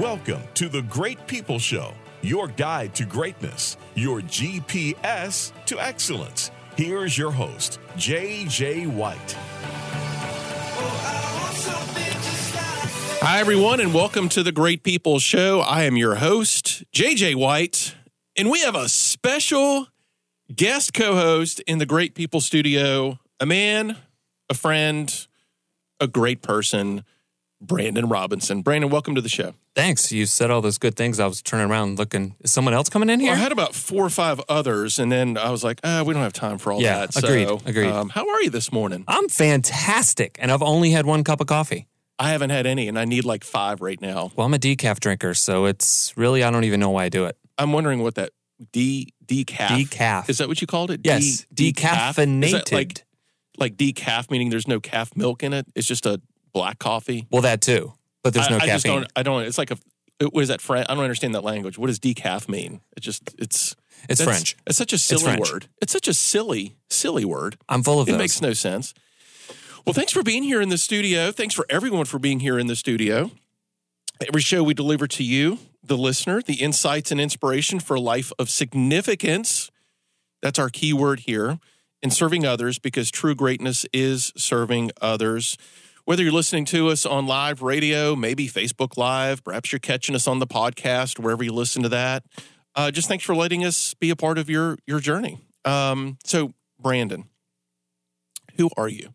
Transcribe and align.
Welcome 0.00 0.42
to 0.52 0.68
the 0.68 0.82
Great 0.82 1.26
People 1.26 1.58
Show, 1.58 1.94
your 2.20 2.48
guide 2.48 2.94
to 2.96 3.06
greatness, 3.06 3.78
your 3.94 4.20
GPS 4.20 5.52
to 5.64 5.80
excellence. 5.80 6.50
Here's 6.76 7.16
your 7.16 7.30
host, 7.30 7.80
JJ 7.96 8.92
White. 8.92 9.36
Hi, 13.22 13.40
everyone, 13.40 13.80
and 13.80 13.94
welcome 13.94 14.28
to 14.28 14.42
the 14.42 14.52
Great 14.52 14.82
People 14.82 15.18
Show. 15.18 15.60
I 15.60 15.84
am 15.84 15.96
your 15.96 16.16
host, 16.16 16.84
JJ 16.92 17.36
White, 17.36 17.94
and 18.36 18.50
we 18.50 18.60
have 18.60 18.74
a 18.74 18.90
special 18.90 19.86
guest 20.54 20.92
co 20.92 21.14
host 21.14 21.60
in 21.60 21.78
the 21.78 21.86
Great 21.86 22.14
People 22.14 22.42
Studio 22.42 23.18
a 23.40 23.46
man, 23.46 23.96
a 24.50 24.54
friend, 24.54 25.26
a 26.00 26.06
great 26.06 26.42
person, 26.42 27.02
Brandon 27.66 28.08
Robinson. 28.08 28.62
Brandon, 28.62 28.90
welcome 28.90 29.14
to 29.14 29.20
the 29.20 29.28
show. 29.28 29.54
Thanks. 29.74 30.12
You 30.12 30.26
said 30.26 30.50
all 30.50 30.60
those 30.60 30.78
good 30.78 30.94
things. 30.96 31.18
I 31.20 31.26
was 31.26 31.42
turning 31.42 31.70
around 31.70 31.98
looking. 31.98 32.34
Is 32.40 32.52
someone 32.52 32.72
else 32.74 32.88
coming 32.88 33.10
in 33.10 33.20
here? 33.20 33.30
Well, 33.30 33.38
I 33.38 33.42
had 33.42 33.52
about 33.52 33.74
four 33.74 34.04
or 34.04 34.10
five 34.10 34.40
others, 34.48 34.98
and 34.98 35.10
then 35.12 35.36
I 35.36 35.50
was 35.50 35.62
like, 35.64 35.80
ah, 35.84 36.02
we 36.06 36.14
don't 36.14 36.22
have 36.22 36.32
time 36.32 36.58
for 36.58 36.72
all 36.72 36.80
Yeah, 36.80 37.06
that. 37.06 37.16
agreed, 37.16 37.48
So, 37.48 37.60
agreed. 37.66 37.88
Um, 37.90 38.08
how 38.10 38.28
are 38.28 38.42
you 38.42 38.50
this 38.50 38.72
morning? 38.72 39.04
I'm 39.08 39.28
fantastic, 39.28 40.38
and 40.40 40.50
I've 40.50 40.62
only 40.62 40.90
had 40.92 41.06
one 41.06 41.24
cup 41.24 41.40
of 41.40 41.46
coffee. 41.46 41.86
I 42.18 42.30
haven't 42.30 42.50
had 42.50 42.66
any, 42.66 42.88
and 42.88 42.98
I 42.98 43.04
need 43.04 43.24
like 43.26 43.44
five 43.44 43.80
right 43.82 44.00
now. 44.00 44.30
Well, 44.36 44.46
I'm 44.46 44.54
a 44.54 44.58
decaf 44.58 45.00
drinker, 45.00 45.34
so 45.34 45.66
it's 45.66 46.16
really 46.16 46.42
I 46.42 46.50
don't 46.50 46.64
even 46.64 46.80
know 46.80 46.90
why 46.90 47.04
I 47.04 47.08
do 47.10 47.26
it. 47.26 47.36
I'm 47.58 47.72
wondering 47.72 48.02
what 48.02 48.14
that 48.14 48.30
D 48.72 49.12
decaf 49.26 49.66
Decaf. 49.68 50.30
is 50.30 50.38
that 50.38 50.48
what 50.48 50.60
you 50.62 50.66
called 50.66 50.90
it? 50.90 51.00
yes, 51.04 51.44
D- 51.52 51.72
decaf? 51.74 52.10
Is 52.18 52.26
decaffeinated. 52.26 52.72
like 52.72 53.04
like 53.58 53.76
decaf 53.76 54.30
meaning 54.30 54.48
there's 54.50 54.66
no 54.68 54.80
calf 54.80 55.14
milk 55.16 55.42
in 55.42 55.52
it? 55.52 55.66
It's 55.74 55.86
just 55.86 56.06
a 56.06 56.20
black 56.56 56.78
coffee. 56.78 57.26
well, 57.30 57.42
that 57.42 57.60
too, 57.60 57.92
but 58.24 58.32
there's 58.34 58.48
no 58.50 58.56
I, 58.56 58.60
I 58.60 58.66
just 58.66 58.84
caffeine. 58.86 59.00
don't. 59.02 59.12
I 59.14 59.22
don't. 59.22 59.42
It's 59.42 59.58
like 59.58 59.70
a. 59.70 59.76
it- 60.20 60.32
What 60.32 60.40
is 60.42 60.48
that? 60.48 60.60
French? 60.62 60.86
I 60.88 60.94
don't 60.94 61.04
understand 61.04 61.34
that 61.34 61.44
language. 61.44 61.76
What 61.78 61.88
does 61.88 61.98
decaf 62.00 62.48
mean? 62.48 62.80
It 62.96 63.00
just. 63.00 63.22
It's. 63.38 63.76
It's 64.08 64.18
that's- 64.20 64.24
French. 64.24 64.56
It's 64.66 64.78
such 64.78 64.92
a 64.92 64.98
silly 64.98 65.22
French. 65.24 65.50
word. 65.52 65.68
It's 65.82 65.92
such 65.92 66.08
a 66.08 66.14
silly, 66.14 66.76
silly 66.88 67.24
word. 67.24 67.56
I'm 67.68 67.82
full 67.82 68.00
of 68.00 68.08
It 68.08 68.12
those. 68.12 68.18
makes 68.18 68.40
no 68.40 68.52
sense. 68.54 68.94
Well, 69.86 69.92
thanks 69.94 70.12
for 70.12 70.22
being 70.22 70.42
here 70.42 70.60
in 70.62 70.68
the 70.70 70.78
studio. 70.78 71.30
Thanks 71.30 71.54
for 71.54 71.64
everyone 71.70 72.06
for 72.06 72.18
being 72.18 72.40
here 72.40 72.58
in 72.58 72.66
the 72.66 72.74
studio. 72.76 73.30
Every 74.26 74.40
show 74.40 74.62
we 74.64 74.74
deliver 74.74 75.06
to 75.06 75.22
you, 75.22 75.58
the 75.84 75.96
listener, 75.96 76.40
the 76.42 76.54
insights 76.54 77.10
and 77.12 77.20
inspiration 77.20 77.80
for 77.80 77.94
a 77.96 78.00
life 78.00 78.32
of 78.38 78.48
significance. 78.50 79.70
That's 80.42 80.58
our 80.58 80.70
key 80.70 80.92
word 80.92 81.20
here. 81.20 81.58
And 82.02 82.12
serving 82.12 82.44
others 82.46 82.78
because 82.78 83.10
true 83.10 83.34
greatness 83.34 83.86
is 83.92 84.32
serving 84.36 84.90
others. 85.00 85.56
Whether 86.06 86.22
you're 86.22 86.32
listening 86.32 86.66
to 86.66 86.88
us 86.90 87.04
on 87.04 87.26
live 87.26 87.62
radio, 87.62 88.14
maybe 88.14 88.46
Facebook 88.46 88.96
Live, 88.96 89.42
perhaps 89.42 89.72
you're 89.72 89.80
catching 89.80 90.14
us 90.14 90.28
on 90.28 90.38
the 90.38 90.46
podcast, 90.46 91.18
wherever 91.18 91.42
you 91.42 91.52
listen 91.52 91.82
to 91.82 91.88
that. 91.88 92.22
Uh, 92.76 92.92
just 92.92 93.08
thanks 93.08 93.24
for 93.24 93.34
letting 93.34 93.64
us 93.64 93.92
be 93.94 94.10
a 94.10 94.14
part 94.14 94.38
of 94.38 94.48
your 94.48 94.78
your 94.86 95.00
journey. 95.00 95.40
Um, 95.64 96.16
so, 96.22 96.54
Brandon, 96.78 97.24
who 98.56 98.70
are 98.76 98.86
you? 98.86 99.14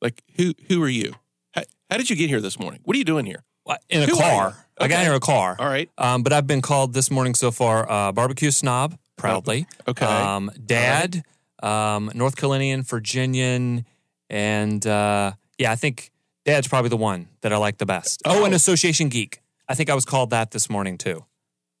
Like 0.00 0.22
who 0.36 0.54
who 0.68 0.82
are 0.82 0.88
you? 0.88 1.12
How, 1.52 1.64
how 1.90 1.98
did 1.98 2.08
you 2.08 2.16
get 2.16 2.30
here 2.30 2.40
this 2.40 2.58
morning? 2.58 2.80
What 2.84 2.94
are 2.94 2.98
you 2.98 3.04
doing 3.04 3.26
here? 3.26 3.44
In 3.90 4.02
a 4.04 4.06
Who 4.06 4.16
car. 4.16 4.48
you? 4.48 4.84
I 4.86 4.88
got 4.88 5.00
here 5.02 5.10
in 5.10 5.16
a 5.16 5.20
car. 5.20 5.56
All 5.58 5.68
right. 5.68 5.90
Um, 5.98 6.22
but 6.22 6.32
I've 6.32 6.46
been 6.46 6.62
called 6.62 6.94
this 6.94 7.10
morning 7.10 7.34
so 7.34 7.50
far 7.50 7.90
uh, 7.90 8.12
barbecue 8.12 8.50
snob, 8.50 8.96
proudly. 9.18 9.66
Okay. 9.86 10.06
Um, 10.06 10.50
dad, 10.64 11.22
um, 11.62 12.10
North 12.14 12.36
Carolinian, 12.36 12.82
Virginian, 12.82 13.84
and 14.30 14.86
uh, 14.86 15.32
yeah, 15.58 15.70
I 15.70 15.76
think 15.76 16.10
dad's 16.44 16.68
probably 16.68 16.90
the 16.90 16.96
one 16.96 17.28
that 17.40 17.52
I 17.52 17.56
like 17.56 17.78
the 17.78 17.86
best. 17.86 18.22
Oh, 18.24 18.42
Oh. 18.42 18.44
an 18.44 18.52
association 18.52 19.08
geek. 19.08 19.40
I 19.68 19.74
think 19.74 19.90
I 19.90 19.94
was 19.94 20.04
called 20.04 20.30
that 20.30 20.50
this 20.50 20.68
morning 20.68 20.98
too. 20.98 21.24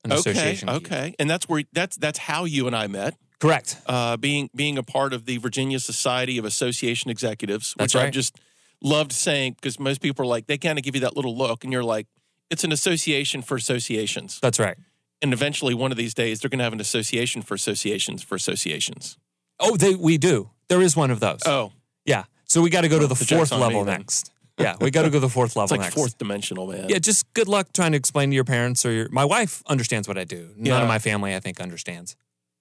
An 0.04 0.12
okay. 0.12 0.30
association 0.30 0.68
geek. 0.68 0.76
Okay. 0.76 1.14
And 1.18 1.28
that's 1.28 1.48
where 1.48 1.64
that's 1.72 1.96
that's 1.96 2.18
how 2.18 2.44
you 2.44 2.66
and 2.66 2.74
I 2.76 2.86
met. 2.86 3.16
Correct. 3.40 3.78
Uh, 3.86 4.16
being 4.16 4.48
being 4.54 4.78
a 4.78 4.82
part 4.82 5.12
of 5.12 5.26
the 5.26 5.36
Virginia 5.38 5.78
Society 5.80 6.38
of 6.38 6.44
Association 6.44 7.10
Executives, 7.10 7.74
That's 7.76 7.94
which 7.94 8.02
I've 8.02 8.12
just 8.12 8.38
loved 8.82 9.12
saying 9.12 9.54
because 9.54 9.78
most 9.78 10.00
people 10.00 10.24
are 10.24 10.28
like 10.28 10.46
they 10.46 10.58
kind 10.58 10.78
of 10.78 10.84
give 10.84 10.94
you 10.94 11.00
that 11.02 11.16
little 11.16 11.36
look, 11.36 11.64
and 11.64 11.72
you're 11.72 11.84
like, 11.84 12.06
it's 12.50 12.64
an 12.64 12.72
association 12.72 13.42
for 13.42 13.56
associations. 13.56 14.38
That's 14.40 14.58
right. 14.58 14.76
And 15.22 15.32
eventually, 15.32 15.74
one 15.74 15.90
of 15.90 15.96
these 15.96 16.12
days, 16.14 16.40
they're 16.40 16.50
going 16.50 16.58
to 16.58 16.64
have 16.64 16.72
an 16.72 16.80
association 16.80 17.42
for 17.42 17.54
associations 17.54 18.22
for 18.22 18.34
associations. 18.34 19.16
Oh, 19.58 19.76
they, 19.76 19.94
we 19.94 20.18
do. 20.18 20.50
There 20.68 20.82
is 20.82 20.96
one 20.96 21.10
of 21.10 21.20
those. 21.20 21.40
Oh, 21.46 21.72
Yeah. 22.04 22.24
So 22.46 22.60
we 22.60 22.68
got 22.70 22.82
to 22.82 22.88
go 22.88 22.98
to 22.98 23.06
the, 23.06 23.14
The 23.14 23.24
fourth 23.24 23.52
level 23.52 23.84
next. 23.84 24.30
Yeah, 24.58 24.76
we 24.80 24.90
got 24.90 25.02
to 25.02 25.08
go 25.10 25.14
to 25.14 25.20
the 25.20 25.28
fourth 25.28 25.56
level 25.56 25.64
it's 25.64 25.70
like 25.72 25.80
next. 25.80 25.94
fourth 25.94 26.16
dimensional, 26.16 26.66
man. 26.68 26.88
Yeah, 26.88 26.98
just 26.98 27.32
good 27.34 27.48
luck 27.48 27.72
trying 27.72 27.92
to 27.92 27.98
explain 27.98 28.30
to 28.30 28.34
your 28.34 28.44
parents 28.44 28.86
or 28.86 28.92
your. 28.92 29.08
My 29.10 29.24
wife 29.24 29.62
understands 29.66 30.06
what 30.06 30.16
I 30.16 30.24
do. 30.24 30.50
None 30.56 30.66
Yeah. 30.66 30.82
of 30.82 30.88
my 30.88 30.98
family, 31.00 31.34
I 31.34 31.40
think, 31.40 31.60
understands. 31.60 32.14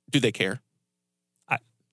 Do 0.10 0.20
they 0.20 0.32
care? 0.32 0.62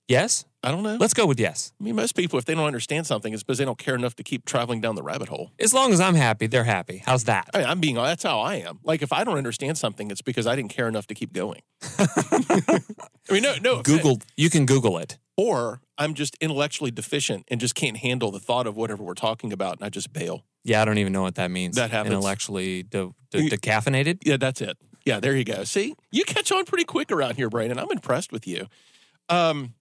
Yes. 0.09 0.45
I 0.65 0.73
don't 0.73 0.83
know. 0.83 0.97
Let's 0.99 1.15
go 1.15 1.25
with 1.25 1.39
yes. 1.39 1.73
I 1.81 1.85
mean, 1.85 1.95
most 1.95 2.17
people, 2.17 2.37
if 2.37 2.45
they 2.45 2.53
don't 2.57 2.65
understand 2.67 3.07
something, 3.07 3.33
it's 3.33 3.45
because 3.45 3.59
they 3.59 3.65
don't 3.65 3.79
care 3.79 3.95
enough 3.95 4.17
to 4.17 4.25
keep 4.25 4.45
traveling 4.45 4.81
down 4.81 4.97
the 4.97 5.05
rabbit 5.05 5.29
hole. 5.29 5.53
As 5.61 5.73
long 5.73 5.93
as 5.93 6.01
I'm 6.01 6.17
happy, 6.17 6.49
they're 6.49 6.65
happy. 6.65 7.01
How's 7.07 7.25
that? 7.25 7.49
I 7.55 7.59
mean, 7.59 7.67
I'm 7.69 7.79
being, 7.79 7.95
that's 7.95 8.25
how 8.25 8.41
I 8.41 8.57
am. 8.57 8.81
Like, 8.83 9.03
if 9.03 9.13
I 9.13 9.23
don't 9.23 9.39
understand 9.39 9.79
something, 9.79 10.11
it's 10.11 10.21
because 10.21 10.49
I 10.49 10.57
didn't 10.57 10.71
care 10.71 10.89
enough 10.89 11.07
to 11.07 11.15
keep 11.15 11.33
going. 11.33 11.61
I 12.01 12.81
mean, 13.31 13.45
no, 13.45 13.55
no. 13.63 13.83
Google. 13.83 14.19
You 14.37 14.51
can 14.51 14.67
Google 14.67 14.99
it. 14.99 15.17
Or 15.43 15.81
I'm 15.97 16.13
just 16.13 16.37
intellectually 16.39 16.91
deficient 16.91 17.47
and 17.49 17.59
just 17.59 17.75
can't 17.75 17.97
handle 17.97 18.31
the 18.31 18.39
thought 18.39 18.67
of 18.67 18.77
whatever 18.77 19.03
we're 19.03 19.15
talking 19.15 19.55
about, 19.55 19.79
and 19.79 19.87
I 19.87 19.89
just 19.89 20.13
bail. 20.13 20.45
Yeah, 20.65 20.83
I 20.83 20.85
don't 20.85 20.99
even 20.99 21.15
know 21.15 21.23
what 21.23 21.37
that 21.37 21.51
means. 21.51 21.77
That 21.77 21.91
happens. 21.91 22.13
Intellectually 22.13 22.83
de- 22.83 23.15
de- 23.31 23.49
decaffeinated. 23.49 24.19
Yeah, 24.27 24.37
that's 24.37 24.61
it. 24.61 24.77
Yeah, 25.07 25.19
there 25.19 25.35
you 25.35 25.45
go. 25.45 25.65
See, 25.65 25.95
you 26.13 26.25
catch 26.27 26.53
on 26.53 26.67
pretty 26.67 26.85
quick 26.85 27.11
around 27.11 27.37
here, 27.37 27.49
Brandon. 27.49 27.79
I'm 27.79 27.91
impressed 27.91 28.33
with 28.33 28.47
you. 28.47 28.67
Um, 29.31 29.73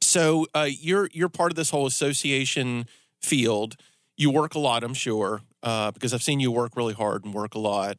so 0.00 0.46
uh, 0.54 0.68
you're 0.70 1.08
you're 1.12 1.30
part 1.30 1.50
of 1.50 1.56
this 1.56 1.70
whole 1.70 1.86
association 1.86 2.86
field. 3.20 3.74
You 4.16 4.30
work 4.30 4.54
a 4.54 4.60
lot, 4.60 4.84
I'm 4.84 4.94
sure, 4.94 5.40
uh, 5.64 5.90
because 5.90 6.14
I've 6.14 6.22
seen 6.22 6.38
you 6.38 6.52
work 6.52 6.76
really 6.76 6.94
hard 6.94 7.24
and 7.24 7.34
work 7.34 7.56
a 7.56 7.58
lot. 7.58 7.98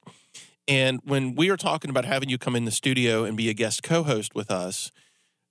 And 0.69 1.01
when 1.03 1.35
we 1.35 1.49
are 1.49 1.57
talking 1.57 1.89
about 1.89 2.05
having 2.05 2.29
you 2.29 2.37
come 2.37 2.55
in 2.55 2.63
the 2.63 2.71
studio 2.71 3.25
and 3.25 3.35
be 3.35 3.49
a 3.49 3.53
guest 3.53 3.83
co-host 3.83 4.33
with 4.35 4.49
us, 4.49 4.89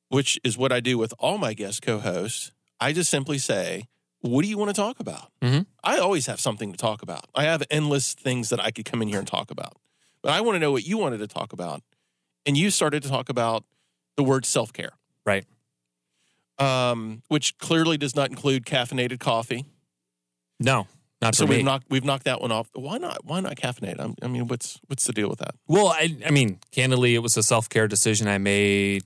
which 0.09 0.39
is 0.45 0.57
what 0.59 0.73
I 0.73 0.81
do 0.81 0.99
with 0.99 1.13
all 1.19 1.39
my 1.39 1.55
guest 1.55 1.83
co-hosts, 1.83 2.53
I 2.81 2.93
just 2.93 3.11
simply 3.11 3.39
say, 3.39 3.89
"What 4.21 4.43
do 4.43 4.49
you 4.49 4.59
want 4.59 4.71
to 4.71 4.75
talk 4.81 5.01
about?" 5.01 5.31
Mhm. 5.43 5.67
I 5.83 5.99
always 5.99 6.27
have 6.27 6.41
something 6.41 6.71
to 6.73 6.79
talk 6.79 7.03
about. 7.03 7.27
I 7.35 7.45
have 7.45 7.63
endless 7.71 8.15
things 8.15 8.49
that 8.51 8.61
I 8.61 8.71
could 8.71 8.85
come 8.85 9.03
in 9.03 9.09
here 9.09 9.19
and 9.19 9.27
talk 9.29 9.51
about. 9.51 9.77
But 10.23 10.33
I 10.33 10.41
want 10.41 10.57
to 10.57 10.61
know 10.61 10.73
what 10.73 10.85
you 10.87 10.99
wanted 10.99 11.19
to 11.19 11.27
talk 11.27 11.53
about. 11.53 11.83
And 12.45 12.57
you 12.57 12.71
started 12.71 13.03
to 13.05 13.09
talk 13.09 13.29
about 13.29 13.65
the 14.17 14.23
word 14.25 14.45
self 14.47 14.73
care, 14.73 14.93
Right. 15.25 15.45
um, 16.59 17.23
which 17.29 17.59
clearly 17.59 17.97
does 17.99 18.15
not 18.17 18.31
include 18.31 18.65
caffeinated 18.65 19.21
coffee. 19.21 19.65
No, 20.59 20.87
not 21.21 21.35
So 21.35 21.45
we've 21.45 21.59
me. 21.59 21.63
knocked 21.65 21.87
we've 21.91 22.05
knocked 22.05 22.25
that 22.25 22.41
one 22.41 22.51
off. 22.53 22.69
Why 22.75 22.99
not? 22.99 23.25
Why 23.25 23.41
not 23.41 23.57
caffeinated? 23.57 24.01
I'm- 24.01 24.15
I 24.23 24.27
mean, 24.29 24.47
what's 24.49 24.79
what's 24.87 25.05
the 25.05 25.13
deal 25.13 25.29
with 25.29 25.39
that? 25.41 25.55
well, 25.67 25.89
I, 25.89 26.17
I 26.25 26.31
mean, 26.31 26.61
candidly, 26.71 27.15
it 27.15 27.19
was 27.19 27.37
a 27.37 27.43
self 27.43 27.69
care 27.69 27.87
decision 27.89 28.27
I 28.29 28.39
made 28.39 29.05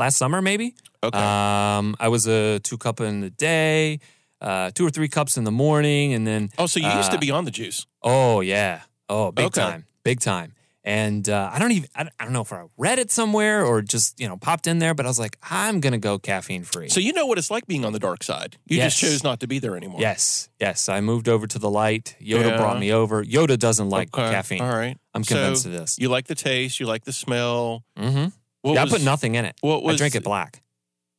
last 0.00 0.16
summer, 0.16 0.40
maybe. 0.42 0.74
Okay, 1.02 1.18
Um, 1.18 1.94
I 2.00 2.08
was 2.08 2.26
a 2.26 2.58
two 2.60 2.76
cup 2.78 3.00
in 3.00 3.20
the 3.20 3.30
day, 3.30 4.00
uh, 4.40 4.70
two 4.74 4.84
or 4.86 4.90
three 4.90 5.08
cups 5.08 5.36
in 5.36 5.44
the 5.44 5.50
morning, 5.52 6.12
and 6.14 6.26
then 6.26 6.50
oh, 6.58 6.66
so 6.66 6.80
you 6.80 6.88
used 6.88 7.10
to 7.12 7.16
uh, 7.18 7.20
be 7.20 7.30
on 7.30 7.44
the 7.44 7.50
juice. 7.52 7.86
Oh 8.02 8.40
yeah. 8.40 8.82
Oh, 9.08 9.30
big 9.32 9.46
Okay. 9.46 9.60
time. 9.60 9.84
Big 10.04 10.20
time. 10.20 10.52
And 10.82 11.28
uh, 11.28 11.50
I 11.52 11.58
don't 11.58 11.72
even 11.72 11.88
I 11.94 12.08
don't, 12.24 12.32
know 12.32 12.40
if 12.40 12.52
I 12.54 12.62
read 12.78 12.98
it 12.98 13.10
somewhere 13.10 13.66
or 13.66 13.82
just 13.82 14.18
you 14.18 14.26
know 14.28 14.38
popped 14.38 14.66
in 14.66 14.78
there, 14.78 14.94
but 14.94 15.04
I 15.04 15.08
was 15.10 15.18
like, 15.18 15.36
I'm 15.42 15.80
gonna 15.80 15.98
go 15.98 16.18
caffeine 16.18 16.64
free. 16.64 16.88
So 16.88 17.00
you 17.00 17.12
know 17.12 17.26
what 17.26 17.36
it's 17.36 17.50
like 17.50 17.66
being 17.66 17.84
on 17.84 17.92
the 17.92 17.98
dark 17.98 18.22
side. 18.24 18.56
You 18.66 18.78
just 18.80 18.98
chose 18.98 19.22
not 19.22 19.40
to 19.40 19.46
be 19.46 19.58
there 19.58 19.76
anymore. 19.76 20.00
yes, 20.00 20.48
yes. 20.58 20.88
I 20.88 21.00
moved 21.02 21.28
over 21.28 21.46
to 21.46 21.58
the 21.58 21.68
light. 21.70 22.16
Yoda 22.20 22.48
Yeah. 22.50 22.56
brought 22.56 22.78
me 22.80 22.92
over. 22.92 23.22
Yoda 23.22 23.58
doesn't 23.58 23.90
like 23.90 24.08
Okay, 24.16 24.30
caffeine. 24.30 24.62
All 24.62 24.74
right. 24.84 24.96
I'm 25.14 25.22
So 25.24 25.34
convinced 25.34 25.66
of 25.66 25.72
this. 25.72 25.98
You 25.98 26.08
like 26.08 26.26
the 26.28 26.34
taste. 26.34 26.80
You 26.80 26.86
like 26.86 27.04
the 27.04 27.12
smell. 27.12 27.84
Mm-hmm. 27.98 28.28
What 28.62 28.74
Yeah, 28.74 28.84
was, 28.84 28.92
I 28.92 28.96
put 28.98 29.04
nothing 29.04 29.34
in 29.34 29.44
it. 29.44 29.56
What 29.60 29.82
was 29.82 29.94
I 29.94 29.98
drink 29.98 30.14
it 30.14 30.24
black. 30.24 30.62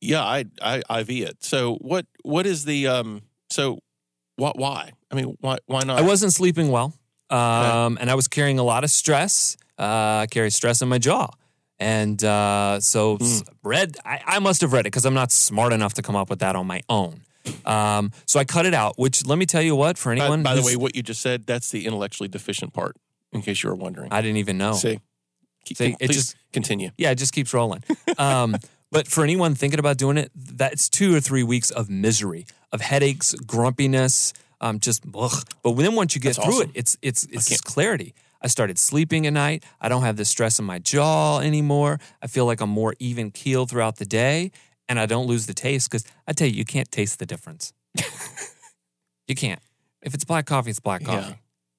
Yeah, 0.00 0.22
I 0.22 0.44
I 0.60 1.00
IV 1.00 1.10
it. 1.10 1.44
So 1.44 1.76
what 1.76 2.06
what 2.24 2.46
is 2.46 2.64
the 2.64 2.88
um? 2.88 3.22
So 3.50 3.78
what? 4.36 4.58
Why? 4.58 4.92
I 5.10 5.14
mean, 5.14 5.36
why 5.40 5.58
why 5.66 5.84
not? 5.84 5.98
I 5.98 6.02
wasn't 6.02 6.32
sleeping 6.32 6.70
well, 6.70 6.94
um, 7.30 7.98
and 8.00 8.10
I 8.10 8.14
was 8.14 8.28
carrying 8.28 8.58
a 8.58 8.64
lot 8.64 8.84
of 8.84 8.90
stress. 8.90 9.56
Uh, 9.78 10.22
I 10.22 10.26
carry 10.30 10.50
stress 10.50 10.82
in 10.82 10.88
my 10.88 10.98
jaw. 10.98 11.28
And 11.78 12.22
uh, 12.22 12.78
so 12.78 13.16
s- 13.20 13.42
read, 13.64 13.96
I, 14.04 14.20
I 14.24 14.38
must 14.38 14.60
have 14.60 14.72
read 14.72 14.80
it 14.80 14.92
because 14.92 15.04
I'm 15.04 15.14
not 15.14 15.32
smart 15.32 15.72
enough 15.72 15.94
to 15.94 16.02
come 16.02 16.14
up 16.14 16.30
with 16.30 16.38
that 16.38 16.54
on 16.54 16.64
my 16.66 16.80
own. 16.88 17.22
Um, 17.64 18.12
so 18.24 18.38
I 18.38 18.44
cut 18.44 18.66
it 18.66 18.74
out. 18.74 18.98
Which 18.98 19.26
let 19.26 19.36
me 19.36 19.46
tell 19.46 19.62
you 19.62 19.74
what, 19.74 19.98
for 19.98 20.12
anyone, 20.12 20.44
by 20.44 20.54
the 20.54 20.62
way, 20.62 20.76
what 20.76 20.94
you 20.94 21.02
just 21.02 21.20
said, 21.20 21.44
that's 21.44 21.70
the 21.72 21.86
intellectually 21.86 22.28
deficient 22.28 22.72
part, 22.72 22.96
in 23.32 23.42
case 23.42 23.64
you 23.64 23.68
were 23.68 23.74
wondering. 23.74 24.12
I 24.12 24.20
didn't 24.20 24.36
even 24.36 24.58
know. 24.58 24.74
See, 24.74 25.00
Keep- 25.64 25.80
it 26.00 26.10
just- 26.10 26.36
continue. 26.52 26.90
Yeah, 26.98 27.10
it 27.10 27.16
just 27.16 27.32
keeps 27.32 27.52
rolling. 27.54 27.82
Um, 28.18 28.56
but 28.90 29.06
for 29.08 29.22
anyone 29.24 29.54
thinking 29.54 29.78
about 29.78 29.96
doing 29.98 30.18
it, 30.18 30.30
that's 30.34 30.88
two 30.88 31.14
or 31.14 31.20
three 31.20 31.42
weeks 31.42 31.70
of 31.70 31.88
misery, 31.88 32.46
of 32.72 32.80
headaches, 32.80 33.34
grumpiness, 33.46 34.32
um, 34.60 34.78
just 34.80 35.04
ugh. 35.14 35.44
But 35.62 35.74
then 35.76 35.94
once 35.94 36.14
you 36.14 36.20
get 36.20 36.36
That's 36.36 36.44
through 36.46 36.54
awesome. 36.56 36.70
it, 36.70 36.78
it's 36.78 36.96
it's 37.02 37.24
it's 37.30 37.60
clarity. 37.60 38.14
I 38.40 38.48
started 38.48 38.78
sleeping 38.78 39.26
at 39.26 39.32
night. 39.32 39.64
I 39.80 39.88
don't 39.88 40.02
have 40.02 40.16
the 40.16 40.24
stress 40.24 40.58
in 40.58 40.64
my 40.64 40.78
jaw 40.80 41.38
anymore. 41.40 42.00
I 42.20 42.26
feel 42.26 42.44
like 42.44 42.60
I'm 42.60 42.70
more 42.70 42.94
even 42.98 43.30
keeled 43.30 43.70
throughout 43.70 43.96
the 43.96 44.04
day, 44.04 44.50
and 44.88 44.98
I 45.00 45.06
don't 45.06 45.26
lose 45.26 45.46
the 45.46 45.54
taste 45.54 45.90
because 45.90 46.04
I 46.26 46.32
tell 46.32 46.48
you, 46.48 46.54
you 46.54 46.64
can't 46.64 46.90
taste 46.90 47.18
the 47.18 47.26
difference. 47.26 47.72
you 49.26 49.34
can't. 49.34 49.60
If 50.02 50.14
it's 50.14 50.24
black 50.24 50.46
coffee, 50.46 50.70
it's 50.70 50.80
black 50.80 51.02
Yeah. 51.02 51.06
coffee. 51.22 51.38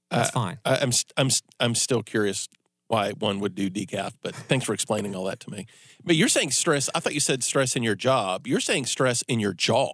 That's 0.09 0.29
fine. 0.29 0.59
I, 0.63 0.75
I'm 0.77 0.91
st- 0.91 1.11
I'm 1.17 1.29
I'm 1.59 1.73
still 1.75 2.03
curious 2.03 2.47
why 2.87 3.11
one 3.11 3.39
would 3.39 3.55
do 3.55 3.69
decaf, 3.69 4.11
but 4.21 4.35
thanks 4.35 4.65
for 4.65 4.73
explaining 4.73 5.15
all 5.15 5.23
that 5.25 5.39
to 5.41 5.49
me. 5.49 5.65
But 6.03 6.15
you're 6.15 6.27
saying 6.27 6.51
stress. 6.51 6.89
I 6.93 6.99
thought 6.99 7.13
you 7.13 7.19
said 7.19 7.43
stress 7.43 7.75
in 7.75 7.83
your 7.83 7.95
job. 7.95 8.45
You're 8.47 8.59
saying 8.59 8.85
stress 8.87 9.21
in 9.23 9.39
your 9.39 9.53
jaw, 9.53 9.91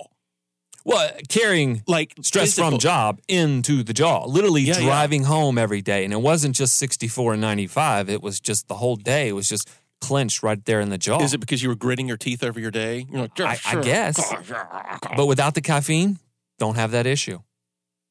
Well, 0.86 1.12
carrying 1.30 1.84
like 1.88 2.16
stress 2.22 2.46
physical- 2.56 2.72
from 2.72 2.80
job 2.80 3.22
into 3.28 3.84
the 3.84 3.94
jaw, 3.94 4.26
literally 4.26 4.64
Yeah, 4.64 4.80
yeah. 4.80 4.86
driving 4.86 5.24
home 5.26 5.58
every 5.58 5.82
day. 5.82 6.04
And 6.04 6.12
it 6.14 6.22
wasn't 6.22 6.56
just 6.56 6.78
64 6.78 7.34
and 7.34 7.42
95, 7.42 8.10
it 8.10 8.22
was 8.22 8.40
just 8.40 8.68
the 8.68 8.76
whole 8.76 8.96
day. 8.96 9.28
It 9.30 9.34
was 9.34 9.48
just 9.48 9.70
clenched 10.02 10.42
right 10.44 10.64
there 10.66 10.80
in 10.82 10.90
the 10.90 10.98
jaw. 10.98 11.22
Is 11.22 11.34
it 11.34 11.40
because 11.40 11.62
you 11.62 11.70
were 11.70 11.76
gritting 11.76 12.08
your 12.08 12.18
teeth 12.18 12.44
over 12.44 12.60
your 12.60 12.72
day? 12.72 13.06
You're 13.12 13.22
like, 13.24 13.40
I, 13.40 13.60
I 13.66 13.82
guess. 13.82 14.34
But 15.16 15.26
without 15.28 15.54
the 15.56 15.62
caffeine, 15.62 16.20
don't 16.58 16.76
have 16.76 16.92
that 16.92 17.06
issue. 17.06 17.40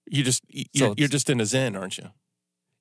you 0.07 0.23
just 0.23 0.43
you- 0.49 0.65
So 0.77 0.85
you're, 0.87 0.95
you're 0.99 1.09
just 1.09 1.29
in 1.31 1.41
a 1.41 1.47
zen, 1.47 1.75
aren't 1.77 1.99
you? 1.99 2.11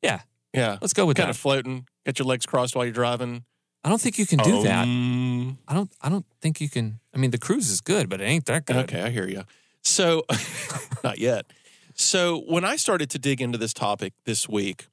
Yeah. 0.01 0.21
Yeah. 0.57 0.77
Let's 0.81 0.93
go 0.93 1.05
with 1.05 1.17
kind 1.17 1.27
that. 1.27 1.35
of 1.35 1.37
floating. 1.37 1.87
Get 2.05 2.19
your 2.19 2.25
legs 2.25 2.45
crossed 2.45 2.75
while 2.75 2.85
you're 2.85 2.93
driving. 2.93 3.45
I 3.83 3.89
don't 3.89 4.01
think 4.01 4.17
you 4.17 4.25
can 4.25 4.39
do 4.39 4.63
that. 4.63 4.83
Um, 4.83 5.59
I 5.67 5.73
don't. 5.73 5.89
I 6.01 6.09
don't 6.09 6.25
think 6.41 6.59
you 6.59 6.67
can. 6.67 6.99
I 7.13 7.17
mean, 7.17 7.31
the 7.31 7.37
cruise 7.37 7.69
is 7.69 7.79
good, 7.79 8.09
but 8.09 8.19
it 8.19 8.25
ain't 8.25 8.45
that 8.47 8.65
good. 8.65 8.75
Okay, 8.77 9.01
I 9.01 9.09
hear 9.09 9.27
you. 9.27 9.43
So, 9.81 10.25
not 11.03 11.19
yet. 11.19 11.45
So, 11.93 12.41
when 12.49 12.65
I 12.65 12.75
started 12.75 13.09
to 13.11 13.19
dig 13.19 13.39
into 13.39 13.57
this 13.57 13.73
topic 13.73 14.13
this 14.25 14.49
week, 14.49 14.87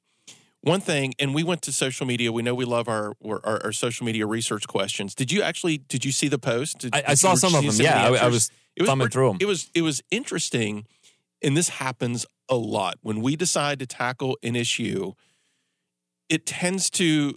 one 0.61 0.81
thing, 0.81 1.13
and 1.19 1.35
we 1.35 1.43
went 1.43 1.61
to 1.63 1.71
social 1.71 2.07
media. 2.07 2.31
We 2.31 2.41
know 2.41 2.55
we 2.55 2.65
love 2.65 2.87
our 2.87 3.13
our, 3.23 3.63
our 3.65 3.71
social 3.71 4.05
media 4.05 4.25
research 4.25 4.67
questions. 4.67 5.13
Did 5.13 5.31
you 5.31 5.41
actually? 5.41 5.79
Did 5.79 6.05
you 6.05 6.11
see 6.11 6.27
the 6.27 6.39
post? 6.39 6.79
Did, 6.79 6.95
I, 6.95 7.03
I 7.09 7.13
saw 7.15 7.35
some 7.35 7.53
of 7.53 7.63
them. 7.63 7.71
some 7.71 7.85
Yeah, 7.85 8.09
the 8.09 8.17
I, 8.17 8.25
I 8.25 8.29
was 8.29 8.49
It 8.75 8.83
was 8.83 8.89
thumbing 8.89 9.09
through 9.09 9.29
them. 9.29 9.37
It 9.41 9.45
was 9.45 9.69
it 9.73 9.81
was 9.81 10.01
interesting, 10.09 10.85
and 11.41 11.55
this 11.55 11.69
happens 11.69 12.25
a 12.49 12.55
lot 12.55 12.95
when 13.01 13.21
we 13.21 13.35
decide 13.35 13.79
to 13.79 13.85
tackle 13.85 14.37
an 14.41 14.55
issue. 14.55 15.13
It 16.29 16.45
tends 16.45 16.89
to 16.91 17.35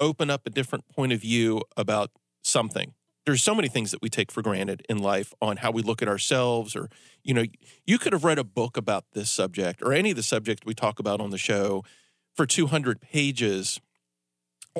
open 0.00 0.30
up 0.30 0.46
a 0.46 0.50
different 0.50 0.88
point 0.88 1.12
of 1.12 1.20
view 1.20 1.62
about 1.76 2.10
something. 2.42 2.94
There's 3.26 3.42
so 3.42 3.54
many 3.54 3.68
things 3.68 3.90
that 3.90 4.00
we 4.00 4.08
take 4.08 4.32
for 4.32 4.42
granted 4.42 4.86
in 4.88 4.98
life 4.98 5.34
on 5.42 5.58
how 5.58 5.70
we 5.70 5.82
look 5.82 6.00
at 6.00 6.08
ourselves, 6.08 6.74
or 6.74 6.88
you 7.22 7.34
know, 7.34 7.44
you 7.84 7.98
could 7.98 8.12
have 8.12 8.24
read 8.24 8.38
a 8.38 8.44
book 8.44 8.76
about 8.76 9.04
this 9.12 9.28
subject 9.28 9.82
or 9.82 9.92
any 9.92 10.10
of 10.10 10.16
the 10.16 10.22
subject 10.22 10.64
we 10.64 10.72
talk 10.72 10.98
about 10.98 11.20
on 11.20 11.30
the 11.30 11.38
show 11.38 11.84
for 12.34 12.46
200 12.46 13.00
pages 13.00 13.80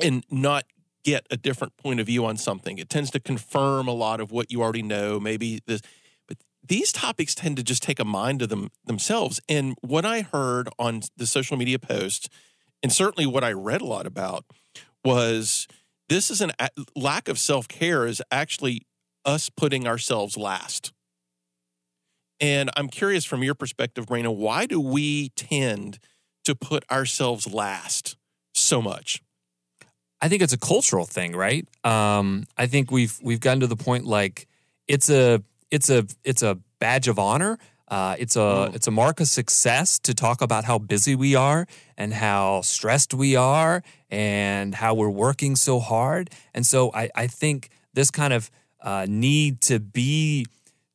and 0.01 0.23
not 0.31 0.65
get 1.03 1.27
a 1.29 1.37
different 1.37 1.77
point 1.77 1.99
of 1.99 2.07
view 2.07 2.25
on 2.25 2.37
something. 2.37 2.77
It 2.77 2.89
tends 2.89 3.11
to 3.11 3.19
confirm 3.19 3.87
a 3.87 3.93
lot 3.93 4.19
of 4.19 4.31
what 4.31 4.51
you 4.51 4.61
already 4.61 4.81
know. 4.81 5.19
Maybe 5.19 5.59
this, 5.67 5.81
but 6.27 6.37
these 6.65 6.91
topics 6.91 7.35
tend 7.35 7.57
to 7.57 7.63
just 7.63 7.83
take 7.83 7.99
a 7.99 8.05
mind 8.05 8.39
to 8.39 8.47
them 8.47 8.69
themselves. 8.85 9.39
And 9.47 9.75
what 9.81 10.05
I 10.05 10.21
heard 10.21 10.69
on 10.79 11.01
the 11.17 11.27
social 11.27 11.57
media 11.57 11.77
posts, 11.77 12.29
and 12.81 12.91
certainly 12.91 13.25
what 13.25 13.43
I 13.43 13.51
read 13.51 13.81
a 13.81 13.85
lot 13.85 14.05
about, 14.05 14.45
was 15.03 15.67
this 16.07 16.29
is 16.29 16.41
an 16.41 16.51
a- 16.59 16.69
lack 16.95 17.27
of 17.27 17.39
self 17.39 17.67
care 17.67 18.05
is 18.05 18.21
actually 18.31 18.81
us 19.25 19.49
putting 19.49 19.87
ourselves 19.87 20.37
last. 20.37 20.93
And 22.39 22.69
I'm 22.75 22.87
curious 22.87 23.25
from 23.25 23.43
your 23.43 23.55
perspective, 23.55 24.05
Raina, 24.07 24.33
why 24.33 24.65
do 24.65 24.79
we 24.79 25.29
tend 25.29 25.99
to 26.45 26.55
put 26.55 26.89
ourselves 26.89 27.51
last 27.51 28.15
so 28.53 28.81
much? 28.81 29.21
I 30.21 30.29
think 30.29 30.41
it's 30.41 30.53
a 30.53 30.57
cultural 30.57 31.05
thing, 31.05 31.35
right? 31.35 31.67
Um, 31.85 32.45
I 32.57 32.67
think 32.67 32.91
we've 32.91 33.17
we've 33.21 33.39
gotten 33.39 33.61
to 33.61 33.67
the 33.67 33.75
point 33.75 34.05
like 34.05 34.47
it's 34.87 35.09
a 35.09 35.43
it's 35.71 35.89
a 35.89 36.05
it's 36.23 36.41
a 36.41 36.57
badge 36.79 37.07
of 37.07 37.19
honor. 37.19 37.57
Uh, 37.89 38.15
it's 38.19 38.35
a 38.35 38.39
Mm. 38.69 38.75
it's 38.75 38.87
a 38.87 38.91
mark 38.91 39.19
of 39.19 39.27
success 39.27 39.99
to 39.99 40.13
talk 40.13 40.41
about 40.41 40.63
how 40.65 40.77
busy 40.77 41.15
we 41.15 41.35
are 41.35 41.65
and 41.97 42.13
how 42.13 42.61
stressed 42.61 43.13
we 43.13 43.35
are 43.35 43.81
and 44.09 44.75
how 44.75 44.93
we're 44.93 45.09
working 45.09 45.55
so 45.55 45.79
hard. 45.79 46.29
And 46.53 46.65
so 46.65 46.91
I, 46.93 47.09
I 47.15 47.27
think 47.27 47.69
this 47.93 48.11
kind 48.11 48.33
of 48.33 48.49
uh, 48.81 49.05
need 49.09 49.61
to 49.61 49.79
be 49.79 50.45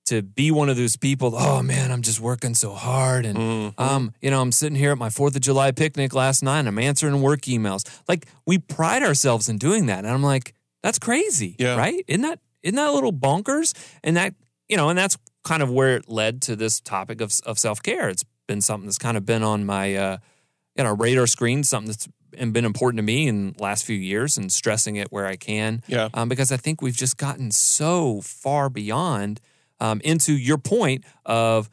to 0.06 0.20
be 0.22 0.50
one 0.50 0.68
of 0.68 0.76
those 0.76 0.96
people. 0.96 1.34
Oh 1.34 1.62
man, 1.62 1.90
I'm 1.90 2.02
just 2.02 2.20
working 2.20 2.54
so 2.54 2.74
hard 2.74 3.24
and 3.26 3.38
Mm-hmm. 3.38 3.80
um, 3.82 4.12
you 4.20 4.30
know, 4.30 4.40
I'm 4.42 4.52
sitting 4.52 4.76
here 4.78 4.92
at 4.92 4.98
my 4.98 5.10
Fourth 5.10 5.34
of 5.34 5.40
July 5.42 5.72
picnic 5.72 6.14
last 6.14 6.42
night. 6.42 6.58
And 6.60 6.68
I'm 6.68 6.78
answering 6.78 7.20
work 7.22 7.42
emails. 7.42 7.82
Like 8.06 8.26
we 8.46 8.58
pride 8.58 9.02
ourselves 9.02 9.48
in 9.48 9.56
doing 9.58 9.86
that, 9.86 9.98
and 10.04 10.08
I'm 10.08 10.22
like, 10.22 10.54
that's 10.82 10.98
crazy, 10.98 11.56
Yeah. 11.58 11.76
right? 11.76 12.04
Isn't 12.06 12.22
that 12.22 12.38
isn't 12.62 12.76
that 12.76 12.88
a 12.88 12.92
little 12.92 13.12
bonkers? 13.12 13.72
And 14.04 14.16
that 14.16 14.34
you 14.68 14.76
know, 14.76 14.88
and 14.90 14.98
that's 14.98 15.16
kind 15.44 15.62
of 15.62 15.70
where 15.70 15.96
it 15.96 16.08
led 16.08 16.42
to 16.42 16.56
this 16.56 16.80
topic 16.80 17.20
of 17.20 17.32
of 17.46 17.58
self 17.58 17.82
care. 17.82 18.08
It's 18.08 18.24
been 18.46 18.60
something 18.60 18.86
that's 18.86 18.98
kind 18.98 19.16
of 19.16 19.24
been 19.24 19.42
on 19.42 19.64
my 19.66 19.94
uh, 19.94 20.16
you 20.76 20.84
know 20.84 20.92
radar 20.94 21.26
screen, 21.26 21.62
something 21.64 21.88
that's 21.92 22.08
been 22.52 22.64
important 22.64 22.98
to 22.98 23.02
me 23.04 23.28
in 23.28 23.52
the 23.52 23.62
last 23.62 23.84
few 23.84 23.96
years, 23.96 24.36
and 24.36 24.50
stressing 24.52 24.96
it 24.96 25.12
where 25.12 25.26
I 25.26 25.36
can 25.36 25.82
Yeah. 25.86 26.08
um, 26.14 26.28
because 26.28 26.50
I 26.50 26.56
think 26.56 26.82
we've 26.82 26.96
just 26.96 27.16
gotten 27.16 27.52
so 27.52 28.20
far 28.22 28.68
beyond 28.68 29.40
um, 29.80 30.00
into 30.04 30.32
your 30.32 30.58
point 30.58 31.04
of, 31.24 31.70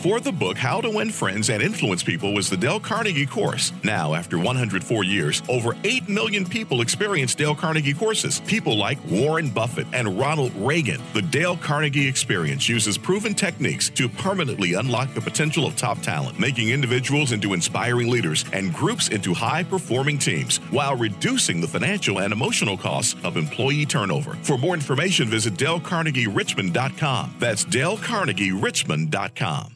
Before 0.04 0.20
the 0.20 0.34
book 0.34 0.58
How 0.58 0.82
to 0.82 0.90
Win 0.90 1.12
Friends 1.12 1.50
and 1.50 1.64
Influence 1.64 2.04
People 2.04 2.34
was 2.34 2.50
the 2.50 2.58
Dale 2.58 2.82
Carnegie 2.82 3.26
course. 3.26 3.72
Now, 3.86 4.16
after 4.16 4.38
104 4.38 5.06
years, 5.06 5.42
over 5.48 5.78
8 5.86 6.10
million 6.10 6.46
people 6.46 6.82
experience 6.82 7.34
Dale 7.34 7.56
Carnegie 7.56 7.94
courses. 7.94 8.42
People 8.42 8.78
like 8.78 8.98
Warren 9.10 9.50
Buffett 9.50 9.88
and 9.94 10.20
Ronald 10.20 10.52
Reagan. 10.58 11.02
The 11.14 11.22
Dale 11.22 11.56
Carnegie 11.56 12.06
experience 12.06 12.68
uses 12.68 12.98
proven 12.98 13.34
techniques 13.34 13.90
to 13.92 14.10
permanently 14.10 14.74
unlock 14.74 15.14
the 15.14 15.22
potential 15.22 15.66
of 15.66 15.78
top 15.78 16.00
talent, 16.00 16.38
making 16.38 16.68
individuals 16.68 17.32
into 17.32 17.54
inspiring 17.54 18.10
leaders 18.10 18.44
and 18.52 18.74
groups 18.74 19.08
into 19.08 19.34
high 19.34 19.64
performing 19.64 20.18
teams 20.18 20.58
while 20.70 20.98
reducing 20.98 21.62
the 21.62 21.68
financial 21.70 22.20
and 22.20 22.34
emotional 22.34 22.76
costs 22.76 23.16
of 23.24 23.38
employee 23.38 23.86
turnover. 23.86 24.34
For 24.42 24.58
more 24.58 24.74
information, 24.74 25.30
visit 25.30 25.54
DaleCarnegieRichmond.com. 25.54 27.36
That's 27.40 27.64
DaleCarnegieRichmond.com. 27.64 29.74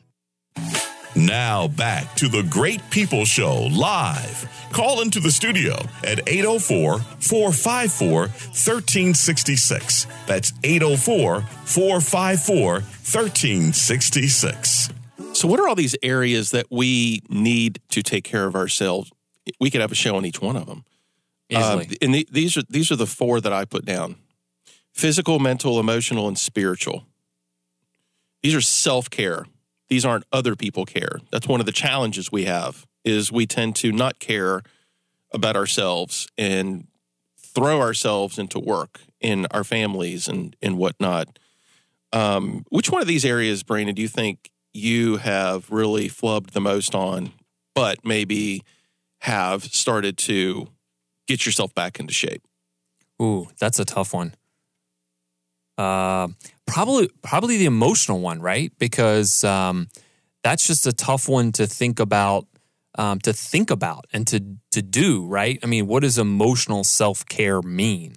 Now 1.17 1.67
back 1.67 2.13
to 2.17 2.27
the 2.27 2.43
Great 2.43 2.88
People 2.91 3.25
Show 3.25 3.63
live. 3.71 4.47
Call 4.71 5.01
into 5.01 5.19
the 5.19 5.31
studio 5.31 5.74
at 6.03 6.29
804 6.29 7.00
454 7.00 8.19
1366. 8.19 10.05
That's 10.27 10.53
804 10.63 11.41
454 11.41 12.74
1366. 12.74 14.89
So, 15.33 15.47
what 15.47 15.59
are 15.59 15.67
all 15.67 15.74
these 15.74 15.95
areas 16.03 16.51
that 16.51 16.67
we 16.69 17.24
need 17.29 17.79
to 17.89 18.03
take 18.03 18.24
care 18.24 18.45
of 18.45 18.55
ourselves? 18.55 19.12
We 19.59 19.71
could 19.71 19.81
have 19.81 19.91
a 19.91 19.95
show 19.95 20.17
on 20.17 20.25
each 20.25 20.39
one 20.39 20.55
of 20.55 20.67
them. 20.67 20.86
Um, 21.55 21.81
Easily. 21.81 21.97
and 22.00 22.13
the, 22.13 22.27
these 22.31 22.57
are 22.57 22.63
these 22.69 22.91
are 22.91 22.95
the 22.95 23.07
four 23.07 23.41
that 23.41 23.51
I 23.51 23.65
put 23.65 23.86
down: 23.86 24.17
physical, 24.93 25.39
mental, 25.39 25.79
emotional, 25.79 26.27
and 26.27 26.38
spiritual. 26.38 27.07
These 28.43 28.53
are 28.53 28.62
self 28.62 29.09
care. 29.09 29.47
These 29.89 30.06
aren't 30.06 30.25
other 30.32 30.56
people 30.56 30.86
care. 30.86 31.20
That's 31.32 31.48
one 31.48 31.60
of 31.60 31.65
the 31.65 31.72
challenges 31.72 32.32
we 32.32 32.46
have. 32.46 32.86
Is 33.06 33.32
we 33.32 33.46
tend 33.46 33.75
to 33.77 33.91
not 33.91 34.20
care 34.20 34.62
about 35.32 35.56
ourselves 35.56 36.27
and 36.38 36.88
throw 37.38 37.79
ourselves 37.79 38.38
into 38.38 38.60
work 38.60 39.00
in 39.20 39.46
our 39.51 39.63
families 39.63 40.27
and 40.27 40.56
and 40.62 40.77
whatnot. 40.77 41.39
Um, 42.13 42.65
which 42.70 42.89
one 42.89 43.01
of 43.01 43.08
these 43.08 43.25
areas, 43.25 43.63
Brandon, 43.63 43.96
do 43.96 44.01
you 44.01 44.08
think 44.08 44.51
you 44.74 45.17
have 45.17 45.70
really 45.70 46.08
flubbed 46.08 46.51
the 46.51 46.62
most 46.62 46.96
on, 46.96 47.34
but 47.75 48.06
maybe 48.06 48.63
have 49.22 49.63
started 49.63 50.17
to 50.17 50.67
get 51.27 51.46
yourself 51.46 51.74
back 51.74 52.00
into 52.00 52.13
shape? 52.13 52.44
Ooh, 53.22 53.48
that's 53.60 53.79
a 53.79 53.86
tough 53.86 54.13
one. 54.13 54.36
Uh, 55.77 56.27
probably, 56.65 57.10
probably 57.22 57.57
the 57.57 57.65
emotional 57.65 58.19
one, 58.19 58.41
right? 58.41 58.72
Because 58.79 59.43
um, 59.43 59.88
that's 60.43 60.65
just 60.67 60.88
a 60.88 60.93
tough 60.93 61.29
one 61.29 61.51
to 61.53 61.67
think 61.67 62.00
about, 62.00 62.48
um, 62.98 63.19
to 63.19 63.31
think 63.34 63.69
about 63.69 64.05
and 64.12 64.25
to 64.27 64.41
to 64.72 64.81
do, 64.81 65.25
right? 65.27 65.60
I 65.63 65.67
mean, 65.67 65.86
what 65.88 66.01
does 66.01 66.17
emotional 66.17 66.84
self 66.84 67.25
care 67.25 67.62
mean? 67.62 68.15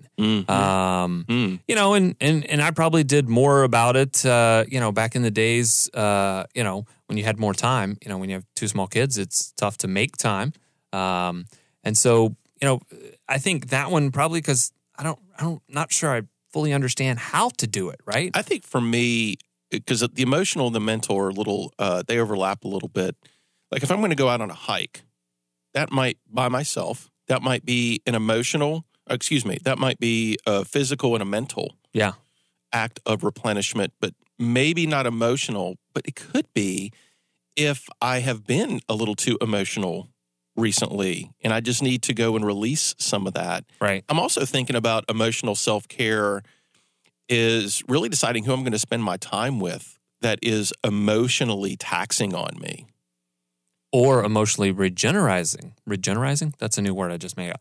Um, 0.48 1.24
Mm. 1.28 1.60
you 1.68 1.74
know, 1.74 1.94
and 1.94 2.16
and 2.20 2.44
and 2.46 2.62
I 2.62 2.70
probably 2.70 3.04
did 3.04 3.28
more 3.28 3.62
about 3.62 3.96
it, 3.96 4.24
uh, 4.24 4.64
you 4.68 4.80
know, 4.80 4.90
back 4.92 5.14
in 5.16 5.22
the 5.22 5.30
days, 5.30 5.90
uh, 5.94 6.44
you 6.54 6.64
know, 6.64 6.86
when 7.06 7.18
you 7.18 7.24
had 7.24 7.38
more 7.38 7.54
time. 7.54 7.98
You 8.02 8.08
know, 8.08 8.18
when 8.18 8.30
you 8.30 8.36
have 8.36 8.46
two 8.54 8.68
small 8.68 8.86
kids, 8.86 9.18
it's 9.18 9.52
tough 9.52 9.76
to 9.78 9.88
make 9.88 10.16
time. 10.16 10.52
Um, 10.92 11.44
and 11.84 11.96
so, 11.96 12.36
you 12.60 12.68
know, 12.68 12.80
I 13.28 13.38
think 13.38 13.68
that 13.68 13.90
one 13.90 14.10
probably 14.10 14.40
because 14.40 14.72
I 14.98 15.02
don't, 15.02 15.18
I 15.38 15.42
don't, 15.44 15.62
not 15.68 15.92
sure 15.92 16.10
I 16.16 16.22
fully 16.52 16.72
understand 16.72 17.18
how 17.18 17.50
to 17.58 17.66
do 17.66 17.90
it. 17.90 18.00
Right? 18.04 18.30
I 18.34 18.42
think 18.42 18.64
for 18.64 18.80
me, 18.80 19.36
because 19.70 20.00
the 20.00 20.22
emotional 20.22 20.66
and 20.66 20.74
the 20.74 20.80
mental 20.80 21.16
are 21.18 21.28
a 21.28 21.32
little, 21.32 21.72
uh, 21.78 22.02
they 22.06 22.18
overlap 22.18 22.64
a 22.64 22.68
little 22.68 22.88
bit. 22.88 23.16
Like 23.70 23.82
if 23.82 23.90
I'm 23.90 23.98
going 23.98 24.10
to 24.10 24.16
go 24.16 24.28
out 24.28 24.40
on 24.40 24.50
a 24.50 24.54
hike, 24.54 25.02
that 25.74 25.92
might 25.92 26.18
by 26.28 26.48
myself, 26.48 27.10
that 27.28 27.42
might 27.42 27.64
be 27.64 28.02
an 28.06 28.14
emotional, 28.14 28.84
excuse 29.08 29.44
me, 29.44 29.58
that 29.62 29.78
might 29.78 30.00
be 30.00 30.36
a 30.46 30.64
physical 30.64 31.14
and 31.14 31.22
a 31.22 31.26
mental 31.26 31.76
yeah. 31.92 32.12
act 32.72 32.98
of 33.06 33.22
replenishment, 33.22 33.92
but 34.00 34.14
maybe 34.38 34.86
not 34.86 35.06
emotional, 35.06 35.76
but 35.94 36.04
it 36.06 36.16
could 36.16 36.52
be 36.52 36.92
if 37.54 37.88
I 38.00 38.20
have 38.20 38.46
been 38.46 38.80
a 38.88 38.94
little 38.94 39.14
too 39.14 39.38
emotional 39.40 40.08
recently 40.60 41.30
and 41.42 41.52
I 41.52 41.60
just 41.60 41.82
need 41.82 42.02
to 42.02 42.14
go 42.14 42.36
and 42.36 42.44
release 42.44 42.94
some 42.98 43.26
of 43.26 43.34
that. 43.34 43.64
Right. 43.80 44.04
I'm 44.08 44.20
also 44.20 44.44
thinking 44.44 44.76
about 44.76 45.04
emotional 45.08 45.54
self 45.54 45.88
care 45.88 46.42
is 47.28 47.82
really 47.88 48.08
deciding 48.08 48.44
who 48.44 48.52
I'm 48.52 48.60
going 48.60 48.72
to 48.72 48.78
spend 48.78 49.02
my 49.02 49.16
time 49.16 49.60
with 49.60 49.98
that 50.20 50.38
is 50.42 50.72
emotionally 50.84 51.76
taxing 51.76 52.34
on 52.34 52.58
me. 52.60 52.86
Or 53.92 54.22
emotionally 54.24 54.72
regenerizing. 54.72 55.72
Regenerizing? 55.88 56.54
That's 56.58 56.78
a 56.78 56.82
new 56.82 56.94
word 56.94 57.10
I 57.10 57.16
just 57.16 57.36
made 57.36 57.50
up. 57.50 57.60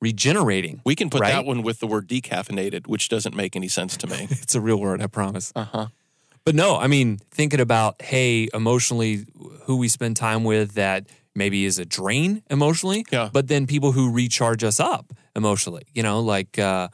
Regenerating. 0.00 0.80
We 0.84 0.94
can 0.96 1.10
put 1.10 1.20
Right. 1.20 1.32
that 1.32 1.44
one 1.44 1.62
with 1.62 1.78
the 1.80 1.86
word 1.86 2.08
decaffeinated, 2.08 2.86
which 2.88 3.08
doesn't 3.08 3.34
make 3.36 3.54
any 3.54 3.68
sense 3.68 3.96
to 3.98 4.06
me. 4.06 4.26
It's 4.30 4.54
a 4.54 4.60
real 4.60 4.78
word, 4.80 5.02
I 5.02 5.06
promise. 5.06 5.52
Uh 5.54 5.64
huh. 5.64 5.86
But 6.44 6.54
no, 6.54 6.76
I 6.78 6.86
mean, 6.86 7.18
thinking 7.30 7.60
about, 7.60 8.00
hey, 8.00 8.48
emotionally, 8.54 9.26
who 9.64 9.76
we 9.76 9.88
spend 9.88 10.16
time 10.16 10.44
with 10.44 10.74
that 10.74 11.06
maybe 11.38 11.64
is 11.64 11.78
a 11.78 11.84
drain 11.86 12.42
emotionally, 12.50 13.06
Yeah. 13.10 13.30
but 13.32 13.48
then 13.48 13.66
people 13.66 13.92
who 13.92 14.10
recharge 14.12 14.62
us 14.64 14.78
up 14.80 15.12
emotionally, 15.34 15.84
you 15.94 16.02
know, 16.02 16.20
like, 16.20 16.58
uh, 16.58 16.88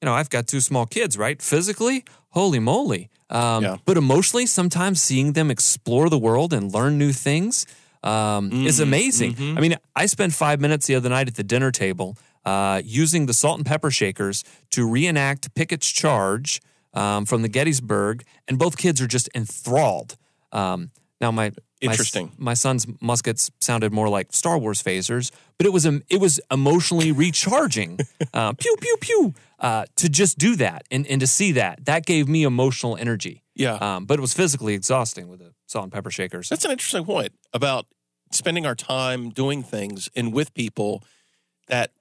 you 0.00 0.06
know, 0.06 0.14
I've 0.14 0.30
got 0.30 0.46
two 0.48 0.60
small 0.60 0.86
kids, 0.86 1.16
right? 1.16 1.40
Physically, 1.40 2.04
holy 2.30 2.58
moly. 2.58 3.08
Um, 3.30 3.62
Yeah. 3.64 3.76
But 3.84 3.96
emotionally, 3.96 4.46
sometimes 4.46 5.00
seeing 5.00 5.34
them 5.34 5.50
explore 5.50 6.08
the 6.10 6.18
world 6.18 6.52
and 6.52 6.72
learn 6.74 6.98
new 6.98 7.12
things 7.12 7.66
um, 8.04 8.50
is 8.66 8.78
Mhm, 8.80 8.82
amazing. 8.82 9.34
mhm. 9.36 9.56
I 9.56 9.60
mean, 9.60 9.76
I 9.94 10.06
spent 10.06 10.32
five 10.34 10.60
minutes 10.60 10.86
the 10.88 10.96
other 10.96 11.08
night 11.08 11.28
at 11.28 11.36
the 11.36 11.44
dinner 11.44 11.70
table 11.70 12.16
uh, 12.44 12.82
using 12.84 13.26
the 13.26 13.32
salt 13.32 13.58
and 13.58 13.66
pepper 13.66 13.90
shakers 13.92 14.42
to 14.70 14.84
reenact 14.84 15.54
Pickett's 15.54 15.88
charge 15.88 16.60
um, 16.94 17.24
from 17.24 17.42
the 17.42 17.48
Gettysburg, 17.48 18.24
and 18.48 18.58
both 18.58 18.76
kids 18.76 19.00
are 19.00 19.06
just 19.06 19.28
enthralled. 19.34 20.16
Um, 20.50 20.90
now, 21.20 21.30
my 21.30 21.52
Interesting. 21.82 22.32
My, 22.38 22.54
son's 22.54 22.86
muskets 23.00 23.50
sounded 23.60 23.92
more 23.92 24.08
like 24.08 24.32
Star 24.32 24.56
Wars 24.58 24.82
phasers, 24.82 25.30
but 25.58 25.66
it 25.66 25.72
was 25.72 25.86
um, 25.86 26.02
it 26.08 26.20
was 26.20 26.40
emotionally 26.50 27.12
recharging. 27.12 27.98
uh, 28.34 28.52
pew 28.52 28.76
pew 28.80 28.96
pew. 29.00 29.34
Uh, 29.58 29.84
to 29.94 30.08
just 30.08 30.38
do 30.38 30.56
that 30.56 30.82
and, 30.90 31.06
and 31.06 31.20
to 31.20 31.26
see 31.26 31.52
that 31.52 31.84
that 31.84 32.04
gave 32.04 32.28
me 32.28 32.42
emotional 32.42 32.96
energy. 32.96 33.44
Yeah. 33.54 33.74
Um, 33.74 34.06
but 34.06 34.18
it 34.18 34.20
was 34.20 34.34
physically 34.34 34.74
exhausting 34.74 35.28
with 35.28 35.38
the 35.38 35.52
salt 35.66 35.84
and 35.84 35.92
pepper 35.92 36.10
shakers. 36.10 36.48
That's 36.48 36.64
an 36.64 36.72
interesting 36.72 37.04
point 37.04 37.32
about 37.52 37.86
spending 38.32 38.66
our 38.66 38.74
time 38.74 39.30
doing 39.30 39.62
things 39.62 40.08
and 40.16 40.32
with 40.32 40.52
people 40.54 41.04
that 41.68 41.92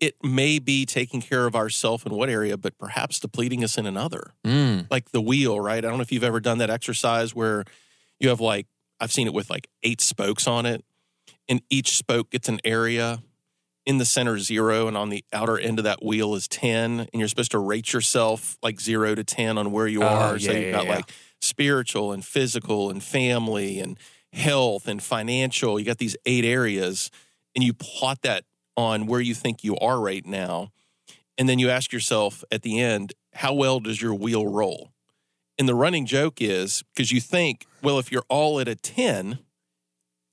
it 0.00 0.16
may 0.22 0.58
be 0.58 0.84
taking 0.84 1.22
care 1.22 1.46
of 1.46 1.54
ourself 1.56 2.04
in 2.04 2.12
one 2.12 2.28
area, 2.28 2.56
but 2.56 2.76
perhaps 2.78 3.18
depleting 3.20 3.64
us 3.64 3.78
in 3.78 3.86
another. 3.86 4.32
Mm, 4.44 4.90
Like 4.90 5.10
the 5.10 5.20
wheel, 5.20 5.60
right? 5.60 5.78
I 5.78 5.88
don't 5.88 5.96
know 5.96 6.02
if 6.02 6.12
you've 6.12 6.24
ever 6.24 6.40
done 6.40 6.58
that 6.58 6.70
exercise 6.70 7.34
where 7.34 7.64
you 8.20 8.28
have 8.28 8.40
like, 8.40 8.66
I've 9.00 9.12
seen 9.12 9.26
it 9.26 9.34
with 9.34 9.50
like 9.50 9.68
eight 9.82 10.00
spokes 10.00 10.46
on 10.46 10.66
it, 10.66 10.84
and 11.48 11.60
each 11.70 11.96
spoke 11.96 12.30
gets 12.30 12.48
an 12.48 12.60
area. 12.64 13.20
In 13.84 13.98
the 13.98 14.04
center, 14.04 14.36
zero, 14.40 14.88
and 14.88 14.96
on 14.96 15.10
the 15.10 15.24
outer 15.32 15.56
end 15.56 15.78
of 15.78 15.84
that 15.84 16.04
wheel 16.04 16.34
is 16.34 16.48
10. 16.48 16.98
And 17.00 17.08
you're 17.14 17.28
supposed 17.28 17.52
to 17.52 17.60
rate 17.60 17.92
yourself 17.92 18.58
like 18.60 18.80
zero 18.80 19.14
to 19.14 19.22
10 19.22 19.58
on 19.58 19.70
where 19.70 19.86
you 19.86 20.02
Oh, 20.02 20.06
are. 20.08 20.38
so 20.40 20.50
yeah, 20.50 20.58
you've 20.58 20.66
yeah, 20.66 20.72
got 20.72 20.84
yeah. 20.86 20.94
like 20.96 21.12
spiritual 21.40 22.10
and 22.10 22.24
physical 22.24 22.90
and 22.90 23.00
family 23.00 23.78
and 23.78 23.96
health 24.32 24.88
and 24.88 25.00
financial. 25.00 25.78
You 25.78 25.86
got 25.86 25.98
these 25.98 26.16
eight 26.26 26.44
areas, 26.44 27.12
and 27.54 27.62
you 27.62 27.72
plot 27.74 28.22
that 28.22 28.42
on 28.76 29.06
where 29.06 29.20
you 29.20 29.34
think 29.34 29.62
you 29.62 29.76
are 29.78 30.00
right 30.00 30.26
now. 30.26 30.72
And 31.38 31.48
then 31.48 31.60
you 31.60 31.70
ask 31.70 31.92
yourself 31.92 32.42
at 32.50 32.62
the 32.62 32.80
end, 32.80 33.12
how 33.34 33.54
well 33.54 33.78
does 33.78 34.02
your 34.02 34.14
wheel 34.14 34.48
roll? 34.48 34.90
And 35.58 35.68
the 35.68 35.76
running 35.76 36.06
joke 36.06 36.42
is 36.42 36.82
because 36.92 37.12
you 37.12 37.20
think, 37.20 37.66
well, 37.86 38.00
if 38.00 38.10
you're 38.10 38.24
all 38.28 38.58
at 38.58 38.66
a 38.66 38.74
10, 38.74 39.38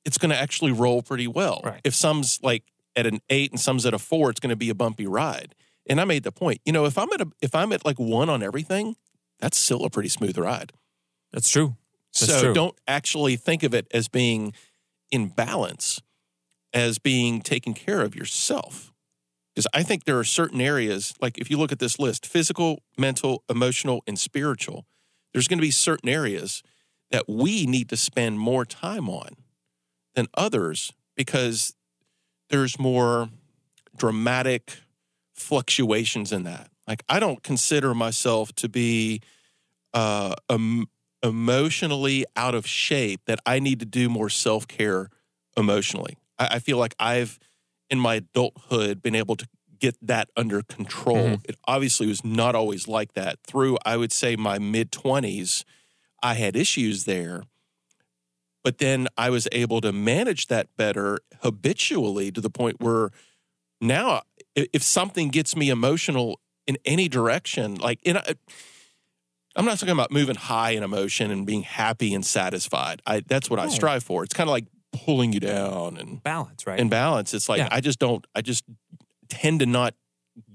it's 0.05 0.17
going 0.17 0.31
to 0.31 0.35
actually 0.35 0.71
roll 0.71 1.03
pretty 1.03 1.27
well. 1.27 1.61
Right. 1.63 1.81
If 1.83 1.93
some's 1.93 2.39
like 2.41 2.63
at 2.95 3.05
an 3.05 3.19
eight 3.29 3.51
and 3.51 3.59
some's 3.59 3.85
at 3.85 3.93
a 3.93 3.99
four, 3.99 4.31
it's 4.31 4.39
going 4.39 4.49
to 4.49 4.55
be 4.55 4.71
a 4.71 4.73
bumpy 4.73 5.05
ride. 5.05 5.53
And 5.87 6.01
I 6.01 6.05
made 6.05 6.23
the 6.23 6.31
point, 6.31 6.61
you 6.65 6.73
know, 6.73 6.85
if 6.85 6.97
I'm 6.97 7.13
at 7.13 7.21
a, 7.21 7.27
if 7.43 7.53
I'm 7.53 7.71
at 7.71 7.85
like 7.85 7.99
one 7.99 8.27
on 8.27 8.41
everything, 8.41 8.95
that's 9.39 9.59
still 9.59 9.85
a 9.85 9.91
pretty 9.91 10.09
smooth 10.09 10.35
ride. 10.35 10.73
that's 11.31 11.47
true. 11.47 11.75
That's 12.19 12.31
so 12.31 12.41
true. 12.41 12.53
don't 12.55 12.75
actually 12.87 13.35
think 13.35 13.61
of 13.61 13.75
it 13.75 13.85
as 13.93 14.07
being 14.07 14.53
in 15.11 15.27
balance, 15.27 16.01
as 16.73 16.97
being 16.97 17.39
taken 17.39 17.75
care 17.75 18.01
of 18.01 18.15
yourself. 18.15 18.91
Because 19.53 19.67
I 19.75 19.83
think 19.83 20.05
there 20.05 20.17
are 20.17 20.23
certain 20.23 20.59
areas, 20.59 21.13
like 21.21 21.37
if 21.37 21.51
you 21.51 21.57
look 21.57 21.71
at 21.71 21.77
this 21.77 21.99
list 21.99 22.25
physical, 22.25 22.81
mental, 22.97 23.43
emotional, 23.47 24.01
and 24.07 24.17
spiritual, 24.17 24.87
there's 25.33 25.47
going 25.47 25.59
to 25.59 25.63
be 25.63 25.69
certain 25.69 26.09
areas 26.09 26.63
that 27.13 27.29
we 27.29 27.67
need 27.67 27.89
to 27.89 27.95
spend 27.95 28.39
more 28.39 28.65
time 28.65 29.07
on 29.07 29.35
than 30.15 30.25
others 30.33 30.91
because 31.15 31.75
there's 32.49 32.79
more 32.79 33.29
dramatic 33.95 34.79
fluctuations 35.35 36.31
in 36.31 36.43
that. 36.43 36.69
Like, 36.87 37.03
I 37.07 37.19
don't 37.19 37.43
consider 37.43 37.93
myself 37.93 38.51
to 38.55 38.67
be 38.67 39.21
uh, 39.93 40.33
em- 40.49 40.87
emotionally 41.21 42.25
out 42.35 42.55
of 42.55 42.65
shape 42.65 43.21
that 43.27 43.39
I 43.45 43.59
need 43.59 43.79
to 43.81 43.85
do 43.85 44.09
more 44.09 44.29
self 44.29 44.67
care 44.67 45.09
emotionally. 45.55 46.17
I, 46.39 46.55
I 46.55 46.59
feel 46.59 46.79
like 46.79 46.95
I've, 46.97 47.37
in 47.91 47.99
my 47.99 48.15
adulthood, 48.15 49.03
been 49.03 49.13
able 49.15 49.35
to 49.35 49.47
get 49.79 49.95
that 50.01 50.29
under 50.35 50.63
control. 50.63 51.17
Mhm. 51.37 51.45
It 51.47 51.57
obviously 51.67 52.07
was 52.07 52.25
not 52.25 52.55
always 52.55 52.87
like 52.87 53.13
that. 53.13 53.37
Through, 53.45 53.77
I 53.85 53.97
would 53.97 54.11
say, 54.11 54.35
my 54.35 54.57
mid 54.57 54.91
20s, 54.91 55.63
I 56.23 56.35
had 56.35 56.55
issues 56.55 57.03
there. 57.05 57.43
But 58.63 58.77
then 58.77 59.09
I 59.17 59.29
was 59.29 59.47
able 59.51 59.81
to 59.81 59.91
manage 59.91 60.47
that 60.47 60.69
better 60.77 61.19
habitually 61.41 62.31
to 62.31 62.39
the 62.39 62.49
point 62.49 62.79
where 62.79 63.11
now, 63.81 64.21
if 64.55 64.81
something 64.81 65.27
gets 65.27 65.55
me 65.55 65.69
emotional 65.69 66.39
in 66.65 66.77
any 66.85 67.09
direction, 67.09 67.75
like, 67.75 67.99
and 68.05 68.19
I, 68.19 68.35
I'm 69.57 69.65
not 69.65 69.77
talking 69.79 69.91
about 69.91 70.11
moving 70.11 70.35
high 70.35 70.71
in 70.71 70.83
emotion 70.83 71.29
and 71.29 71.45
being 71.45 71.63
happy 71.63 72.13
and 72.13 72.25
satisfied. 72.25 73.01
I 73.05 73.19
that's 73.19 73.49
what 73.49 73.59
I 73.59 73.67
strive 73.67 74.03
for. 74.03 74.23
It's 74.23 74.33
kind 74.33 74.49
of 74.49 74.51
like 74.51 74.65
pulling 74.93 75.33
you 75.33 75.41
down 75.41 75.97
and 75.97 76.23
Balance, 76.23 76.65
right? 76.65 76.79
in 76.79 76.87
balance. 76.87 77.33
It's 77.33 77.49
like 77.49 77.59
Yeah. 77.59 77.67
I 77.69 77.81
just 77.81 77.99
don't. 77.99 78.25
I 78.33 78.41
just 78.41 78.63
tend 79.27 79.59
to 79.59 79.65
not 79.65 79.93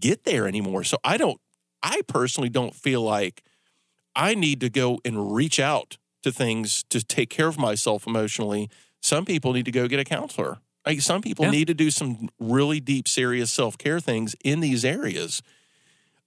get 0.00 0.24
there 0.24 0.48
anymore. 0.48 0.82
So 0.84 0.96
I 1.04 1.18
don't. 1.18 1.40
I 1.82 2.00
personally 2.08 2.48
don't 2.48 2.74
feel 2.74 3.02
like 3.02 3.42
I 4.18 4.34
need 4.34 4.60
to 4.60 4.68
go 4.68 4.98
and 5.04 5.32
reach 5.34 5.58
out 5.60 5.96
to 6.24 6.32
things 6.32 6.84
to 6.90 7.02
take 7.02 7.30
care 7.30 7.46
of 7.46 7.56
myself 7.58 8.06
emotionally. 8.06 8.68
Some 9.00 9.24
people 9.24 9.52
need 9.52 9.64
to 9.66 9.70
go 9.70 9.86
get 9.88 10.00
a 10.00 10.04
counselor 10.04 10.58
Like 10.84 11.00
some 11.02 11.22
people 11.22 11.44
Yeah. 11.44 11.52
need 11.52 11.68
to 11.68 11.74
do 11.74 11.90
some 11.90 12.28
really 12.40 12.80
deep, 12.80 13.06
serious 13.06 13.50
self 13.52 13.78
care 13.78 14.00
things 14.00 14.34
in 14.44 14.60
these 14.60 14.84
areas. 14.84 15.40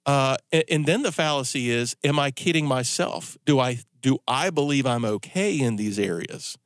Uh, 0.06 0.36
and, 0.50 0.64
and 0.70 0.86
then 0.86 1.02
the 1.02 1.12
fallacy 1.12 1.70
is: 1.70 1.94
Am 2.02 2.18
I 2.18 2.30
kidding 2.30 2.66
myself? 2.66 3.36
Do 3.44 3.60
I 3.60 3.80
do 4.00 4.18
I 4.26 4.50
believe 4.50 4.86
I'm 4.86 5.04
okay 5.04 5.58
in 5.60 5.76
these 5.76 5.98
areas 5.98 6.56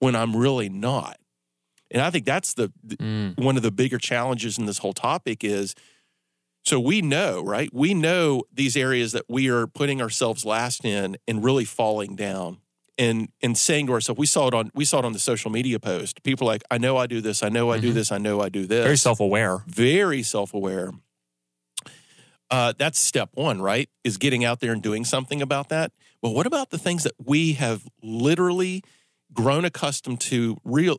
when 0.00 0.14
I'm 0.16 0.34
really 0.36 0.68
not? 0.68 1.18
And 1.90 2.02
I 2.02 2.10
think 2.10 2.24
that's 2.26 2.54
the, 2.54 2.72
Mm. 2.98 3.38
one 3.38 3.56
of 3.56 3.62
the 3.62 3.70
bigger 3.70 3.98
challenges 3.98 4.58
in 4.58 4.66
this 4.66 4.78
whole 4.78 4.92
topic 4.92 5.44
is 5.44 5.74
so 6.64 6.80
we 6.80 7.02
know, 7.02 7.42
right? 7.42 7.68
We 7.72 7.94
know 7.94 8.44
these 8.52 8.76
areas 8.76 9.12
that 9.12 9.24
we 9.28 9.48
are 9.48 9.66
putting 9.66 10.00
ourselves 10.00 10.44
last 10.44 10.84
in 10.84 11.16
and 11.28 11.44
really 11.44 11.64
falling 11.64 12.16
down 12.16 12.58
and 12.96 13.28
and 13.42 13.58
saying 13.58 13.86
to 13.88 13.92
ourselves, 13.92 14.18
we 14.18 14.26
saw 14.26 14.48
it 14.48 14.54
on 14.54 14.70
we 14.74 14.84
saw 14.84 15.00
it 15.00 15.04
on 15.04 15.12
the 15.12 15.18
social 15.18 15.50
media 15.50 15.78
post. 15.80 16.22
People 16.22 16.48
are 16.48 16.52
like, 16.52 16.62
I 16.70 16.78
know 16.78 16.96
I 16.96 17.06
do 17.06 17.20
this, 17.20 17.42
I 17.42 17.48
know 17.48 17.70
I 17.70 17.78
do 17.78 17.90
Mhm. 17.90 17.94
this, 17.94 18.12
I 18.12 18.18
know 18.18 18.40
I 18.40 18.48
do 18.48 18.66
this. 18.66 18.84
Very 18.84 18.96
self 18.96 19.20
aware. 19.20 19.62
very 19.66 20.22
self-aware. 20.22 20.92
Uh, 22.50 22.72
that's 22.78 23.00
step 23.00 23.30
one, 23.34 23.60
right? 23.60 23.88
Is 24.04 24.16
getting 24.16 24.44
out 24.44 24.60
there 24.60 24.72
and 24.72 24.82
doing 24.82 25.04
something 25.04 25.42
about 25.42 25.70
that. 25.70 25.92
But 26.22 26.30
what 26.30 26.46
about 26.46 26.70
the 26.70 26.78
things 26.78 27.02
that 27.02 27.14
we 27.22 27.54
have 27.54 27.84
literally 28.02 28.82
grown 29.32 29.64
accustomed 29.64 30.20
to 30.20 30.56
real 30.62 30.98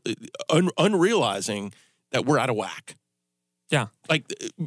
un, 0.50 0.70
unrealizing 0.78 1.72
that 2.12 2.26
we're 2.26 2.40
out 2.40 2.50
of 2.50 2.56
whack? 2.58 2.96
Yeah. 3.70 3.88
Like 4.10 4.26
uh, 4.60 4.66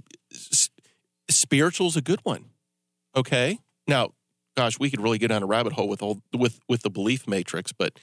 spiritual's 1.31 1.97
a 1.97 2.01
good 2.03 2.21
one. 2.23 2.47
Okay. 3.17 3.59
Now, 3.87 4.13
gosh, 4.57 4.79
we 4.79 4.91
could 4.91 5.01
really 5.01 5.19
go 5.19 5.27
down 5.27 5.43
a 5.43 5.47
rabbit 5.47 5.73
hole 5.75 5.89
with 5.89 6.03
all 6.03 6.21
with 6.37 6.61
with 6.69 6.83
the 6.83 6.91
belief 6.91 7.27
matrix, 7.27 7.73
but 7.73 7.99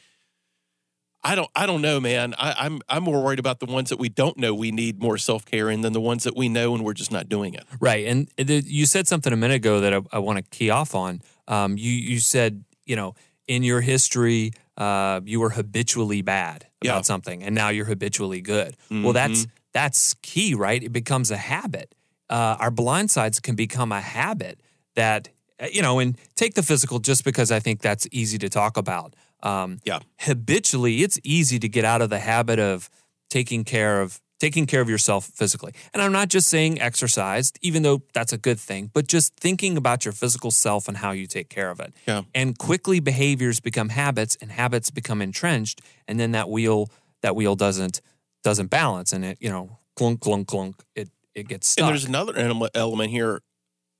I 1.23 1.33
don't 1.35 1.49
I 1.55 1.65
don't 1.65 1.81
know, 1.81 1.99
man. 1.99 2.35
I, 2.37 2.53
I'm 2.59 2.81
I'm 2.87 3.03
more 3.03 3.23
worried 3.23 3.39
about 3.39 3.59
the 3.59 3.65
ones 3.65 3.89
that 3.89 3.97
we 3.97 4.09
don't 4.09 4.37
know 4.37 4.53
we 4.53 4.69
need 4.71 5.01
more 5.01 5.17
self 5.17 5.43
care 5.45 5.69
in 5.71 5.81
than 5.81 5.93
the 5.93 6.01
ones 6.01 6.23
that 6.23 6.35
we 6.35 6.49
know 6.49 6.75
and 6.75 6.83
we're 6.83 6.93
just 6.93 7.11
not 7.11 7.27
doing 7.29 7.55
it. 7.55 7.63
Right. 7.79 8.05
And 8.05 8.29
the, 8.37 8.61
you 8.65 8.85
said 8.85 9.07
something 9.07 9.33
a 9.33 9.37
minute 9.37 9.55
ago 9.55 9.79
that 9.79 9.93
I, 9.93 10.01
I 10.13 10.19
want 10.19 10.37
to 10.37 10.43
key 10.55 10.69
off 10.69 10.93
on. 10.93 11.21
Um, 11.47 11.77
you, 11.77 11.91
you 11.91 12.19
said, 12.19 12.63
you 12.85 12.95
know, 12.95 13.15
in 13.47 13.63
your 13.63 13.81
history, 13.81 14.51
uh, 14.77 15.21
you 15.25 15.39
were 15.39 15.49
habitually 15.51 16.21
bad 16.21 16.67
about 16.81 16.95
Yeah. 16.97 17.01
something 17.01 17.41
and 17.43 17.55
now 17.55 17.69
you're 17.69 17.85
habitually 17.85 18.41
good. 18.41 18.75
Well, 18.91 19.13
that's, 19.13 19.47
that's 19.73 20.13
key, 20.21 20.53
right? 20.53 20.81
It 20.83 20.91
becomes 20.93 21.31
a 21.31 21.37
habit. 21.37 21.94
Uh, 22.29 22.57
our 22.59 22.71
blind 22.71 23.11
sides 23.11 23.39
can 23.39 23.55
become 23.55 23.91
a 23.91 24.01
habit 24.01 24.59
that, 24.95 25.29
uh, 25.59 25.67
you 25.71 25.81
know, 25.81 25.99
and 25.99 26.17
take 26.35 26.53
the 26.55 26.63
physical 26.63 26.99
just 26.99 27.23
because 27.23 27.51
I 27.51 27.59
think 27.59 27.81
that's 27.81 28.07
easy 28.11 28.37
to 28.39 28.49
talk 28.49 28.77
about. 28.77 29.15
Um, 29.43 29.79
Yeah. 29.85 29.99
habitually 30.19 31.03
it's 31.03 31.19
easy 31.23 31.59
to 31.59 31.69
get 31.69 31.85
out 31.85 32.01
of 32.01 32.09
the 32.09 32.19
habit 32.19 32.57
of 32.59 32.89
taking 33.29 33.63
care 33.63 34.01
of 34.01 34.19
taking 34.39 34.65
care 34.65 34.81
of 34.81 34.89
yourself 34.89 35.25
physically 35.25 35.71
and 35.93 36.01
i'm 36.01 36.11
not 36.11 36.29
just 36.29 36.47
saying 36.49 36.81
exercise 36.81 37.51
even 37.61 37.83
though 37.83 38.01
that's 38.13 38.33
a 38.33 38.37
good 38.37 38.59
thing 38.59 38.89
but 38.93 39.07
just 39.07 39.33
thinking 39.39 39.77
about 39.77 40.03
your 40.03 40.11
physical 40.13 40.51
self 40.51 40.87
and 40.87 40.97
how 40.97 41.11
you 41.11 41.27
take 41.27 41.47
care 41.49 41.69
of 41.69 41.79
it 41.79 41.93
Yeah. 42.07 42.23
and 42.33 42.57
quickly 42.57 42.99
behaviors 42.99 43.59
become 43.59 43.89
habits 43.89 44.35
and 44.41 44.51
habits 44.51 44.89
become 44.89 45.21
entrenched 45.21 45.79
and 46.07 46.19
then 46.19 46.31
that 46.31 46.49
wheel 46.49 46.89
that 47.21 47.35
wheel 47.35 47.55
doesn't 47.55 48.01
doesn't 48.43 48.69
balance 48.69 49.13
and 49.13 49.23
it 49.23 49.37
you 49.39 49.49
know 49.49 49.77
clunk 49.95 50.21
clunk 50.21 50.47
clunk 50.47 50.75
it 50.95 51.09
it 51.35 51.47
gets 51.47 51.67
stuck 51.67 51.83
And 51.83 51.91
there's 51.91 52.05
another 52.05 52.35
ele- 52.37 52.69
element 52.73 53.11
here 53.11 53.41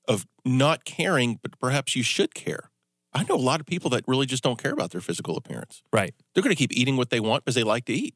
of 0.08 0.26
not 0.44 0.84
caring, 0.84 1.38
but 1.42 1.58
perhaps 1.58 1.94
you 1.96 2.02
should 2.02 2.34
care. 2.34 2.70
I 3.12 3.22
know 3.24 3.34
a 3.34 3.36
lot 3.36 3.60
of 3.60 3.66
people 3.66 3.90
that 3.90 4.04
really 4.06 4.26
just 4.26 4.42
don't 4.42 4.60
care 4.62 4.72
about 4.72 4.90
their 4.90 5.00
physical 5.00 5.36
appearance. 5.36 5.82
right 5.92 6.14
They're 6.34 6.42
going 6.42 6.54
to 6.54 6.58
keep 6.58 6.72
eating 6.72 6.96
what 6.96 7.10
they 7.10 7.20
want 7.20 7.44
because 7.44 7.54
they 7.54 7.62
like 7.64 7.84
to 7.86 7.92
eat. 7.94 8.14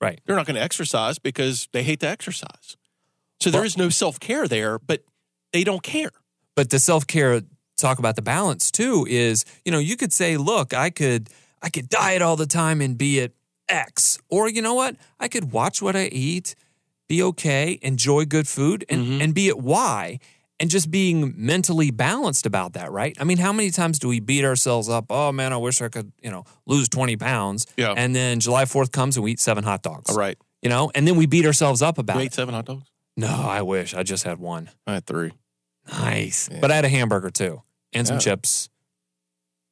right 0.00 0.20
They're 0.26 0.36
not 0.36 0.46
going 0.46 0.56
to 0.56 0.62
exercise 0.62 1.18
because 1.18 1.68
they 1.72 1.82
hate 1.82 2.00
to 2.00 2.08
exercise. 2.08 2.76
So 3.40 3.50
there 3.50 3.60
Well- 3.60 3.66
is 3.66 3.76
no 3.76 3.88
self 3.88 4.18
care 4.20 4.46
there, 4.48 4.78
but 4.78 5.04
they 5.52 5.64
don't 5.64 5.82
care. 5.82 6.10
but 6.56 6.70
the 6.70 6.78
self-care 6.80 7.42
talk 7.76 8.00
about 8.00 8.16
the 8.16 8.22
balance 8.22 8.72
too 8.72 9.06
is 9.08 9.44
you 9.64 9.70
know 9.70 9.78
you 9.78 9.96
could 9.96 10.12
say 10.12 10.36
look 10.36 10.74
i 10.74 10.90
could 10.90 11.30
i 11.62 11.68
could 11.70 11.88
diet 11.88 12.20
all 12.20 12.34
the 12.34 12.44
time 12.46 12.80
and 12.80 12.98
be 12.98 13.20
at 13.20 13.30
x 13.68 14.18
or 14.28 14.48
you 14.48 14.60
know 14.60 14.74
what 14.74 14.96
i 15.20 15.28
could 15.28 15.52
watch 15.52 15.80
what 15.80 15.94
i 15.94 16.06
eat 16.06 16.56
be 17.08 17.22
okay 17.22 17.78
enjoy 17.82 18.24
good 18.24 18.46
food 18.48 18.84
and, 18.88 19.06
Mhm. 19.06 19.22
and 19.22 19.34
be 19.34 19.48
at 19.48 19.58
why. 19.60 20.18
and 20.60 20.68
just 20.70 20.90
being 20.90 21.32
mentally 21.36 21.90
balanced 21.92 22.44
about 22.44 22.72
that 22.72 22.90
right 22.90 23.16
i 23.20 23.24
mean 23.24 23.38
how 23.38 23.52
many 23.52 23.70
times 23.70 23.98
do 24.00 24.08
we 24.08 24.18
beat 24.18 24.44
ourselves 24.44 24.88
up 24.88 25.04
oh 25.08 25.30
man 25.30 25.52
i 25.52 25.56
wish 25.56 25.80
i 25.80 25.88
could 25.88 26.10
you 26.20 26.30
know 26.30 26.42
lose 26.66 26.88
20 26.88 27.16
pounds 27.16 27.64
Yeah. 27.76 27.94
and 27.96 28.12
then 28.14 28.40
july 28.40 28.64
4th 28.64 28.90
comes 28.90 29.16
and 29.16 29.22
we 29.24 29.30
eat 29.32 29.40
seven 29.40 29.62
hot 29.62 29.82
dogs 29.82 30.10
All 30.10 30.16
right. 30.16 30.36
you 30.62 30.68
know 30.68 30.90
and 30.96 31.06
then 31.06 31.14
we 31.16 31.26
beat 31.26 31.46
ourselves 31.46 31.80
up 31.80 31.96
about 31.98 32.16
You 32.16 32.22
it 32.22 32.26
ate 32.26 32.34
seven 32.34 32.54
hot 32.56 32.64
dogs? 32.66 32.84
no 33.16 33.28
i 33.28 33.62
wish 33.62 33.94
i 33.94 34.02
just 34.02 34.24
had 34.24 34.38
one 34.40 34.68
I 34.86 34.94
had 34.94 35.06
three. 35.06 35.30
Nice. 35.90 36.48
Yeah. 36.52 36.58
But 36.60 36.70
I 36.70 36.74
had 36.76 36.84
a 36.84 36.88
hamburger 36.90 37.30
too 37.30 37.62
and 37.92 38.06
some 38.06 38.16
Yeah. 38.16 38.20
chips. 38.20 38.68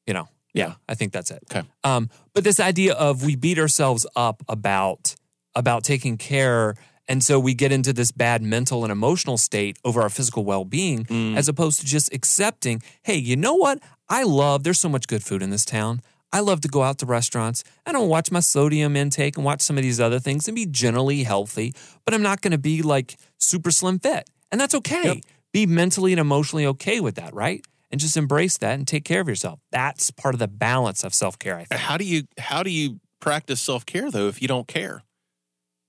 You 0.06 0.14
know, 0.14 0.28
yeah, 0.54 0.74
I 0.88 0.94
think 0.94 1.12
that's 1.12 1.30
it. 1.30 1.42
Okay. 1.50 1.66
Um, 1.84 2.08
but 2.32 2.44
this 2.44 2.60
idea 2.60 2.94
of 2.94 3.24
we 3.24 3.34
beat 3.36 3.58
ourselves 3.58 4.06
up 4.16 4.42
about 4.48 5.14
about 5.54 5.82
taking 5.84 6.16
care, 6.16 6.74
and 7.08 7.22
so 7.22 7.38
we 7.38 7.54
get 7.54 7.72
into 7.72 7.92
this 7.92 8.10
bad 8.12 8.42
mental 8.42 8.82
and 8.84 8.90
emotional 8.92 9.36
state 9.38 9.78
over 9.84 10.02
our 10.02 10.10
physical 10.10 10.44
well 10.44 10.64
being, 10.64 11.04
Mm. 11.04 11.36
as 11.36 11.48
opposed 11.48 11.80
to 11.80 11.86
just 11.86 12.12
accepting, 12.12 12.82
hey, 13.02 13.16
you 13.16 13.36
know 13.36 13.54
what? 13.54 13.80
I 14.08 14.22
love. 14.24 14.64
There's 14.64 14.80
so 14.80 14.88
much 14.88 15.06
good 15.06 15.22
food 15.24 15.42
in 15.42 15.50
this 15.50 15.64
town. 15.64 16.00
I 16.32 16.40
love 16.40 16.60
to 16.62 16.68
go 16.68 16.82
out 16.82 16.98
to 16.98 17.06
restaurants. 17.06 17.62
I 17.86 17.92
don't 17.92 18.08
watch 18.08 18.30
my 18.30 18.40
sodium 18.40 18.96
intake 18.96 19.36
and 19.36 19.44
watch 19.44 19.60
some 19.62 19.78
of 19.78 19.82
these 19.84 20.00
other 20.00 20.18
things 20.18 20.48
and 20.48 20.54
be 20.54 20.66
generally 20.66 21.22
healthy, 21.22 21.72
but 22.04 22.12
I'm 22.14 22.22
not 22.22 22.42
going 22.42 22.50
to 22.52 22.58
be 22.58 22.82
like 22.82 23.16
super 23.38 23.70
slim 23.70 23.98
fit. 24.00 24.28
And 24.52 24.60
that's 24.60 24.74
okay. 24.74 25.02
Yep. 25.04 25.16
Be 25.52 25.66
mentally 25.66 26.12
and 26.12 26.20
emotionally 26.20 26.66
okay 26.66 27.00
with 27.00 27.14
that, 27.14 27.32
right? 27.34 27.64
And 27.90 28.00
just 28.00 28.16
embrace 28.16 28.58
that 28.58 28.74
and 28.74 28.86
take 28.86 29.04
care 29.04 29.20
of 29.20 29.28
yourself. 29.28 29.60
That's 29.70 30.10
part 30.10 30.34
of 30.34 30.38
the 30.40 30.48
balance 30.48 31.04
of 31.04 31.14
self 31.14 31.38
care, 31.38 31.56
I 31.56 31.64
think. 31.64 31.80
How 31.80 31.96
do 31.96 32.04
you 32.04 32.24
how 32.38 32.62
do 32.64 32.70
you 32.70 33.00
practice 33.20 33.60
self 33.60 33.86
care 33.86 34.10
though 34.10 34.28
if 34.28 34.42
you 34.42 34.48
don't 34.48 34.66
care? 34.68 35.02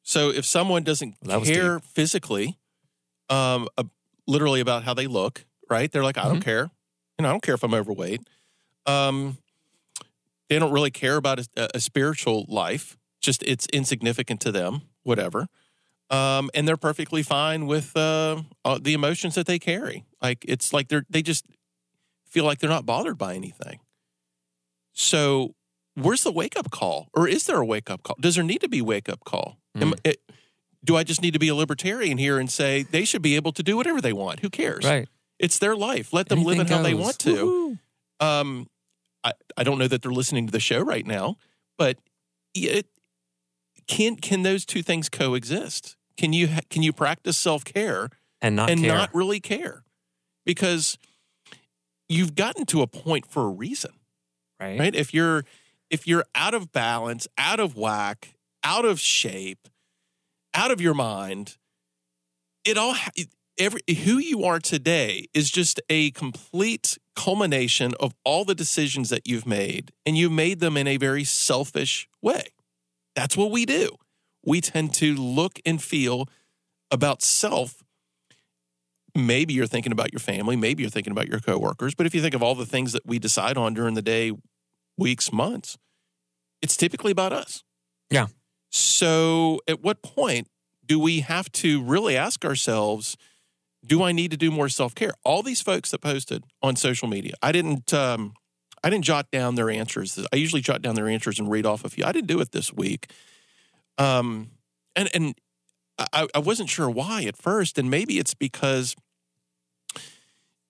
So 0.07 0.29
if 0.29 0.45
someone 0.45 0.83
doesn't 0.83 1.17
was 1.21 1.49
care 1.49 1.79
physically, 1.81 2.57
um, 3.29 3.67
uh, 3.77 3.83
literally 4.25 4.61
about 4.61 4.83
how 4.85 4.93
they 4.93 5.05
look, 5.05 5.45
right? 5.69 5.91
They're 5.91 6.01
like, 6.03 6.17
I 6.17 6.29
don't 6.29 6.39
Mhm. 6.39 6.43
care. 6.45 6.71
You 7.19 7.23
know, 7.23 7.27
I 7.27 7.31
don't 7.33 7.43
care 7.43 7.55
if 7.55 7.61
I'm 7.63 7.73
overweight. 7.73 8.21
Um, 8.85 9.37
they 10.47 10.59
don't 10.59 10.71
really 10.71 10.91
care 10.91 11.17
about 11.17 11.39
a, 11.57 11.75
a 11.75 11.81
spiritual 11.81 12.45
life. 12.47 12.95
Just 13.19 13.43
it's 13.43 13.67
insignificant 13.73 14.39
to 14.41 14.51
them. 14.53 14.83
Whatever. 15.03 15.49
Um, 16.09 16.49
and 16.53 16.65
they're 16.65 16.77
perfectly 16.77 17.21
fine 17.21 17.67
with 17.67 17.91
uh, 17.97 18.43
uh, 18.63 18.79
the 18.81 18.93
emotions 18.93 19.35
that 19.35 19.45
they 19.45 19.59
carry. 19.59 20.05
Like 20.21 20.45
it's 20.47 20.71
like 20.71 20.87
they're 20.87 21.05
they 21.09 21.21
just 21.21 21.45
feel 22.25 22.45
like 22.45 22.59
they're 22.59 22.69
not 22.69 22.85
bothered 22.85 23.17
by 23.17 23.35
anything. 23.35 23.81
So 24.93 25.53
where's 25.95 26.23
the 26.23 26.31
wake 26.31 26.55
up 26.55 26.71
call, 26.71 27.09
or 27.13 27.27
is 27.27 27.45
there 27.45 27.59
a 27.59 27.65
wake 27.65 27.89
up 27.89 28.03
call? 28.03 28.15
Does 28.21 28.35
there 28.35 28.43
need 28.45 28.61
to 28.61 28.69
be 28.69 28.79
a 28.79 28.83
wake 28.85 29.09
up 29.09 29.25
call? 29.25 29.57
Am- 29.81 29.91
Mm. 29.91 29.99
it- 30.03 30.21
do 30.83 30.95
I 30.95 31.03
just 31.03 31.21
need 31.21 31.33
to 31.33 31.39
be 31.39 31.47
a 31.49 31.55
libertarian 31.55 32.17
here 32.17 32.39
and 32.39 32.49
say 32.49 32.83
they 32.83 33.03
should 33.03 33.21
be 33.21 33.35
able 33.35 33.51
to 33.53 33.63
do 33.63 33.75
whatever 33.75 33.99
they 33.99 34.13
want? 34.13 34.39
Who 34.41 34.49
cares? 34.49 34.85
Right. 34.85 35.07
It's 35.39 35.59
their 35.59 35.75
life. 35.75 36.13
Let 36.13 36.29
them 36.29 36.43
live 36.43 36.57
it 36.57 36.61
Anything 36.61 36.77
how 36.77 36.83
they 36.83 36.93
want 36.93 37.19
to. 37.19 37.77
Um, 38.19 38.67
I, 39.23 39.33
I 39.57 39.63
don't 39.63 39.77
know 39.79 39.87
that 39.87 40.01
they're 40.01 40.11
listening 40.11 40.45
to 40.45 40.51
the 40.51 40.59
show 40.59 40.79
right 40.79 41.05
now, 41.05 41.37
but 41.77 41.97
it, 42.53 42.87
can 43.87 44.15
can 44.15 44.43
those 44.43 44.65
two 44.65 44.81
things 44.81 45.09
coexist? 45.09 45.95
Can 46.15 46.31
you 46.33 46.47
ha- 46.47 46.61
can 46.69 46.83
you 46.83 46.93
practice 46.93 47.37
self 47.37 47.63
care 47.65 48.09
And 48.41 48.55
not 48.55 48.69
and 48.69 48.79
care. 48.81 48.95
not 48.95 49.13
really 49.13 49.39
care? 49.39 49.83
Because 50.45 50.97
you've 52.09 52.35
gotten 52.35 52.65
to 52.67 52.81
a 52.81 52.87
point 52.87 53.25
for 53.25 53.43
a 53.45 53.49
reason 53.49 53.91
right? 54.59 54.79
right 54.79 54.95
if 54.95 55.13
you're 55.13 55.43
if 55.89 56.07
you're 56.07 56.23
out 56.35 56.53
of 56.53 56.71
balance 56.71 57.27
out 57.37 57.59
of 57.59 57.75
whack 57.75 58.33
out 58.67 58.83
of 58.83 58.99
shape 58.99 59.69
out 60.53 60.71
of 60.71 60.81
your 60.81 60.93
mind 60.93 61.57
it 62.65 62.77
all 62.77 62.95
every 63.57 63.81
who 64.03 64.17
you 64.17 64.43
are 64.43 64.59
today 64.59 65.25
is 65.33 65.49
just 65.49 65.79
a 65.89 66.11
complete 66.11 66.97
culmination 67.15 67.93
of 67.99 68.13
all 68.25 68.43
the 68.43 68.53
decisions 68.53 69.09
that 69.09 69.25
you've 69.25 69.47
made 69.47 69.91
and 70.05 70.17
you 70.17 70.29
made 70.29 70.59
them 70.59 70.75
in 70.75 70.85
a 70.85 70.97
very 70.97 71.23
selfish 71.23 72.09
way. 72.21 72.43
That's 73.15 73.37
what 73.37 73.51
we 73.51 73.65
do. 73.65 73.95
We 74.45 74.59
tend 74.59 74.93
to 74.95 75.15
look 75.15 75.59
and 75.65 75.81
feel 75.81 76.27
about 76.91 77.21
self. 77.21 77.83
Maybe 79.15 79.53
you're 79.53 79.65
thinking 79.65 79.93
about 79.93 80.11
your 80.11 80.19
family 80.19 80.57
maybe 80.57 80.83
you're 80.83 80.91
thinking 80.91 81.11
about 81.11 81.29
your 81.29 81.39
coworkers 81.39 81.95
but 81.95 82.05
if 82.05 82.13
you 82.13 82.21
think 82.21 82.35
of 82.35 82.43
all 82.43 82.53
the 82.53 82.65
things 82.65 82.91
that 82.91 83.05
we 83.05 83.17
decide 83.17 83.57
on 83.57 83.73
during 83.73 83.93
the 83.95 84.01
day 84.01 84.33
weeks 84.97 85.31
months 85.31 85.77
it's 86.61 86.75
typically 86.75 87.11
about 87.11 87.33
us. 87.33 87.63
Yeah. 88.09 88.27
So 88.69 89.59
at 89.67 89.81
what 89.81 90.01
point 90.01 90.47
do 90.85 90.99
we 90.99 91.21
have 91.21 91.51
to 91.51 91.81
really 91.83 92.17
ask 92.17 92.43
ourselves 92.45 93.17
do 93.85 94.03
i 94.03 94.11
need 94.11 94.31
to 94.31 94.37
do 94.37 94.51
more 94.51 94.69
self-care 94.69 95.13
all 95.23 95.41
these 95.41 95.61
folks 95.61 95.91
that 95.91 96.01
posted 96.01 96.43
on 96.61 96.75
social 96.75 97.07
media 97.07 97.33
i 97.41 97.51
didn't 97.51 97.93
um 97.93 98.33
i 98.83 98.89
didn't 98.89 99.05
jot 99.05 99.29
down 99.31 99.55
their 99.55 99.69
answers 99.69 100.19
i 100.31 100.35
usually 100.35 100.61
jot 100.61 100.81
down 100.81 100.95
their 100.95 101.07
answers 101.07 101.39
and 101.39 101.49
read 101.49 101.65
off 101.65 101.85
a 101.85 101.89
few 101.89 102.03
i 102.05 102.11
didn't 102.11 102.27
do 102.27 102.39
it 102.39 102.51
this 102.51 102.73
week 102.73 103.11
um 103.97 104.51
and 104.95 105.09
and 105.13 105.35
I, 105.97 106.27
I 106.33 106.39
wasn't 106.39 106.69
sure 106.69 106.89
why 106.89 107.23
at 107.23 107.37
first, 107.37 107.77
and 107.77 107.89
maybe 107.89 108.19
it's 108.19 108.33
because 108.33 108.95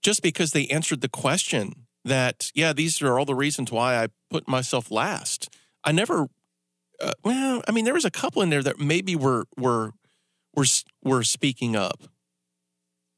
just 0.01 0.21
because 0.21 0.51
they 0.51 0.67
answered 0.67 1.01
the 1.01 1.09
question 1.09 1.87
that 2.05 2.51
yeah, 2.55 2.71
these 2.73 3.01
are 3.01 3.19
all 3.19 3.25
the 3.25 3.35
reasons 3.35 3.71
why 3.71 4.01
I 4.01 4.07
put 4.29 4.47
myself 4.47 4.91
last. 4.91 5.49
I 5.83 5.91
never. 5.91 6.27
Uh, 7.01 7.11
well, 7.23 7.61
I 7.67 7.71
mean, 7.71 7.85
there 7.85 7.93
was 7.93 8.05
a 8.05 8.11
couple 8.11 8.41
in 8.41 8.49
there 8.49 8.63
that 8.63 8.79
maybe 8.79 9.15
were 9.15 9.45
were 9.57 9.93
were 10.55 10.65
were 11.03 11.23
speaking 11.23 11.75
up, 11.75 12.03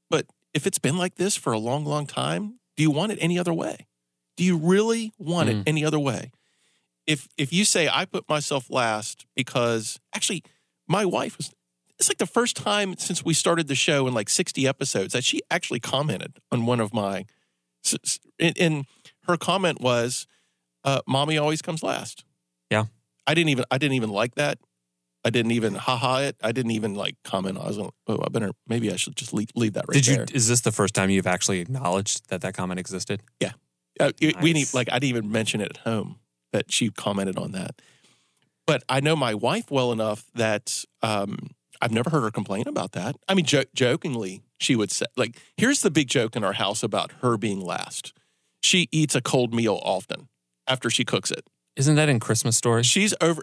but 0.09 0.25
if 0.53 0.65
it's 0.67 0.79
been 0.79 0.97
like 0.97 1.15
this 1.15 1.35
for 1.35 1.53
a 1.53 1.59
long, 1.59 1.85
long 1.85 2.05
time, 2.05 2.59
do 2.75 2.83
you 2.83 2.91
want 2.91 3.11
it 3.11 3.17
any 3.21 3.37
other 3.39 3.53
way? 3.53 3.87
Do 4.37 4.43
you 4.43 4.57
really 4.57 5.13
want 5.17 5.49
Mm. 5.49 5.61
it 5.61 5.63
any 5.67 5.85
other 5.85 5.99
way? 5.99 6.31
If 7.07 7.27
if 7.37 7.51
you 7.53 7.65
say 7.65 7.87
I 7.91 8.05
put 8.05 8.27
myself 8.29 8.69
last 8.69 9.25
because 9.35 9.99
actually 10.13 10.43
my 10.87 11.05
wife 11.05 11.37
was 11.37 11.51
it's 11.97 12.09
like 12.09 12.17
the 12.17 12.25
first 12.25 12.55
time 12.55 12.95
since 12.97 13.25
we 13.25 13.33
started 13.33 13.67
the 13.67 13.75
show 13.75 14.07
in 14.07 14.13
like 14.13 14.29
60 14.29 14.65
episodes 14.67 15.11
that 15.13 15.23
she 15.25 15.41
actually 15.51 15.81
commented 15.81 16.39
on 16.51 16.65
one 16.65 16.79
of 16.79 16.93
my 16.93 17.25
s- 17.85 17.97
s- 18.05 18.19
and, 18.39 18.57
and 18.57 18.85
her 19.23 19.35
comment 19.35 19.81
was 19.81 20.25
uh, 20.85 21.01
mommy 21.05 21.37
always 21.37 21.61
comes 21.61 21.83
last. 21.83 22.23
Yeah. 22.69 22.85
I 23.29 23.33
didn't 23.35 23.49
even 23.49 23.65
I 23.71 23.77
didn't 23.77 23.93
even 23.95 24.09
like 24.09 24.35
that. 24.35 24.57
I 25.23 25.29
didn't 25.29 25.51
even 25.51 25.75
haha 25.75 26.19
it. 26.19 26.37
I 26.41 26.51
didn't 26.51 26.71
even 26.71 26.95
like 26.95 27.15
comment. 27.23 27.57
I 27.57 27.67
was 27.67 27.77
like, 27.77 27.91
oh, 28.07 28.19
I 28.25 28.29
better 28.29 28.51
maybe 28.67 28.91
I 28.91 28.95
should 28.95 29.15
just 29.15 29.33
leave, 29.33 29.49
leave 29.55 29.73
that 29.73 29.85
right 29.87 29.93
Did 29.93 30.07
you? 30.07 30.15
there. 30.15 30.25
Is 30.33 30.47
this 30.47 30.61
the 30.61 30.71
first 30.71 30.93
time 30.93 31.09
you've 31.09 31.27
actually 31.27 31.59
acknowledged 31.59 32.29
that 32.29 32.41
that 32.41 32.53
comment 32.53 32.79
existed? 32.79 33.21
Uh, 33.99 34.11
it- 34.21 34.41
We 34.41 34.53
need 34.53 34.73
like 34.73 34.89
I 34.91 34.97
didn't 34.99 35.09
even 35.17 35.31
mention 35.31 35.61
it 35.61 35.69
at 35.71 35.77
home 35.77 36.19
that 36.53 36.71
she 36.71 36.89
commented 36.89 37.37
on 37.37 37.51
that. 37.51 37.81
But 38.65 38.83
I 38.87 38.99
know 39.01 39.15
my 39.15 39.33
wife 39.33 39.69
well 39.71 39.91
enough 39.91 40.25
that 40.35 40.85
um, 41.01 41.49
I've 41.81 41.91
never 41.91 42.09
heard 42.09 42.21
her 42.21 42.31
complain 42.31 42.67
about 42.67 42.91
that. 42.93 43.15
I 43.27 43.33
mean, 43.33 43.45
jo- 43.45 43.63
jokingly, 43.73 44.43
she 44.59 44.75
would 44.75 44.91
say, 44.91 45.05
like, 45.17 45.37
here's 45.57 45.81
the 45.81 45.89
big 45.91 46.07
joke 46.07 46.35
in 46.35 46.43
our 46.43 46.53
house 46.53 46.81
about 46.83 47.11
her 47.21 47.35
being 47.37 47.61
last. 47.61 48.13
She 48.61 48.87
eats 48.91 49.15
a 49.15 49.21
cold 49.21 49.53
meal 49.53 49.79
often 49.83 50.29
after 50.67 50.89
she 50.89 51.03
cooks 51.03 51.31
it. 51.31 51.47
Isn't 51.79 51.95
that 51.95 52.09
in 52.09 52.19
Christmas 52.19 52.57
stories? 52.57 52.85
She's 52.85 53.13
over, 53.21 53.41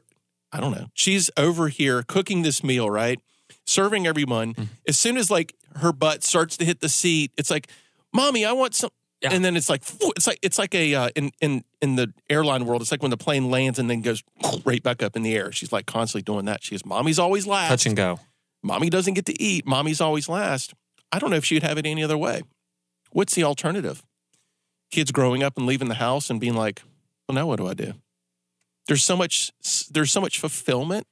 I 0.52 0.60
don't 0.60 0.72
know, 0.72 0.88
she's 0.92 1.30
over 1.38 1.68
here 1.68 2.02
cooking 2.02 2.42
this 2.42 2.62
meal, 2.62 2.90
right? 2.90 3.18
Serving 3.64 4.06
everyone. 4.06 4.52
Mm. 4.52 4.68
As 4.86 4.98
soon 4.98 5.16
as 5.16 5.30
like 5.30 5.54
her 5.76 5.90
butt 5.90 6.22
starts 6.22 6.58
to 6.58 6.64
hit 6.66 6.80
the 6.80 6.90
seat, 6.90 7.32
it's 7.38 7.50
like, 7.50 7.68
mommy, 8.12 8.44
I 8.44 8.52
want 8.52 8.74
some. 8.74 8.90
Yeah. 9.22 9.30
And 9.32 9.42
then 9.42 9.56
it's 9.56 9.70
like 9.70 9.82
it's 10.14 10.26
like 10.26 10.38
it's 10.42 10.58
like 10.58 10.74
a 10.74 10.94
uh, 10.94 11.08
in 11.16 11.32
in 11.40 11.64
in 11.80 11.96
the 11.96 12.12
airline 12.28 12.66
world. 12.66 12.82
It's 12.82 12.90
like 12.90 13.00
when 13.00 13.10
the 13.10 13.16
plane 13.16 13.50
lands 13.50 13.78
and 13.78 13.88
then 13.88 14.02
goes 14.02 14.22
right 14.66 14.82
back 14.82 15.02
up 15.02 15.16
in 15.16 15.22
the 15.22 15.34
air. 15.34 15.50
She's 15.52 15.72
like 15.72 15.86
constantly 15.86 16.22
doing 16.22 16.44
that. 16.44 16.62
She 16.62 16.72
goes, 16.72 16.84
"Mommy's 16.84 17.18
always 17.18 17.46
last. 17.46 17.70
Touch 17.70 17.86
and 17.86 17.96
go. 17.96 18.20
Mommy 18.62 18.90
doesn't 18.90 19.14
get 19.14 19.24
to 19.26 19.42
eat. 19.42 19.66
Mommy's 19.66 20.02
always 20.02 20.28
last." 20.28 20.74
I 21.10 21.18
don't 21.18 21.30
know 21.30 21.36
if 21.36 21.46
she'd 21.46 21.62
have 21.62 21.78
it 21.78 21.86
any 21.86 22.04
other 22.04 22.18
way. 22.18 22.42
What's 23.10 23.34
the 23.34 23.44
alternative? 23.44 24.02
Kids 24.90 25.10
growing 25.10 25.42
up 25.42 25.56
and 25.56 25.66
leaving 25.66 25.88
the 25.88 25.94
house 25.94 26.28
and 26.28 26.38
being 26.38 26.54
like, 26.54 26.82
"Well, 27.26 27.36
now 27.36 27.46
what 27.46 27.56
do 27.56 27.66
I 27.66 27.72
do?" 27.72 27.94
There's 28.88 29.04
so 29.04 29.16
much. 29.16 29.52
There's 29.90 30.12
so 30.12 30.20
much 30.20 30.38
fulfillment, 30.38 31.06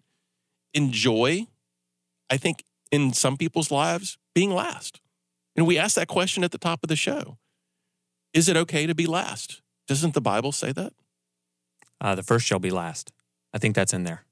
and 0.74 0.92
joy. 0.92 1.46
I 2.30 2.37
think 2.37 2.64
in 2.90 3.12
some 3.12 3.37
people's 3.37 3.70
lives 3.70 4.18
being 4.34 4.50
last. 4.50 5.00
And 5.56 5.66
we 5.66 5.78
asked 5.78 5.96
that 5.96 6.08
question 6.08 6.42
at 6.42 6.50
the 6.50 6.58
top 6.58 6.80
of 6.82 6.88
the 6.88 6.96
show. 6.96 7.38
Is 8.32 8.48
it 8.48 8.56
okay 8.56 8.87
to 8.87 8.94
be 8.94 9.06
last? 9.06 9.62
Doesn't 9.87 10.14
the 10.14 10.20
Bible 10.20 10.50
say 10.50 10.72
that? 10.72 10.92
Uh, 12.00 12.14
the 12.14 12.22
first 12.22 12.46
shall 12.46 12.58
be 12.58 12.70
last. 12.70 13.12
I 13.52 13.58
think 13.58 13.74
that's 13.74 13.92
in 13.92 14.04
there. 14.04 14.24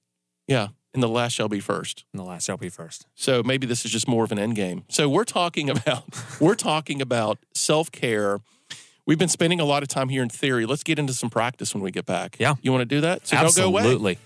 Yeah. 0.49 0.69
And 0.95 1.03
the 1.03 1.09
last 1.09 1.33
shall 1.33 1.49
be 1.49 1.61
first. 1.61 2.05
And 2.13 2.19
the 2.21 2.25
last 2.25 2.47
shall 2.47 2.57
be 2.57 2.69
first. 2.69 3.07
So 3.15 3.43
maybe 3.43 3.67
this 3.67 3.85
is 3.85 3.93
just 3.93 4.09
more 4.09 4.25
of 4.25 4.33
an 4.33 4.39
end 4.39 4.57
game. 4.57 4.85
So 4.89 5.09
we're 5.09 5.25
talking 5.25 5.71
about 5.71 6.05
we're 6.41 6.55
talking 6.55 7.01
about 7.01 7.39
self-care. 7.55 8.41
We've 9.13 9.19
been 9.19 9.29
spending 9.29 9.61
a 9.61 9.67
lot 9.67 9.83
of 9.83 9.91
time 9.91 10.09
here 10.09 10.23
in 10.23 10.31
theory. 10.31 10.65
Let's 10.65 10.83
get 10.83 10.99
into 10.99 11.13
some 11.13 11.29
practice 11.29 11.75
when 11.75 11.83
we 11.83 11.91
get 11.91 12.07
back. 12.07 12.37
Yeah. 12.41 12.55
You 12.63 12.73
want 12.73 12.81
to 12.81 12.87
do 12.87 13.03
that? 13.03 13.27
So 13.27 13.37
don't 13.37 13.55
go 13.55 13.67
away. 13.67 13.83
Absolutely. 13.83 14.17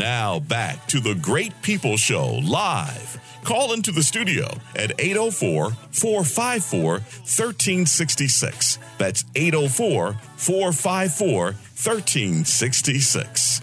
Now 0.00 0.40
back 0.40 0.86
to 0.86 0.98
the 0.98 1.14
Great 1.14 1.52
People 1.60 1.98
Show 1.98 2.40
live. 2.42 3.20
Call 3.44 3.74
into 3.74 3.92
the 3.92 4.02
studio 4.02 4.46
at 4.74 4.98
804 4.98 5.72
454 5.72 6.92
1366. 6.92 8.78
That's 8.96 9.26
804 9.34 10.14
454 10.36 11.44
1366. 11.44 13.60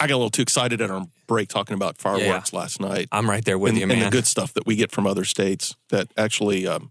I 0.00 0.06
got 0.06 0.14
a 0.14 0.16
little 0.16 0.30
too 0.30 0.40
excited 0.40 0.80
at 0.80 0.90
our 0.90 1.06
break 1.26 1.50
talking 1.50 1.74
about 1.74 1.98
fireworks 1.98 2.54
last 2.54 2.80
night. 2.80 3.08
I'm 3.12 3.28
right 3.28 3.44
there 3.44 3.58
with 3.58 3.72
and, 3.72 3.80
you, 3.80 3.86
man. 3.86 3.98
and 3.98 4.06
the 4.06 4.10
good 4.10 4.26
stuff 4.26 4.54
that 4.54 4.64
we 4.64 4.76
get 4.76 4.90
from 4.90 5.06
other 5.06 5.26
states 5.26 5.76
that 5.90 6.08
actually 6.16 6.66
um, 6.66 6.90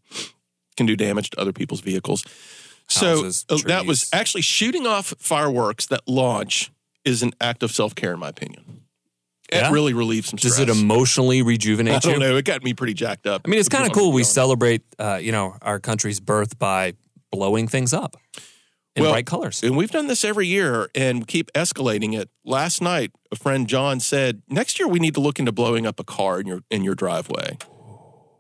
can 0.78 0.86
do 0.86 0.96
damage 0.96 1.32
to 1.32 1.42
other 1.42 1.54
people's 1.54 1.82
vehicles. 1.82 2.24
So 2.88 3.24
Houses, 3.24 3.48
uh, 3.50 3.58
that 3.66 3.88
was 3.88 4.12
actually 4.14 4.44
shooting 4.44 4.86
off 4.86 5.16
fireworks 5.18 5.88
that 5.88 6.08
launch 6.08 6.72
is 7.10 7.24
an 7.24 7.32
act 7.42 7.64
of 7.64 7.72
self 7.72 7.96
care, 7.96 8.14
in 8.14 8.20
my 8.20 8.30
opinion. 8.30 8.82
It 9.52 9.56
Yeah? 9.58 9.72
really 9.72 9.94
relieves 9.94 10.30
some 10.30 10.38
stress. 10.38 10.58
Does 10.58 10.60
it 10.60 10.70
emotionally 10.70 11.42
rejuvenate 11.42 11.94
I 11.96 12.00
don't 12.00 12.14
you? 12.14 12.20
know. 12.20 12.38
It 12.38 12.46
got 12.46 12.64
me 12.64 12.74
pretty 12.74 12.94
jacked 12.94 13.26
up. 13.28 13.42
I 13.46 13.50
mean, 13.50 13.60
it's 13.60 13.70
kind 13.70 13.86
of 13.86 13.92
cool. 13.94 14.12
We 14.12 14.24
celebrate, 14.24 14.84
uh, 15.00 15.20
you 15.22 15.32
know, 15.32 15.56
our 15.62 15.80
country's 15.80 16.20
birth 16.20 16.58
by 16.60 16.94
blowing 17.32 17.68
things 17.68 17.94
up 17.94 18.16
in 18.96 19.04
Well, 19.04 19.12
bright 19.14 19.26
colors. 19.26 19.64
And 19.64 19.76
we've 19.76 19.92
done 19.92 20.08
this 20.08 20.24
every 20.24 20.46
year 20.48 20.90
and 20.94 21.28
keep 21.28 21.52
escalating 21.54 22.18
it. 22.20 22.30
Last 22.46 22.82
night, 22.82 23.12
a 23.32 23.36
friend 23.36 23.68
John 23.68 24.00
said, 24.00 24.42
"Next 24.50 24.80
year 24.80 24.88
we 24.88 25.00
need 25.00 25.14
to 25.16 25.20
look 25.20 25.40
into 25.40 25.52
blowing 25.52 25.86
up 25.88 26.00
a 26.00 26.04
car 26.04 26.40
in 26.40 26.46
your 26.48 26.62
in 26.70 26.84
your 26.84 26.96
driveway." 26.96 27.58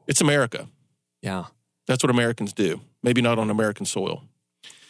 It's 0.08 0.22
America. 0.22 0.68
Yeah. 1.22 1.46
That's 1.88 2.04
what 2.04 2.10
Americans 2.12 2.54
do. 2.54 2.82
Maybe 3.04 3.22
not 3.22 3.40
on 3.40 3.50
American 3.50 3.86
soil. 3.86 4.24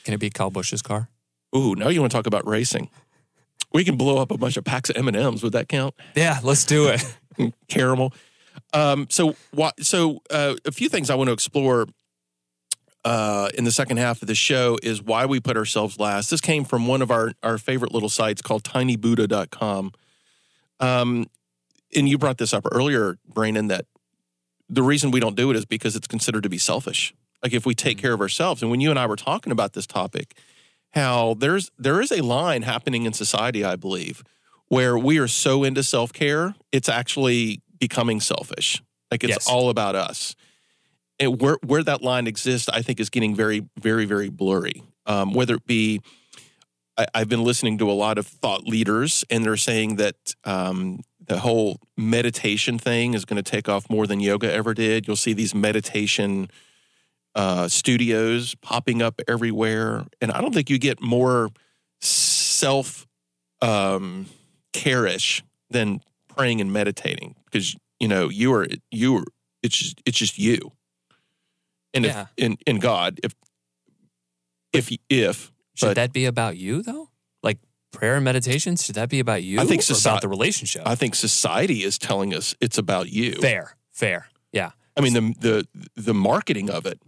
Can 0.04 0.13
it 0.13 0.20
be 0.20 0.30
Kyle 0.30 0.50
Busch's 0.52 0.82
car? 0.82 1.10
Ooh, 1.56 1.76
now 1.76 1.88
you 1.89 2.00
want 2.02 2.12
to 2.12 2.18
talk 2.18 2.28
about 2.28 2.46
racing? 2.48 2.89
We 3.73 3.84
can 3.84 3.97
blow 3.97 4.17
up 4.17 4.32
a 4.32 4.38
bunch 4.38 4.58
of 4.58 4.63
packs 4.63 4.89
of 4.89 4.97
M 4.97 5.08
and 5.08 5.17
M's. 5.17 5.43
Would 5.43 5.53
that 5.53 5.69
count? 5.69 5.93
Yeah, 6.15 6.39
let's 6.43 6.65
do 6.65 6.88
it. 6.88 7.53
Caramel. 7.67 8.13
Um, 8.73 9.08
so, 9.10 9.36
so 9.79 10.21
uh, 10.29 10.55
a 10.65 10.71
few 10.71 10.89
things 10.89 11.10
I 11.10 11.15
want 11.15 11.27
to 11.27 11.34
explore 11.34 11.88
uh, 13.05 13.49
in 13.58 13.63
the 13.63 13.71
second 13.71 13.97
half 13.97 14.21
of 14.21 14.27
the 14.27 14.36
show 14.36 14.77
is 14.84 15.01
why 15.01 15.25
we 15.25 15.39
put 15.39 15.55
ourselves 15.55 15.99
last. 15.99 16.29
This 16.29 16.41
came 16.41 16.65
from 16.65 16.88
one 16.88 17.01
of 17.01 17.12
our 17.12 17.32
our 17.43 17.58
favorite 17.58 17.93
little 17.93 18.10
sites 18.10 18.41
called 18.41 18.63
TinyBuddha.com. 18.63 19.91
Um, 20.79 21.27
and 21.95 22.08
you 22.08 22.17
brought 22.17 22.38
this 22.38 22.53
up 22.53 22.65
earlier, 22.71 23.17
Brandon, 23.27 23.67
that 23.67 23.86
the 24.69 24.84
reason 24.84 25.12
we 25.12 25.19
don't 25.19 25.36
do 25.36 25.49
it 25.49 25.55
is 25.55 25.65
because 25.65 25.95
it's 25.95 26.08
considered 26.08 26.43
to 26.43 26.49
be 26.49 26.58
selfish. 26.58 27.13
Like 27.41 27.53
if 27.53 27.65
we 27.65 27.73
take 27.73 27.97
care 27.97 28.13
of 28.13 28.21
ourselves, 28.21 28.62
and 28.62 28.69
when 28.69 28.82
you 28.82 28.89
and 28.89 28.99
I 28.99 29.05
were 29.05 29.15
talking 29.15 29.51
about 29.51 29.73
this 29.73 29.88
topic, 29.88 30.38
how 30.93 31.36
there's 31.36 31.71
there 31.78 32.02
is 32.02 32.12
a 32.12 32.21
line 32.21 32.63
happening 32.63 33.06
in 33.06 33.13
society, 33.13 33.63
I 33.63 33.75
believe, 33.75 34.23
where 34.67 34.97
we 34.97 35.17
are 35.19 35.28
so 35.28 35.63
into 35.63 35.84
self 35.84 36.12
care, 36.13 36.56
it's 36.71 36.89
actually 36.89 37.62
becoming 37.80 38.19
selfish. 38.19 38.82
Like 39.12 39.23
it's 39.23 39.32
Yes. 39.32 39.47
all 39.47 39.69
about 39.69 39.95
us. 39.95 40.36
And 41.19 41.41
where 41.41 41.58
where 41.65 41.84
that 41.84 42.02
line 42.02 42.28
exists, 42.28 42.69
I 42.69 42.82
think 42.82 42.99
is 42.99 43.10
getting 43.10 43.36
very, 43.36 43.65
very, 43.80 44.06
very 44.06 44.30
blurry. 44.30 44.84
Um, 45.06 45.34
whether 45.34 45.56
it 45.56 45.65
be, 45.65 46.02
I, 46.97 47.08
I've 47.15 47.30
been 47.30 47.43
listening 47.43 47.78
to 47.80 47.89
a 47.89 47.93
lot 47.93 48.17
of 48.17 48.28
thought 48.28 48.65
leaders, 48.67 49.25
and 49.30 49.43
they're 49.43 49.58
saying 49.58 49.95
that 49.97 50.36
um, 50.43 51.02
the 51.28 51.39
whole 51.39 51.80
meditation 51.97 52.78
thing 52.80 53.13
is 53.15 53.25
going 53.25 53.41
to 53.41 53.52
take 53.52 53.67
off 53.67 53.89
more 53.89 54.06
than 54.08 54.19
yoga 54.19 54.52
ever 54.52 54.73
did. 54.73 55.08
You'll 55.08 55.15
see 55.15 55.34
these 55.34 55.54
meditation 55.56 56.49
uh, 57.36 57.68
studios 57.68 58.56
popping 58.56 59.02
up 59.02 59.22
everywhere, 59.28 60.06
and 60.22 60.32
I 60.32 60.42
don't 60.42 60.54
think 60.54 60.70
you 60.70 60.78
get 60.80 61.02
more 61.02 61.50
self 62.02 63.08
um, 63.62 64.26
care-ish 64.74 65.44
than 65.70 66.02
praying 66.28 66.62
and 66.62 66.72
meditating 66.72 67.36
because 67.46 67.76
you 68.00 68.08
know 68.08 68.30
you 68.30 68.54
are 68.54 68.68
you 68.92 69.18
are 69.18 69.24
it's 69.62 69.78
just 69.78 70.02
it's 70.06 70.18
just 70.18 70.38
you, 70.39 70.72
and 71.94 72.06
Yeah. 72.06 72.22
if 72.22 72.28
in 72.46 72.58
in 72.65 72.80
God 72.80 73.20
if 73.24 73.34
if 74.74 74.89
if 75.10 75.52
Should 75.76 75.88
But- 75.88 75.96
that 75.96 76.13
be 76.13 76.26
about 76.26 76.58
you 76.58 76.82
though? 76.82 77.10
Like 77.44 77.58
prayer 77.92 78.15
and 78.15 78.26
meditation? 78.26 78.76
Should 78.76 78.96
that 78.96 79.10
be 79.10 79.20
about 79.20 79.44
you? 79.44 79.60
I 79.60 79.65
think 79.65 79.82
soci- 79.82 80.06
about 80.06 80.22
the 80.22 80.28
relationship. 80.28 80.84
I 80.86 80.96
think 80.96 81.15
society 81.15 81.84
is 81.84 81.98
telling 81.98 82.34
us 82.34 82.56
it's 82.62 82.78
about 82.78 83.10
you. 83.10 83.34
fair, 83.42 83.76
fair. 83.92 84.30
Yeah, 84.52 84.72
I 84.98 85.02
mean 85.02 85.13
the 85.13 85.34
the 85.39 85.68
the 85.96 86.13
marketing 86.13 86.70
of 86.70 86.86
it 86.86 87.00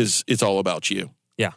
is 0.00 0.24
it's 0.26 0.42
all 0.42 0.58
about 0.58 0.90
you. 0.90 1.10
yeah. 1.38 1.52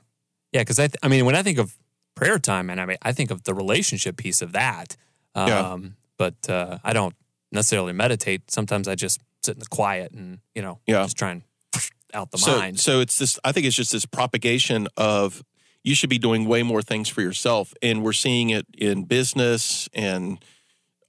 Yeah. 0.51 0.61
Because 0.61 0.77
I, 0.79 0.87
th- 0.87 0.97
I 1.01 1.07
mean, 1.07 1.25
when 1.25 1.35
I 1.35 1.41
think 1.41 1.57
of 1.57 1.75
prayer 2.15 2.37
time, 2.37 2.69
and 2.69 2.79
I 2.79 2.85
mean, 2.85 2.97
I 3.01 3.11
think 3.11 3.31
of 3.31 3.43
the 3.43 3.53
relationship 3.55 4.17
piece 4.17 4.41
of 4.43 4.51
that. 4.51 4.95
Um, 5.33 5.47
Yeah. 5.47 5.77
But 6.17 6.49
uh, 6.49 6.77
I 6.83 6.93
don't 6.93 7.15
necessarily 7.51 7.91
meditate. 7.93 8.51
Sometimes 8.51 8.87
I 8.87 8.93
just 8.95 9.19
sit 9.43 9.55
in 9.55 9.59
the 9.59 9.65
quiet 9.65 10.11
and 10.11 10.39
you 10.53 10.61
know, 10.61 10.79
Yeah. 10.85 11.03
just 11.03 11.17
try 11.17 11.31
and 11.31 11.41
out 12.13 12.29
the 12.31 12.37
so, 12.37 12.55
mind. 12.59 12.79
So 12.79 12.99
it's 13.01 13.17
this. 13.17 13.39
I 13.43 13.51
think 13.51 13.65
it's 13.65 13.75
just 13.75 13.91
this 13.91 14.05
propagation 14.05 14.87
of 14.95 15.43
you 15.83 15.95
should 15.95 16.09
be 16.11 16.19
doing 16.19 16.45
way 16.47 16.61
more 16.63 16.81
things 16.83 17.09
for 17.09 17.21
yourself, 17.21 17.73
and 17.81 18.03
we're 18.03 18.13
seeing 18.13 18.51
it 18.51 18.65
in 18.77 19.03
business, 19.05 19.89
and 19.93 20.37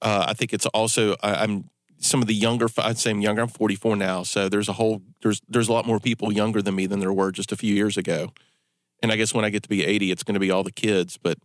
uh, 0.03 0.25
I 0.29 0.33
think 0.35 0.53
it's 0.55 0.66
also 0.66 1.14
I, 1.23 1.35
I'm 1.44 1.68
some 2.05 2.21
of 2.21 2.29
the 2.29 2.35
younger. 2.35 2.69
I'd 2.79 2.99
say 2.99 3.11
I'm 3.11 3.21
younger. 3.21 3.43
I'm 3.43 3.49
44 3.49 3.97
now, 3.97 4.23
so 4.23 4.49
there's 4.49 4.69
a 4.69 4.75
whole 4.75 5.03
there's 5.23 5.40
there's 5.49 5.69
a 5.69 5.73
lot 5.73 5.87
more 5.87 5.99
people 5.99 6.33
younger 6.33 6.61
than 6.61 6.75
me 6.75 6.87
than 6.87 7.01
there 7.01 7.12
were 7.12 7.33
just 7.33 7.51
a 7.51 7.57
few 7.57 7.75
years 7.75 7.97
ago, 7.97 8.33
and 9.03 9.11
I 9.11 9.17
guess 9.17 9.33
when 9.33 9.45
I 9.45 9.51
get 9.51 9.62
to 9.64 9.69
be 9.69 9.85
80, 9.85 10.11
it's 10.11 10.23
going 10.23 10.35
to 10.35 10.40
be 10.40 10.51
all 10.51 10.62
the 10.62 10.73
kids, 10.73 11.17
but 11.17 11.38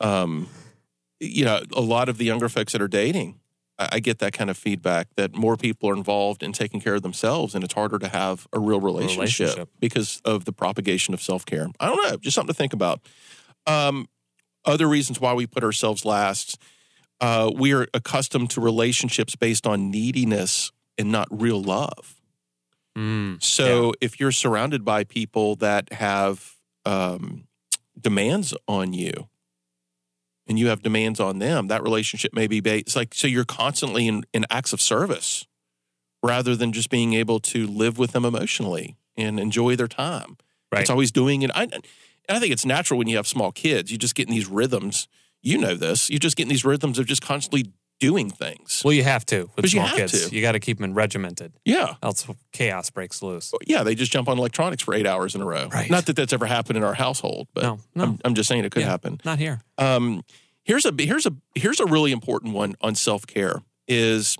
um, 0.00 0.48
you 1.20 1.44
know, 1.44 1.60
a 1.74 1.80
lot 1.82 2.08
of 2.08 2.16
the 2.16 2.24
younger 2.24 2.48
folks 2.48 2.72
that 2.72 2.80
are 2.80 2.88
dating. 2.88 3.38
I 3.78 3.88
I 3.92 4.00
get 4.00 4.18
that 4.20 4.32
kind 4.32 4.48
of 4.50 4.56
feedback 4.56 5.08
that 5.16 5.34
more 5.34 5.56
people 5.56 5.90
are 5.90 5.94
involved 5.94 6.42
in 6.42 6.52
taking 6.52 6.80
care 6.80 6.94
of 6.94 7.02
themselves, 7.02 7.54
and 7.54 7.62
it's 7.62 7.74
harder 7.74 7.98
to 7.98 8.08
have 8.08 8.48
a 8.52 8.58
real 8.58 8.80
relationship, 8.80 9.40
relationship. 9.40 9.68
because 9.80 10.22
of 10.24 10.46
the 10.46 10.52
propagation 10.52 11.12
of 11.14 11.20
self 11.20 11.44
care. 11.44 11.68
I 11.78 11.86
don't 11.86 12.10
know, 12.10 12.16
just 12.16 12.34
something 12.34 12.54
to 12.54 12.56
think 12.56 12.72
about. 12.72 13.00
Um, 13.66 14.08
other 14.64 14.88
reasons 14.88 15.20
why 15.20 15.34
we 15.34 15.46
put 15.46 15.62
ourselves 15.62 16.04
last: 16.06 16.58
uh, 17.20 17.50
we 17.54 17.72
are 17.72 17.86
accustomed 17.94 18.50
to 18.50 18.60
relationships 18.60 19.36
based 19.36 19.66
on 19.66 19.90
neediness 19.90 20.72
and 20.96 21.12
not 21.12 21.28
real 21.30 21.62
love. 21.62 22.16
Mm, 22.96 23.42
So 23.42 23.94
if 24.00 24.18
you're 24.18 24.32
surrounded 24.32 24.84
by 24.84 25.04
people 25.04 25.56
that 25.56 25.92
have 25.92 26.56
um, 26.84 27.46
demands 27.98 28.54
on 28.66 28.92
you, 28.92 29.28
and 30.46 30.58
you 30.58 30.66
have 30.66 30.82
demands 30.82 31.20
on 31.20 31.38
them, 31.38 31.68
that 31.68 31.82
relationship 31.82 32.34
may 32.34 32.48
be 32.48 32.60
based. 32.60 32.96
Like 32.96 33.14
so 33.14 33.28
you're 33.28 33.44
constantly 33.44 34.08
in, 34.08 34.24
in 34.32 34.46
acts 34.50 34.72
of 34.72 34.80
service 34.80 35.46
rather 36.24 36.56
than 36.56 36.72
just 36.72 36.90
being 36.90 37.14
able 37.14 37.38
to 37.40 37.66
live 37.68 37.98
with 37.98 38.10
them 38.12 38.24
emotionally 38.24 38.96
and 39.16 39.38
enjoy 39.38 39.76
their 39.76 39.86
time. 39.86 40.36
Right. 40.72 40.80
It's 40.80 40.90
always 40.90 41.12
doing 41.12 41.42
it. 41.42 41.52
I, 41.54 41.68
I 42.28 42.40
think 42.40 42.52
it's 42.52 42.66
natural 42.66 42.98
when 42.98 43.06
you 43.06 43.16
have 43.16 43.28
small 43.28 43.52
kids. 43.52 43.92
You 43.92 43.98
just 43.98 44.16
get 44.16 44.28
in 44.28 44.34
these 44.34 44.48
rhythms. 44.48 45.06
You 45.42 45.58
know 45.58 45.74
this. 45.74 46.10
You're 46.10 46.18
just 46.18 46.36
get 46.36 46.44
in 46.44 46.48
these 46.48 46.64
rhythms 46.64 46.98
of 46.98 47.06
just 47.06 47.22
constantly 47.22 47.72
doing 47.98 48.30
things. 48.30 48.80
well, 48.84 48.94
you 48.94 49.02
have 49.02 49.26
to 49.26 49.42
with 49.42 49.56
But 49.56 49.64
you 49.64 49.70
small 49.70 49.86
have 49.86 49.96
kids. 49.96 50.28
to. 50.28 50.34
You 50.34 50.40
got 50.40 50.52
to 50.52 50.60
keep 50.60 50.78
them 50.78 50.94
regimented, 50.94 51.52
Yeah. 51.66 51.96
else 52.02 52.26
chaos 52.52 52.88
breaks 52.88 53.20
loose. 53.22 53.52
Yeah, 53.66 53.82
they 53.82 53.94
just 53.94 54.10
jump 54.10 54.26
on 54.28 54.38
electronics 54.38 54.82
for 54.82 54.94
eight 54.94 55.06
hours 55.06 55.34
in 55.34 55.42
a 55.42 55.44
row. 55.44 55.68
Right. 55.68 55.90
Not 55.90 56.06
that 56.06 56.16
that's 56.16 56.32
ever 56.32 56.46
happened 56.46 56.78
in 56.78 56.82
our 56.84 56.94
household, 56.94 57.48
but 57.52 57.62
No, 57.62 57.80
no. 57.94 58.04
I'm, 58.04 58.18
I'm 58.24 58.34
just 58.34 58.48
saying 58.48 58.64
it 58.64 58.72
could 58.72 58.80
Yeah. 58.82 58.88
happen. 58.88 59.20
Not 59.24 59.38
here. 59.38 59.60
Um, 59.76 60.22
here's 60.64 60.86
a 60.86 60.94
here's 60.98 61.26
a 61.26 61.32
here's 61.54 61.78
a 61.78 61.84
really 61.86 62.10
important 62.12 62.54
one 62.54 62.74
on 62.80 62.94
self 62.94 63.26
care 63.26 63.62
is 63.86 64.38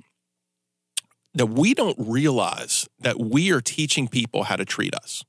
that 1.34 1.46
we 1.46 1.74
don't 1.74 1.96
realize 1.98 2.88
that 2.98 3.20
we 3.20 3.50
are 3.52 3.60
teaching 3.60 4.08
people 4.08 4.44
how 4.44 4.56
to 4.56 4.64
treat 4.64 4.94
us. 4.94 5.22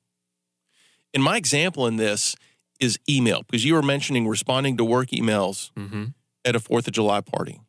In 1.14 1.22
my 1.22 1.36
example 1.38 1.86
in 1.86 1.98
this 1.98 2.36
is 2.82 3.00
email 3.10 3.44
because 3.44 3.64
you 3.64 3.74
were 3.76 3.82
mentioning 3.82 4.28
responding 4.28 4.76
to 4.78 4.84
work 4.84 5.10
emails 5.10 5.72
Mm-hmm. 5.78 6.06
at 6.44 6.56
a 6.56 6.60
Fourth 6.60 6.88
of 6.88 6.94
July 6.94 7.22
party. 7.22 7.62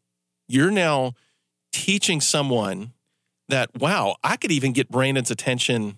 You're 0.48 0.70
now 0.72 1.12
teaching 1.72 2.20
someone 2.20 2.92
that 3.48 3.70
wow, 3.78 4.16
I 4.24 4.36
could 4.36 4.50
even 4.50 4.72
get 4.72 4.90
Brandon's 4.90 5.30
attention 5.30 5.96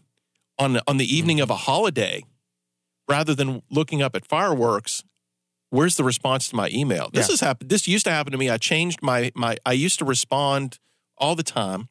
on 0.58 0.80
on 0.86 0.96
the 0.98 1.06
evening 1.16 1.40
of 1.40 1.48
a 1.50 1.56
holiday 1.56 2.24
rather 3.08 3.34
than 3.34 3.62
looking 3.70 4.02
up 4.02 4.14
at 4.16 4.26
fireworks. 4.26 5.02
Where's 5.70 5.96
the 5.96 6.04
response 6.04 6.48
to 6.48 6.56
my 6.56 6.68
email? 6.70 7.10
This 7.12 7.26
Yeah. 7.28 7.32
has 7.32 7.40
happened. 7.40 7.70
This 7.70 7.88
used 7.88 8.04
to 8.04 8.10
happen 8.12 8.32
to 8.32 8.38
me. 8.38 8.48
I 8.50 8.58
changed 8.58 9.00
my 9.02 9.30
my. 9.34 9.56
I 9.66 9.72
used 9.72 9.98
to 10.00 10.04
respond 10.04 10.78
all 11.18 11.34
the 11.34 11.42
time. 11.42 11.88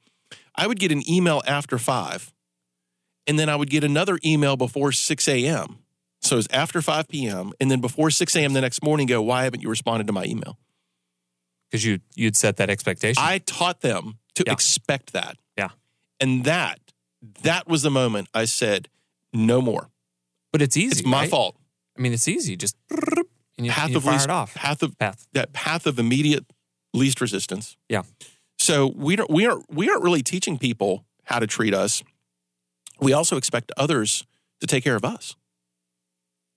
I 0.55 0.67
would 0.67 0.79
get 0.79 0.91
an 0.91 1.07
email 1.09 1.41
after 1.47 1.77
five, 1.77 2.33
and 3.27 3.37
then 3.39 3.49
I 3.49 3.55
would 3.55 3.69
get 3.69 3.83
another 3.83 4.19
email 4.23 4.55
before 4.57 4.91
six 4.91 5.27
a.m. 5.27 5.79
So 6.23 6.37
it's 6.37 6.47
after 6.51 6.81
five 6.81 7.07
p.m. 7.07 7.51
and 7.59 7.69
then 7.69 7.81
before 7.81 8.09
six 8.09 8.35
a.m. 8.35 8.53
the 8.53 8.61
next 8.61 8.83
morning. 8.83 9.07
Go, 9.07 9.21
why 9.21 9.43
haven't 9.43 9.61
you 9.61 9.69
responded 9.69 10.07
to 10.07 10.13
my 10.13 10.23
email? 10.25 10.57
Because 11.69 11.85
you 11.85 11.99
you'd 12.15 12.35
set 12.37 12.57
that 12.57 12.69
expectation. 12.69 13.21
I 13.23 13.39
taught 13.39 13.81
them 13.81 14.19
to 14.35 14.43
Yeah. 14.47 14.53
expect 14.53 15.13
that. 15.13 15.37
Yeah. 15.57 15.69
And 16.19 16.43
that 16.45 16.79
that 17.43 17.67
was 17.67 17.81
the 17.83 17.89
moment 17.91 18.29
I 18.33 18.45
said, 18.45 18.87
no 19.33 19.61
more. 19.61 19.89
but 20.51 20.61
it's 20.61 20.77
easy. 20.77 20.91
It's 20.99 21.05
my 21.05 21.21
right? 21.21 21.29
fault. 21.29 21.57
I 21.97 22.01
mean, 22.01 22.13
it's 22.13 22.27
easy. 22.27 22.55
Just 22.55 22.75
and 23.57 23.65
you, 23.65 23.71
Path 23.71 23.83
and 23.85 23.91
you 23.91 23.97
of 23.97 24.03
fire 24.03 24.13
least 24.13 24.25
it 24.25 24.31
off. 24.31 24.53
path 24.55 24.81
of 24.83 24.97
Path. 24.97 25.27
that 25.33 25.51
path 25.53 25.85
of 25.85 25.99
immediate 25.99 26.45
least 26.93 27.19
resistance. 27.21 27.75
Yeah. 27.89 28.03
So 28.59 28.87
we 28.95 29.15
don't 29.15 29.29
we 29.29 29.45
aren't 29.45 29.65
we 29.69 29.89
aren't 29.89 30.03
really 30.03 30.23
teaching 30.23 30.57
people 30.57 31.05
how 31.25 31.39
to 31.39 31.47
treat 31.47 31.73
us. 31.73 32.01
We 32.99 33.11
also 33.13 33.35
expect 33.37 33.71
others 33.77 34.25
to 34.61 34.67
take 34.67 34.83
care 34.83 34.95
of 34.95 35.03
us. 35.03 35.35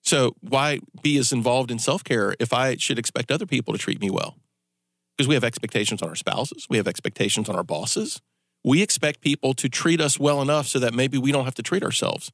So 0.07 0.37
why 0.41 0.79
be 1.03 1.19
as 1.19 1.33
involved 1.33 1.71
in 1.71 1.81
self 1.81 2.05
care 2.05 2.35
if 2.39 2.53
I 2.53 2.77
should 2.77 2.99
expect 2.99 3.31
other 3.31 3.45
people 3.45 3.75
to 3.75 3.79
treat 3.79 4.01
me 4.01 4.09
well? 4.09 4.37
Because 5.17 5.29
we 5.29 5.35
have 5.35 5.45
expectations 5.45 6.01
on 6.01 6.09
our 6.09 6.15
spouses, 6.15 6.67
we 6.71 6.77
have 6.77 6.87
expectations 6.87 7.49
on 7.49 7.57
our 7.57 7.65
bosses. 7.65 8.23
We 8.65 8.83
expect 8.83 9.21
people 9.21 9.55
to 9.55 9.69
treat 9.69 10.01
us 10.01 10.19
well 10.19 10.43
enough 10.43 10.67
so 10.67 10.79
that 10.81 10.93
maybe 10.93 11.19
we 11.19 11.31
don't 11.31 11.45
have 11.45 11.55
to 11.55 11.63
treat 11.63 11.85
ourselves 11.85 12.33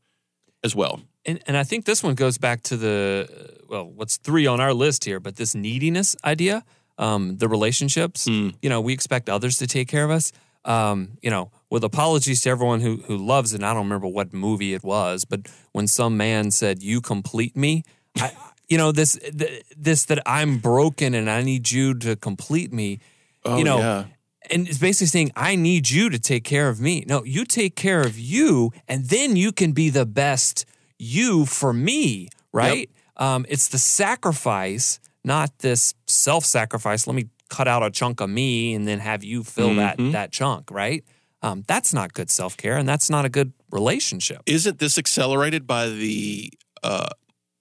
as 0.62 0.74
well. 0.76 1.00
And 1.24 1.40
and 1.46 1.56
I 1.56 1.64
think 1.64 1.86
this 1.86 2.02
one 2.02 2.14
goes 2.14 2.38
back 2.38 2.62
to 2.64 2.76
the 2.76 3.28
uh, 3.28 3.64
well, 3.68 3.86
what's 3.86 4.18
three 4.18 4.46
on 4.46 4.60
our 4.60 4.74
list 4.74 5.04
here, 5.04 5.20
but 5.20 5.36
this 5.36 5.54
neediness 5.54 6.14
idea, 6.24 6.64
um, 6.98 7.38
the 7.38 7.48
relationships. 7.48 8.26
Mm. 8.28 8.54
You 8.60 8.68
know, 8.68 8.82
we 8.82 8.92
expect 8.92 9.30
others 9.30 9.56
to 9.58 9.66
take 9.66 9.88
care 9.88 10.04
of 10.04 10.10
us. 10.10 10.32
Um, 10.64 11.18
you 11.22 11.30
know, 11.30 11.50
with 11.72 11.82
apologies 11.82 12.42
to 12.42 12.50
everyone 12.50 12.82
who 12.82 12.98
who 13.06 13.16
loves 13.16 13.54
it. 13.54 13.56
And 13.56 13.64
I 13.66 13.72
don't 13.72 13.84
remember 13.84 14.06
what 14.06 14.32
movie 14.34 14.74
it 14.74 14.84
was, 14.84 15.24
but 15.24 15.40
when 15.72 15.86
some 15.88 16.18
man 16.18 16.50
said, 16.50 16.82
"You 16.82 17.00
complete 17.00 17.56
me," 17.56 17.82
I, 18.18 18.30
you 18.68 18.76
know 18.76 18.92
this 18.92 19.18
th- 19.38 19.64
this 19.74 20.04
that 20.04 20.20
I'm 20.26 20.58
broken 20.58 21.14
and 21.14 21.30
I 21.30 21.40
need 21.42 21.70
you 21.70 21.94
to 22.00 22.14
complete 22.14 22.72
me. 22.74 23.00
Oh, 23.46 23.56
you 23.56 23.64
know, 23.64 23.78
yeah. 23.78 24.04
and 24.50 24.68
it's 24.68 24.78
basically 24.78 25.06
saying, 25.08 25.32
I 25.34 25.56
need 25.56 25.88
you 25.88 26.10
to 26.10 26.18
take 26.18 26.44
care 26.44 26.68
of 26.68 26.78
me. 26.78 27.04
No, 27.08 27.24
you 27.24 27.44
take 27.46 27.74
care 27.74 28.02
of 28.02 28.18
you, 28.18 28.70
and 28.86 29.06
then 29.06 29.34
you 29.36 29.50
can 29.50 29.72
be 29.72 29.88
the 29.90 30.06
best 30.06 30.66
you 30.98 31.46
for 31.46 31.72
me, 31.72 32.28
right? 32.52 32.88
Um, 33.16 33.46
it's 33.48 33.68
the 33.68 33.78
sacrifice, 33.78 35.00
not 35.24 35.58
this 35.58 35.94
self 36.06 36.44
sacrifice. 36.44 37.06
Let 37.06 37.16
me 37.16 37.28
cut 37.48 37.66
out 37.66 37.82
a 37.82 37.90
chunk 37.90 38.20
of 38.20 38.28
me 38.30 38.74
and 38.74 38.86
then 38.86 38.98
have 39.00 39.24
you 39.24 39.42
fill 39.42 39.74
that 39.76 39.98
Mhm. 39.98 40.12
that 40.12 40.32
chunk, 40.32 40.70
right? 40.70 41.02
Um, 41.42 41.64
that's 41.66 41.92
not 41.92 42.12
good 42.12 42.30
self 42.30 42.56
care, 42.56 42.76
and 42.76 42.88
that's 42.88 43.10
not 43.10 43.24
a 43.24 43.28
good 43.28 43.52
relationship. 43.70 44.42
isn't 44.46 44.78
this 44.78 44.96
accelerated 44.98 45.66
by 45.66 45.88
the 45.88 46.52
uh, 46.82 47.08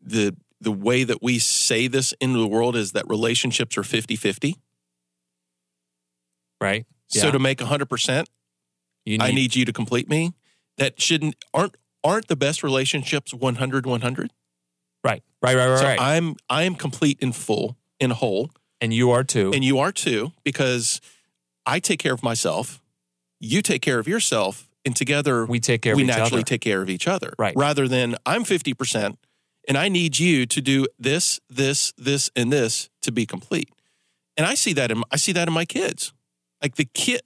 the 0.01 0.35
the 0.59 0.71
way 0.71 1.03
that 1.03 1.23
we 1.23 1.39
say 1.39 1.87
this 1.87 2.13
into 2.21 2.37
the 2.39 2.47
world 2.47 2.75
is 2.75 2.91
that 2.91 3.07
relationships 3.07 3.77
are 3.77 3.81
50-50 3.81 4.53
Right? 6.59 6.85
so 7.07 7.31
to 7.31 7.39
make 7.39 7.57
100% 7.57 8.25
You 9.05 9.17
i 9.19 9.31
need 9.31 9.55
you 9.55 9.65
to 9.65 9.73
complete 9.73 10.07
me 10.09 10.33
that 10.77 11.01
shouldn't 11.01 11.35
aren't 11.53 11.75
aren't 12.03 12.27
the 12.27 12.35
best 12.35 12.63
relationships 12.63 13.33
100 13.33 13.85
100 13.85 14.31
right, 15.03 15.23
right, 15.41 15.55
right, 15.55 15.67
right, 15.67 15.79
so 15.79 15.85
right. 15.85 15.99
i'm 15.99 16.35
i 16.49 16.63
am 16.63 16.75
complete 16.75 17.17
in 17.19 17.31
full 17.31 17.77
in 17.99 18.11
whole 18.11 18.51
and 18.79 18.93
you 18.93 19.11
are 19.11 19.23
too. 19.23 19.51
and 19.53 19.63
you 19.63 19.79
are 19.79 19.91
too 19.91 20.31
because 20.43 21.01
i 21.65 21.79
take 21.79 21.99
care 21.99 22.13
of 22.13 22.23
myself 22.23 22.80
you 23.41 23.61
take 23.61 23.81
care 23.81 23.99
of 23.99 24.07
yourself 24.07 24.69
and 24.85 24.95
together 24.95 25.45
we 25.45 25.59
take 25.59 25.81
care 25.81 25.93
of 25.93 25.97
we 25.97 26.03
each 26.03 26.07
naturally 26.07 26.41
other. 26.41 26.43
take 26.43 26.61
care 26.61 26.81
of 26.81 26.89
each 26.89 27.07
other. 27.07 27.33
Right. 27.37 27.53
Rather 27.57 27.87
than 27.87 28.15
I'm 28.25 28.43
50% 28.43 29.17
and 29.67 29.77
I 29.77 29.89
need 29.89 30.19
you 30.19 30.45
to 30.45 30.61
do 30.61 30.87
this, 30.97 31.39
this, 31.49 31.91
this, 31.97 32.29
and 32.35 32.53
this 32.53 32.89
to 33.01 33.11
be 33.11 33.25
complete. 33.25 33.69
And 34.37 34.45
I 34.45 34.53
see 34.55 34.73
that 34.73 34.91
in 34.91 35.03
I 35.11 35.17
see 35.17 35.33
that 35.33 35.47
in 35.47 35.53
my 35.53 35.65
kids. 35.65 36.13
Like 36.61 36.75
the 36.75 36.85
kid, 36.85 37.21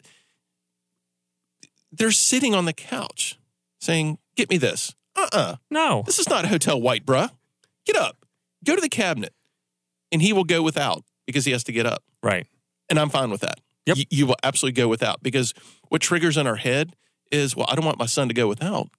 they're 1.92 2.12
sitting 2.12 2.56
on 2.56 2.66
the 2.66 2.74
couch 2.74 3.38
saying, 3.80 4.18
Get 4.36 4.50
me 4.50 4.58
this. 4.58 4.96
Uh-uh. 5.16 5.56
no, 5.72 6.04
This 6.06 6.20
is 6.20 6.28
not 6.30 6.46
Hotel 6.48 6.80
White, 6.82 7.06
bruh. 7.06 7.30
Get 7.86 7.96
up. 7.96 8.26
Go 8.66 8.76
to 8.76 8.82
the 8.82 8.90
cabinet. 8.90 9.34
And 10.12 10.22
he 10.22 10.34
will 10.34 10.44
go 10.44 10.62
without 10.62 11.04
because 11.26 11.46
he 11.46 11.52
has 11.52 11.64
to 11.66 11.72
get 11.72 11.86
up. 11.86 12.04
right. 12.24 12.48
And 12.90 13.00
I'm 13.00 13.10
fine 13.10 13.32
with 13.32 13.42
that. 13.42 13.60
Yep. 13.86 13.98
You, 13.98 14.04
you 14.10 14.26
will 14.28 14.36
absolutely 14.44 14.82
go 14.82 14.88
without 14.88 15.22
because 15.22 15.54
what 15.90 16.02
triggers 16.02 16.38
in 16.38 16.48
our 16.48 16.56
head 16.56 16.96
is, 17.32 17.56
well, 17.56 17.66
I 17.70 17.76
don't 17.76 17.86
want 17.86 18.00
my 18.00 18.06
son 18.08 18.28
to 18.30 18.34
go 18.34 18.48
without. 18.48 18.90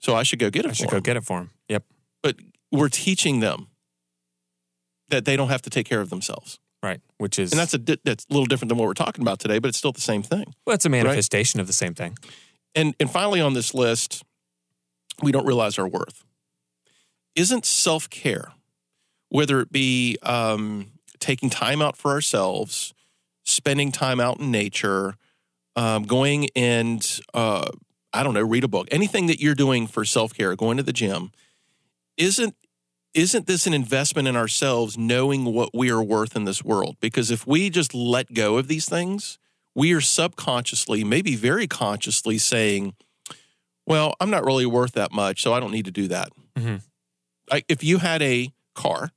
So 0.00 0.14
I 0.14 0.22
should 0.24 0.38
go 0.38 0.50
get 0.50 0.64
it 0.66 0.70
I 0.70 0.72
should 0.74 0.84
him. 0.86 0.90
go 0.98 1.00
get 1.00 1.16
it 1.16 1.24
for 1.24 1.38
him. 1.38 1.50
Yep. 1.68 1.84
but 2.22 2.36
we're 2.70 2.88
teaching 2.90 3.40
them 3.40 3.68
that 5.08 5.24
they 5.24 5.36
don't 5.36 5.48
have 5.48 5.62
to 5.62 5.70
take 5.70 5.86
care 5.86 6.00
of 6.00 6.10
themselves. 6.10 6.58
Right. 6.82 7.00
Which 7.18 7.38
is 7.38 7.52
And 7.52 7.58
that's 7.58 7.74
a 7.74 7.78
di- 7.78 7.98
that's 8.04 8.26
a 8.28 8.32
little 8.32 8.46
different 8.46 8.68
than 8.68 8.78
what 8.78 8.86
we're 8.86 8.92
talking 8.94 9.22
about 9.22 9.38
today, 9.38 9.58
but 9.58 9.68
it's 9.68 9.78
still 9.78 9.92
the 9.92 10.00
same 10.00 10.22
thing. 10.22 10.52
well, 10.66 10.74
it's 10.74 10.84
a 10.84 10.88
manifestation 10.90 11.60
of 11.60 11.66
the 11.66 11.72
same 11.72 11.94
thing. 11.94 12.16
And 12.74 12.94
and 13.00 13.10
finally 13.10 13.40
on 13.40 13.54
this 13.54 13.72
list, 13.72 14.22
we 15.22 15.32
don't 15.32 15.46
realize 15.46 15.78
our 15.78 15.88
worth. 15.88 16.24
Isn't 17.34 17.64
self-care, 17.64 18.52
whether 19.30 19.60
it 19.60 19.72
be 19.72 20.18
um, 20.22 20.92
taking 21.18 21.50
time 21.50 21.80
out 21.82 21.96
for 21.96 22.10
ourselves, 22.10 22.92
spending 23.46 23.92
time 23.92 24.20
out 24.20 24.40
in 24.40 24.50
nature, 24.50 25.14
um, 25.76 26.02
going 26.02 26.48
and 26.54 27.20
uh, 27.32 27.68
I 28.12 28.22
don't 28.22 28.34
know, 28.34 28.42
read 28.42 28.64
a 28.64 28.68
book, 28.68 28.88
anything 28.90 29.26
that 29.28 29.40
you're 29.40 29.54
doing 29.54 29.86
for 29.86 30.04
self 30.04 30.34
care, 30.34 30.54
going 30.56 30.76
to 30.76 30.82
the 30.82 30.92
gym, 30.92 31.32
isn't 32.16 32.54
isn't 33.14 33.46
this 33.46 33.66
an 33.66 33.72
investment 33.72 34.28
in 34.28 34.36
ourselves, 34.36 34.98
knowing 34.98 35.46
what 35.46 35.70
we 35.72 35.90
are 35.90 36.02
worth 36.02 36.36
in 36.36 36.44
this 36.44 36.62
world? 36.62 36.96
Because 37.00 37.30
if 37.30 37.46
we 37.46 37.70
just 37.70 37.94
let 37.94 38.34
go 38.34 38.58
of 38.58 38.68
these 38.68 38.86
things, 38.86 39.38
we 39.74 39.94
are 39.94 40.02
subconsciously, 40.02 41.02
maybe 41.02 41.34
very 41.34 41.66
consciously, 41.66 42.36
saying, 42.36 42.94
"Well, 43.86 44.14
I'm 44.20 44.30
not 44.30 44.44
really 44.44 44.66
worth 44.66 44.92
that 44.92 45.12
much, 45.12 45.42
so 45.42 45.54
I 45.54 45.60
don't 45.60 45.72
need 45.72 45.86
to 45.86 45.90
do 45.90 46.08
that." 46.08 46.30
Mhm. 46.56 46.82
Like 47.50 47.64
if 47.68 47.82
you 47.84 47.98
had 47.98 48.22
a 48.22 48.52
car 48.74 49.12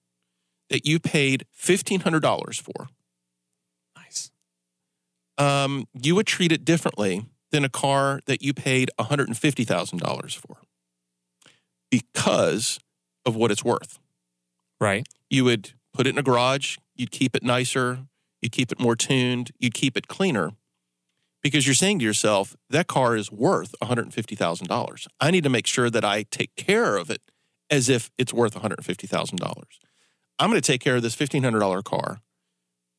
that 0.69 0.85
you 0.85 0.99
paid 0.99 1.45
fifteen 1.51 2.01
hundred 2.01 2.21
dollars 2.21 2.57
for. 2.57 2.89
Um, 5.39 5.87
you 5.93 6.13
would 6.15 6.27
treat 6.27 6.51
it 6.51 6.63
differently 6.63 7.25
than 7.51 7.65
a 7.65 7.69
car 7.69 8.19
that 8.27 8.43
you 8.43 8.53
paid 8.53 8.91
$150,000 8.99 10.35
for 10.35 10.57
because 11.89 12.79
of 13.25 13.35
what 13.35 13.49
it's 13.49 13.63
worth. 13.63 13.97
Right. 14.79 15.07
You 15.29 15.45
would 15.45 15.71
put 15.93 16.05
it 16.05 16.11
in 16.11 16.17
a 16.17 16.23
garage, 16.23 16.77
you'd 16.95 17.11
keep 17.11 17.35
it 17.35 17.43
nicer, 17.43 17.99
you'd 18.41 18.51
keep 18.51 18.71
it 18.71 18.79
more 18.79 18.95
tuned, 18.95 19.51
you'd 19.57 19.73
keep 19.73 19.97
it 19.97 20.07
cleaner 20.07 20.51
because 21.41 21.65
you're 21.65 21.73
saying 21.73 21.99
to 21.99 22.05
yourself, 22.05 22.55
that 22.69 22.87
car 22.87 23.15
is 23.15 23.31
worth 23.31 23.73
$150,000. 23.81 25.07
I 25.19 25.31
need 25.31 25.43
to 25.43 25.49
make 25.49 25.67
sure 25.67 25.89
that 25.89 26.03
I 26.03 26.23
take 26.23 26.55
care 26.55 26.97
of 26.97 27.09
it 27.09 27.21
as 27.69 27.87
if 27.89 28.11
it's 28.17 28.33
worth 28.33 28.55
$150,000. 28.55 29.63
I'm 30.37 30.49
going 30.49 30.61
to 30.61 30.71
take 30.71 30.81
care 30.81 30.97
of 30.97 31.01
this 31.01 31.15
$1,500 31.15 31.83
car 31.83 32.19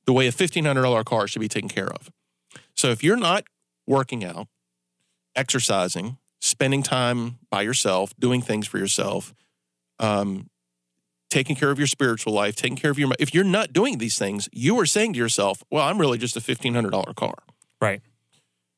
the 0.07 0.13
way 0.13 0.27
a 0.27 0.33
$1,500 0.33 1.05
car 1.05 1.27
should 1.29 1.41
be 1.41 1.49
taken 1.49 1.69
care 1.69 1.89
of. 1.89 2.11
So 2.81 2.89
if 2.89 3.05
you're 3.05 3.19
not 3.19 3.45
working 3.87 4.25
out, 4.25 4.49
exercising, 5.37 6.17
spending 6.41 6.83
time 6.83 7.39
by 7.51 7.61
yourself, 7.61 8.15
doing 8.19 8.41
things 8.41 8.67
for 8.67 8.79
yourself, 8.79 9.35
um, 9.99 10.49
taking 11.29 11.55
care 11.57 11.71
of 11.71 11.77
your 11.79 11.87
spiritual 11.87 12.33
life, 12.33 12.57
taking 12.57 12.79
care 12.79 12.91
of 12.91 12.99
your, 12.99 13.11
if 13.19 13.35
you're 13.35 13.45
not 13.45 13.75
doing 13.75 13.99
these 13.99 14.19
things, 14.19 14.49
you 14.51 14.81
are 14.81 14.87
saying 14.87 15.13
to 15.13 15.19
yourself, 15.19 15.63
well, 15.71 15.87
I'm 15.87 16.01
really 16.01 16.17
just 16.17 16.39
a 16.39 16.41
$1,500 16.41 17.15
car. 17.17 17.35
Right. 17.83 18.01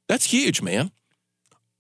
That's 0.09 0.25
huge, 0.25 0.63
man. 0.63 0.91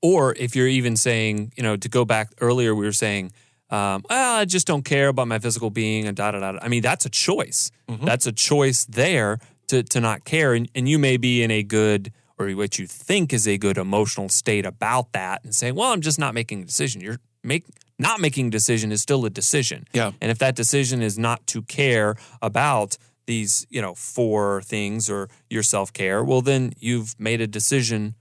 Or 0.00 0.32
if 0.36 0.54
you're 0.54 0.68
even 0.68 0.96
saying, 0.96 1.52
you 1.56 1.64
know, 1.64 1.76
to 1.76 1.88
go 1.88 2.04
back 2.04 2.30
earlier, 2.40 2.72
we 2.72 2.86
were 2.86 2.92
saying, 2.92 3.32
um, 3.70 4.04
well, 4.08 4.36
I 4.36 4.44
just 4.44 4.68
don't 4.68 4.84
care 4.84 5.08
about 5.08 5.26
my 5.26 5.40
physical 5.40 5.70
being 5.70 6.06
and 6.06 6.16
da 6.16 6.30
da 6.30 6.38
da. 6.38 6.52
da." 6.52 6.58
I 6.62 6.68
mean, 6.68 6.82
that's 6.82 7.04
a 7.04 7.10
choice. 7.10 7.72
Mhm. 7.88 8.04
That's 8.04 8.26
a 8.26 8.32
choice 8.32 8.84
there 8.84 9.38
to 9.72 9.82
to 9.82 10.00
not 10.00 10.24
care, 10.24 10.52
and, 10.54 10.68
and 10.74 10.88
you 10.88 10.98
may 10.98 11.16
be 11.16 11.42
in 11.42 11.50
a 11.50 11.62
good 11.62 12.12
or 12.38 12.50
what 12.52 12.78
you 12.78 12.86
think 12.86 13.32
is 13.32 13.46
a 13.46 13.56
good 13.56 13.78
emotional 13.78 14.28
state 14.28 14.66
about 14.66 15.12
that, 15.12 15.44
and 15.44 15.54
saying, 15.54 15.74
well, 15.74 15.92
I'm 15.92 16.00
just 16.00 16.18
not 16.18 16.34
making 16.34 16.62
a 16.62 16.64
decision. 16.64 17.00
You're 17.00 17.18
make 17.42 17.64
not 17.98 18.20
making 18.20 18.48
a 18.48 18.50
decision 18.50 18.92
is 18.92 19.00
still 19.00 19.24
a 19.24 19.30
decision. 19.30 19.86
Yeah. 19.92 20.12
And 20.20 20.30
if 20.30 20.38
that 20.38 20.56
decision 20.56 21.02
is 21.02 21.18
not 21.18 21.46
to 21.48 21.62
care 21.62 22.16
about 22.40 22.98
these, 23.26 23.66
you 23.70 23.80
know, 23.80 23.94
four 23.94 24.62
things 24.62 25.08
or 25.08 25.28
your 25.48 25.62
self 25.62 25.92
care, 25.92 26.22
well, 26.22 26.42
then 26.42 26.72
you've 26.78 27.18
made 27.18 27.40
a 27.40 27.46
decision 27.46 28.14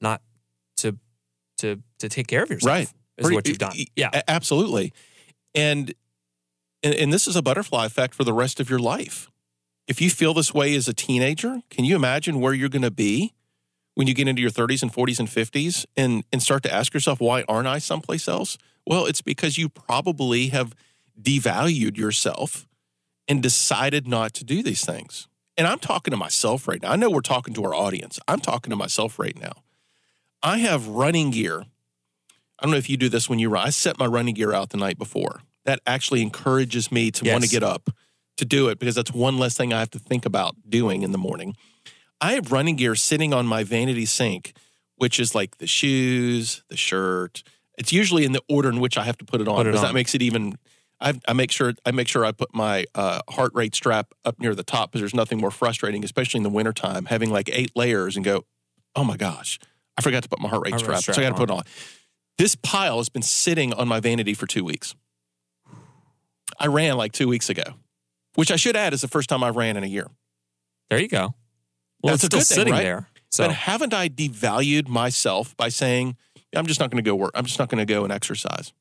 not 0.00 0.22
to 0.78 0.98
to 1.58 1.82
to 1.98 2.08
take 2.08 2.26
care 2.26 2.42
of 2.42 2.50
yourself. 2.50 2.72
Right. 2.72 2.88
Is 3.16 3.22
Pretty- 3.22 3.34
what 3.34 3.48
you've 3.48 3.58
done. 3.58 3.76
Yeah. 3.96 4.22
absolutely. 4.28 4.92
And, 5.54 5.94
and 6.82 6.94
and 6.94 7.12
this 7.12 7.26
is 7.26 7.36
a 7.36 7.42
butterfly 7.42 7.86
effect 7.86 8.14
for 8.14 8.24
the 8.24 8.32
rest 8.32 8.60
of 8.60 8.70
your 8.70 8.78
life. 8.78 9.28
If 9.88 10.00
you 10.00 10.10
feel 10.10 10.34
this 10.34 10.54
way 10.54 10.74
as 10.74 10.86
a 10.86 10.94
teenager, 10.94 11.62
can 11.70 11.84
you 11.84 11.96
imagine 11.96 12.40
where 12.40 12.52
you're 12.52 12.68
going 12.68 12.82
to 12.82 12.90
be 12.90 13.32
when 13.94 14.06
you 14.06 14.14
get 14.14 14.28
into 14.28 14.42
your 14.42 14.50
30s 14.50 14.82
and 14.82 14.92
40s 14.92 15.18
and 15.18 15.28
50s 15.28 15.86
and 15.96 16.24
and 16.32 16.42
start 16.42 16.62
to 16.64 16.72
ask 16.72 16.94
yourself 16.94 17.20
why 17.20 17.44
aren't 17.48 17.66
I 17.66 17.78
someplace 17.78 18.28
else? 18.28 18.58
Well, 18.86 19.06
it's 19.06 19.22
because 19.22 19.58
you 19.58 19.68
probably 19.68 20.48
have 20.48 20.74
devalued 21.20 21.96
yourself 21.96 22.68
and 23.26 23.42
decided 23.42 24.06
not 24.06 24.34
to 24.34 24.44
do 24.44 24.62
these 24.62 24.84
things. 24.84 25.26
And 25.56 25.66
I'm 25.66 25.80
talking 25.80 26.12
to 26.12 26.16
myself 26.16 26.68
right 26.68 26.80
now. 26.80 26.92
I 26.92 26.96
know 26.96 27.10
we're 27.10 27.20
talking 27.20 27.54
to 27.54 27.64
our 27.64 27.74
audience. 27.74 28.20
I'm 28.28 28.40
talking 28.40 28.70
to 28.70 28.76
myself 28.76 29.18
right 29.18 29.36
now. 29.36 29.52
I 30.42 30.58
have 30.58 30.86
running 30.86 31.30
gear 31.30 31.64
I 32.58 32.64
don't 32.64 32.72
know 32.72 32.78
if 32.78 32.90
you 32.90 32.96
do 32.96 33.08
this 33.08 33.28
when 33.28 33.38
you 33.38 33.48
run. 33.48 33.66
I 33.66 33.70
set 33.70 33.98
my 33.98 34.06
running 34.06 34.34
gear 34.34 34.52
out 34.52 34.70
the 34.70 34.78
night 34.78 34.98
before. 34.98 35.42
That 35.64 35.80
actually 35.86 36.22
encourages 36.22 36.90
me 36.90 37.10
to 37.12 37.30
want 37.30 37.44
to 37.44 37.50
get 37.50 37.62
up 37.62 37.90
to 38.38 38.44
do 38.44 38.68
it 38.68 38.78
because 38.78 38.94
that's 38.94 39.12
one 39.12 39.38
less 39.38 39.56
thing 39.56 39.72
I 39.72 39.80
have 39.80 39.90
to 39.90 39.98
think 39.98 40.24
about 40.26 40.56
doing 40.68 41.02
in 41.02 41.12
the 41.12 41.18
morning. 41.18 41.56
I 42.20 42.32
have 42.32 42.50
running 42.50 42.76
gear 42.76 42.94
sitting 42.94 43.32
on 43.32 43.46
my 43.46 43.62
vanity 43.62 44.06
sink, 44.06 44.54
which 44.96 45.20
is 45.20 45.34
like 45.34 45.58
the 45.58 45.66
shoes, 45.66 46.62
the 46.68 46.76
shirt. 46.76 47.42
It's 47.76 47.92
usually 47.92 48.24
in 48.24 48.32
the 48.32 48.42
order 48.48 48.68
in 48.68 48.80
which 48.80 48.98
I 48.98 49.04
have 49.04 49.18
to 49.18 49.24
put 49.24 49.40
it 49.40 49.48
on 49.48 49.56
Put 49.56 49.66
it 49.66 49.70
because 49.70 49.84
on. 49.84 49.90
that 49.90 49.94
makes 49.94 50.14
it 50.14 50.22
even. 50.22 50.58
I, 51.00 51.14
I 51.28 51.32
make 51.32 51.52
sure 51.52 51.74
I 51.86 51.92
make 51.92 52.08
sure 52.08 52.24
I 52.24 52.32
put 52.32 52.52
my 52.52 52.84
uh, 52.94 53.20
heart 53.30 53.52
rate 53.54 53.74
strap 53.76 54.12
up 54.24 54.40
near 54.40 54.54
the 54.56 54.64
top 54.64 54.90
because 54.90 55.02
there's 55.02 55.14
nothing 55.14 55.38
more 55.38 55.52
frustrating, 55.52 56.02
especially 56.04 56.38
in 56.38 56.42
the 56.42 56.50
wintertime, 56.50 57.04
having 57.04 57.30
like 57.30 57.48
eight 57.52 57.70
layers 57.76 58.16
and 58.16 58.24
go, 58.24 58.44
oh 58.96 59.04
my 59.04 59.16
gosh, 59.16 59.60
I 59.96 60.02
forgot 60.02 60.24
to 60.24 60.28
put 60.28 60.40
my 60.40 60.48
heart 60.48 60.62
rate 60.64 60.72
Heart 60.72 60.88
rate 60.88 60.98
strap, 60.98 61.14
so 61.14 61.22
I 61.22 61.24
got 61.24 61.30
to 61.30 61.36
put 61.36 61.50
it 61.50 61.52
on. 61.52 61.62
This 62.36 62.56
pile 62.56 62.98
has 62.98 63.08
been 63.08 63.22
sitting 63.22 63.72
on 63.72 63.86
my 63.86 64.00
vanity 64.00 64.34
for 64.34 64.46
two 64.46 64.64
weeks. 64.64 64.96
I 66.58 66.66
ran 66.66 66.96
like 66.96 67.12
two 67.12 67.28
weeks 67.28 67.48
ago, 67.48 67.74
which 68.38 68.52
I 68.52 68.56
should 68.56 68.76
add 68.76 68.94
is 68.94 69.00
the 69.00 69.08
first 69.08 69.28
time 69.28 69.42
I 69.42 69.48
ran 69.48 69.76
in 69.76 69.82
a 69.82 69.88
year. 69.88 70.06
There 70.90 71.00
you 71.00 71.08
go. 71.08 71.34
Well, 72.00 72.12
That's 72.12 72.22
it's 72.22 72.26
still 72.26 72.38
thing, 72.38 72.44
sitting 72.44 72.72
right? 72.72 72.84
there. 72.84 73.08
So 73.30 73.48
But 73.48 73.52
haven't 73.52 73.92
I 73.92 74.08
devalued 74.08 74.86
myself 74.86 75.56
by 75.56 75.70
saying, 75.70 76.16
I'm 76.54 76.68
just 76.68 76.78
not 76.78 76.88
going 76.88 77.02
to 77.02 77.10
go 77.10 77.16
work. 77.16 77.32
I'm 77.34 77.46
just 77.46 77.58
not 77.58 77.68
going 77.68 77.84
to 77.84 77.92
go 77.92 78.04
and 78.04 78.12
exercise. 78.12 78.72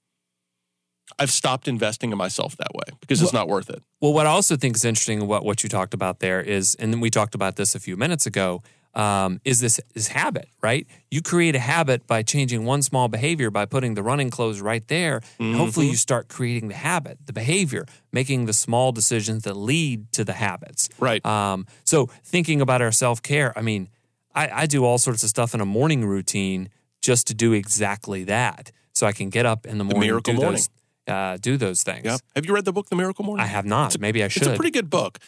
I've 1.17 1.31
stopped 1.31 1.67
investing 1.67 2.11
in 2.11 2.19
myself 2.19 2.55
that 2.57 2.67
way 2.75 2.95
because 3.01 3.19
it's 3.19 3.33
not 3.33 3.47
worth 3.47 3.71
it. 3.71 3.81
Well, 3.99 4.13
what 4.13 4.27
I 4.27 4.29
also 4.29 4.57
think 4.57 4.75
is 4.75 4.85
interesting 4.85 5.23
about 5.23 5.43
what 5.43 5.63
you 5.63 5.69
talked 5.69 5.95
about 5.95 6.19
there 6.19 6.39
is, 6.39 6.75
and 6.75 7.01
we 7.01 7.09
talked 7.09 7.33
about 7.33 7.55
this 7.55 7.73
a 7.73 7.79
few 7.79 7.97
minutes 7.97 8.27
ago, 8.27 8.61
um, 8.97 9.39
is 9.45 9.59
this 9.59 9.79
is 9.95 10.07
habit, 10.09 10.49
right? 10.61 10.87
You 11.11 11.21
create 11.21 11.55
a 11.55 11.59
habit 11.59 12.07
by 12.07 12.23
changing 12.23 12.65
one 12.65 12.81
small 12.81 13.07
behavior 13.07 13.51
by 13.51 13.65
putting 13.65 13.93
the 13.93 14.01
running 14.01 14.29
clothes 14.31 14.59
right 14.59 14.85
there. 14.87 15.21
And 15.39 15.55
hopefully, 15.55 15.85
Mm-hmm. 15.85 15.91
you 15.91 15.97
start 15.97 16.27
creating 16.27 16.69
the 16.69 16.75
habit, 16.75 17.19
the 17.25 17.33
behavior, 17.33 17.85
making 18.11 18.45
the 18.47 18.53
small 18.53 18.91
decisions 18.91 19.43
that 19.43 19.53
lead 19.55 20.11
to 20.13 20.23
the 20.23 20.33
habits. 20.33 20.89
Right. 20.99 21.23
Um, 21.25 21.67
so 21.83 22.07
thinking 22.25 22.59
about 22.61 22.81
our 22.81 22.91
self 22.91 23.21
care, 23.21 23.53
I 23.57 23.61
mean, 23.61 23.89
I, 24.33 24.63
I 24.63 24.65
do 24.65 24.83
all 24.83 24.97
sorts 24.97 25.23
of 25.23 25.29
stuff 25.29 25.53
in 25.53 25.61
a 25.61 25.65
morning 25.65 26.03
routine 26.05 26.69
just 27.01 27.27
to 27.27 27.33
do 27.35 27.53
exactly 27.53 28.23
that, 28.25 28.71
so 28.93 29.05
I 29.07 29.11
can 29.13 29.29
get 29.29 29.45
up 29.45 29.65
in 29.67 29.77
the 29.77 29.83
morning, 29.83 30.09
Miracle 30.09 30.33
do 30.33 30.39
Morning. 30.41 30.61
those, 31.07 31.13
uh, 31.15 31.37
do 31.39 31.55
those 31.57 31.83
things. 31.83 32.05
Yep. 32.05 32.19
Have 32.35 32.45
you 32.47 32.53
read 32.55 32.65
the 32.65 32.73
book, 32.73 32.89
The 32.89 32.95
Miracle 32.95 33.23
Morning? 33.25 33.43
I 33.43 33.47
have 33.47 33.65
not. 33.65 33.99
Maybe 33.99 34.23
I 34.23 34.27
should. 34.27 34.41
It's 34.43 34.51
a 34.51 34.55
pretty 34.55 34.71
good 34.71 34.89
book. 34.89 35.19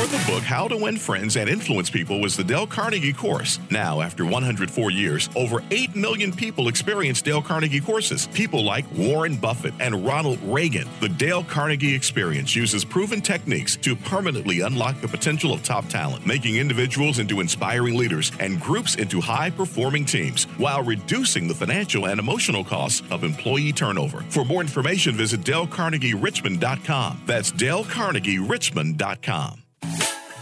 The 0.00 0.24
book, 0.26 0.42
How 0.42 0.66
to 0.66 0.76
Win 0.76 0.96
Friends 0.96 1.36
and 1.36 1.48
Influence 1.48 1.88
People 1.88 2.20
was 2.20 2.36
the 2.36 2.42
Dale 2.42 2.66
Carnegie 2.66 3.12
course. 3.12 3.60
Now, 3.70 4.00
after 4.00 4.24
104 4.24 4.90
years, 4.90 5.28
over 5.36 5.62
8 5.70 5.94
million 5.94 6.32
people 6.32 6.66
experience 6.68 7.22
Dale 7.22 7.42
Carnegie 7.42 7.80
courses. 7.80 8.26
People 8.28 8.64
like 8.64 8.84
Warren 8.96 9.36
Buffett 9.36 9.72
and 9.78 10.04
Ronald 10.04 10.40
Reagan. 10.42 10.88
The 11.00 11.10
Dale 11.10 11.44
Carnegie 11.44 11.94
experience 11.94 12.56
uses 12.56 12.84
proven 12.84 13.20
techniques 13.20 13.76
to 13.76 13.94
permanently 13.94 14.62
unlock 14.62 15.00
the 15.00 15.06
potential 15.06 15.52
of 15.52 15.62
top 15.62 15.86
talent, 15.86 16.26
making 16.26 16.56
individuals 16.56 17.20
into 17.20 17.38
inspiring 17.38 17.96
leaders 17.96 18.32
and 18.40 18.60
groups 18.60 18.96
into 18.96 19.20
high 19.20 19.50
performing 19.50 20.04
teams 20.04 20.44
while 20.56 20.82
reducing 20.82 21.46
the 21.46 21.54
financial 21.54 22.06
and 22.06 22.18
emotional 22.18 22.64
costs 22.64 23.04
of 23.12 23.22
employee 23.22 23.72
turnover. 23.72 24.22
For 24.30 24.44
more 24.44 24.60
information, 24.60 25.14
visit 25.14 25.42
DaleCarnegieRichmond.com. 25.42 27.22
That's 27.26 27.52
DaleCarnegieRichmond.com. 27.52 29.59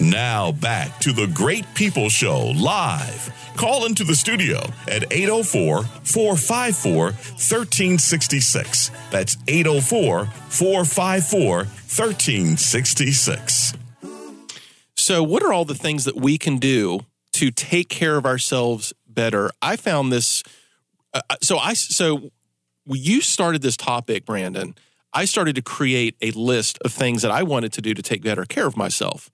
Now 0.08 0.52
back 0.52 1.00
to 1.00 1.12
the 1.12 1.26
Great 1.26 1.66
People 1.74 2.08
Show 2.08 2.52
live. 2.56 3.30
Call 3.56 3.84
into 3.84 4.04
the 4.04 4.14
studio 4.14 4.60
at 4.86 5.12
804 5.12 5.82
454 5.82 7.02
1366. 7.02 8.90
That's 9.10 9.36
804 9.46 10.24
454 10.24 11.56
1366. 11.56 13.74
So, 14.96 15.22
what 15.22 15.42
are 15.42 15.52
all 15.52 15.66
the 15.66 15.74
things 15.74 16.04
that 16.04 16.16
we 16.16 16.38
can 16.38 16.56
do 16.56 17.00
to 17.32 17.50
take 17.50 17.90
care 17.90 18.16
of 18.16 18.24
ourselves 18.24 18.94
better? 19.06 19.50
I 19.60 19.76
found 19.76 20.10
this. 20.10 20.42
Uh, 21.12 21.20
so, 21.42 21.58
I 21.58 21.74
so 21.74 22.30
you 22.86 23.20
started 23.20 23.60
this 23.60 23.76
topic, 23.76 24.24
Brandon. 24.24 24.74
I 25.12 25.26
started 25.26 25.54
to 25.56 25.62
create 25.62 26.16
a 26.22 26.30
list 26.30 26.78
of 26.84 26.92
things 26.92 27.22
that 27.22 27.30
I 27.30 27.42
wanted 27.42 27.72
to 27.74 27.82
do 27.82 27.92
to 27.92 28.02
take 28.02 28.22
better 28.22 28.44
care 28.44 28.66
of 28.66 28.76
myself. 28.76 29.30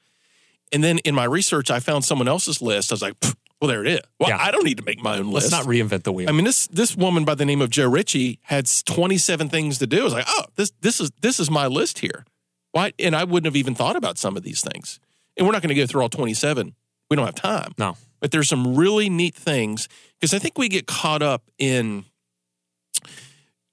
And 0.74 0.82
then 0.82 0.98
in 0.98 1.14
my 1.14 1.24
research, 1.24 1.70
I 1.70 1.78
found 1.78 2.04
someone 2.04 2.26
else's 2.26 2.60
list. 2.60 2.90
I 2.90 2.94
was 2.94 3.02
like, 3.02 3.14
well, 3.60 3.68
there 3.68 3.80
it 3.80 3.88
is. 3.88 4.00
Well, 4.18 4.28
Yeah. 4.28 4.38
I 4.38 4.50
don't 4.50 4.64
need 4.64 4.76
to 4.78 4.84
make 4.84 5.00
my 5.00 5.18
own 5.18 5.30
list. 5.30 5.52
Let's 5.52 5.64
not 5.64 5.72
reinvent 5.72 6.02
the 6.02 6.12
wheel. 6.12 6.28
I 6.28 6.32
mean, 6.32 6.44
this 6.44 6.66
this 6.66 6.96
woman 6.96 7.24
by 7.24 7.36
the 7.36 7.44
name 7.44 7.62
of 7.62 7.70
Joe 7.70 7.88
Ritchie 7.88 8.40
had 8.42 8.66
27 8.66 9.48
things 9.48 9.78
to 9.78 9.86
do. 9.86 10.00
I 10.00 10.04
was 10.04 10.12
like, 10.12 10.26
oh, 10.28 10.44
this 10.56 10.72
this 10.80 11.00
is 11.00 11.12
this 11.22 11.38
is 11.38 11.50
my 11.50 11.68
list 11.68 12.00
here. 12.00 12.24
Why? 12.72 12.92
And 12.98 13.14
I 13.14 13.22
wouldn't 13.24 13.46
have 13.46 13.56
even 13.56 13.74
thought 13.74 13.94
about 13.94 14.18
some 14.18 14.36
of 14.36 14.42
these 14.42 14.60
things. 14.60 14.98
And 15.36 15.46
we're 15.46 15.52
not 15.52 15.62
going 15.62 15.74
to 15.74 15.74
go 15.76 15.86
through 15.86 16.02
all 16.02 16.08
27. 16.08 16.74
We 17.08 17.16
don't 17.16 17.24
have 17.24 17.34
time. 17.34 17.72
no. 17.78 17.96
But 18.20 18.30
there's 18.30 18.48
some 18.48 18.74
really 18.74 19.08
neat 19.08 19.34
things 19.34 19.88
because 20.18 20.34
I 20.34 20.38
think 20.38 20.58
we 20.58 20.68
get 20.68 20.86
caught 20.86 21.22
up 21.22 21.42
in. 21.58 22.04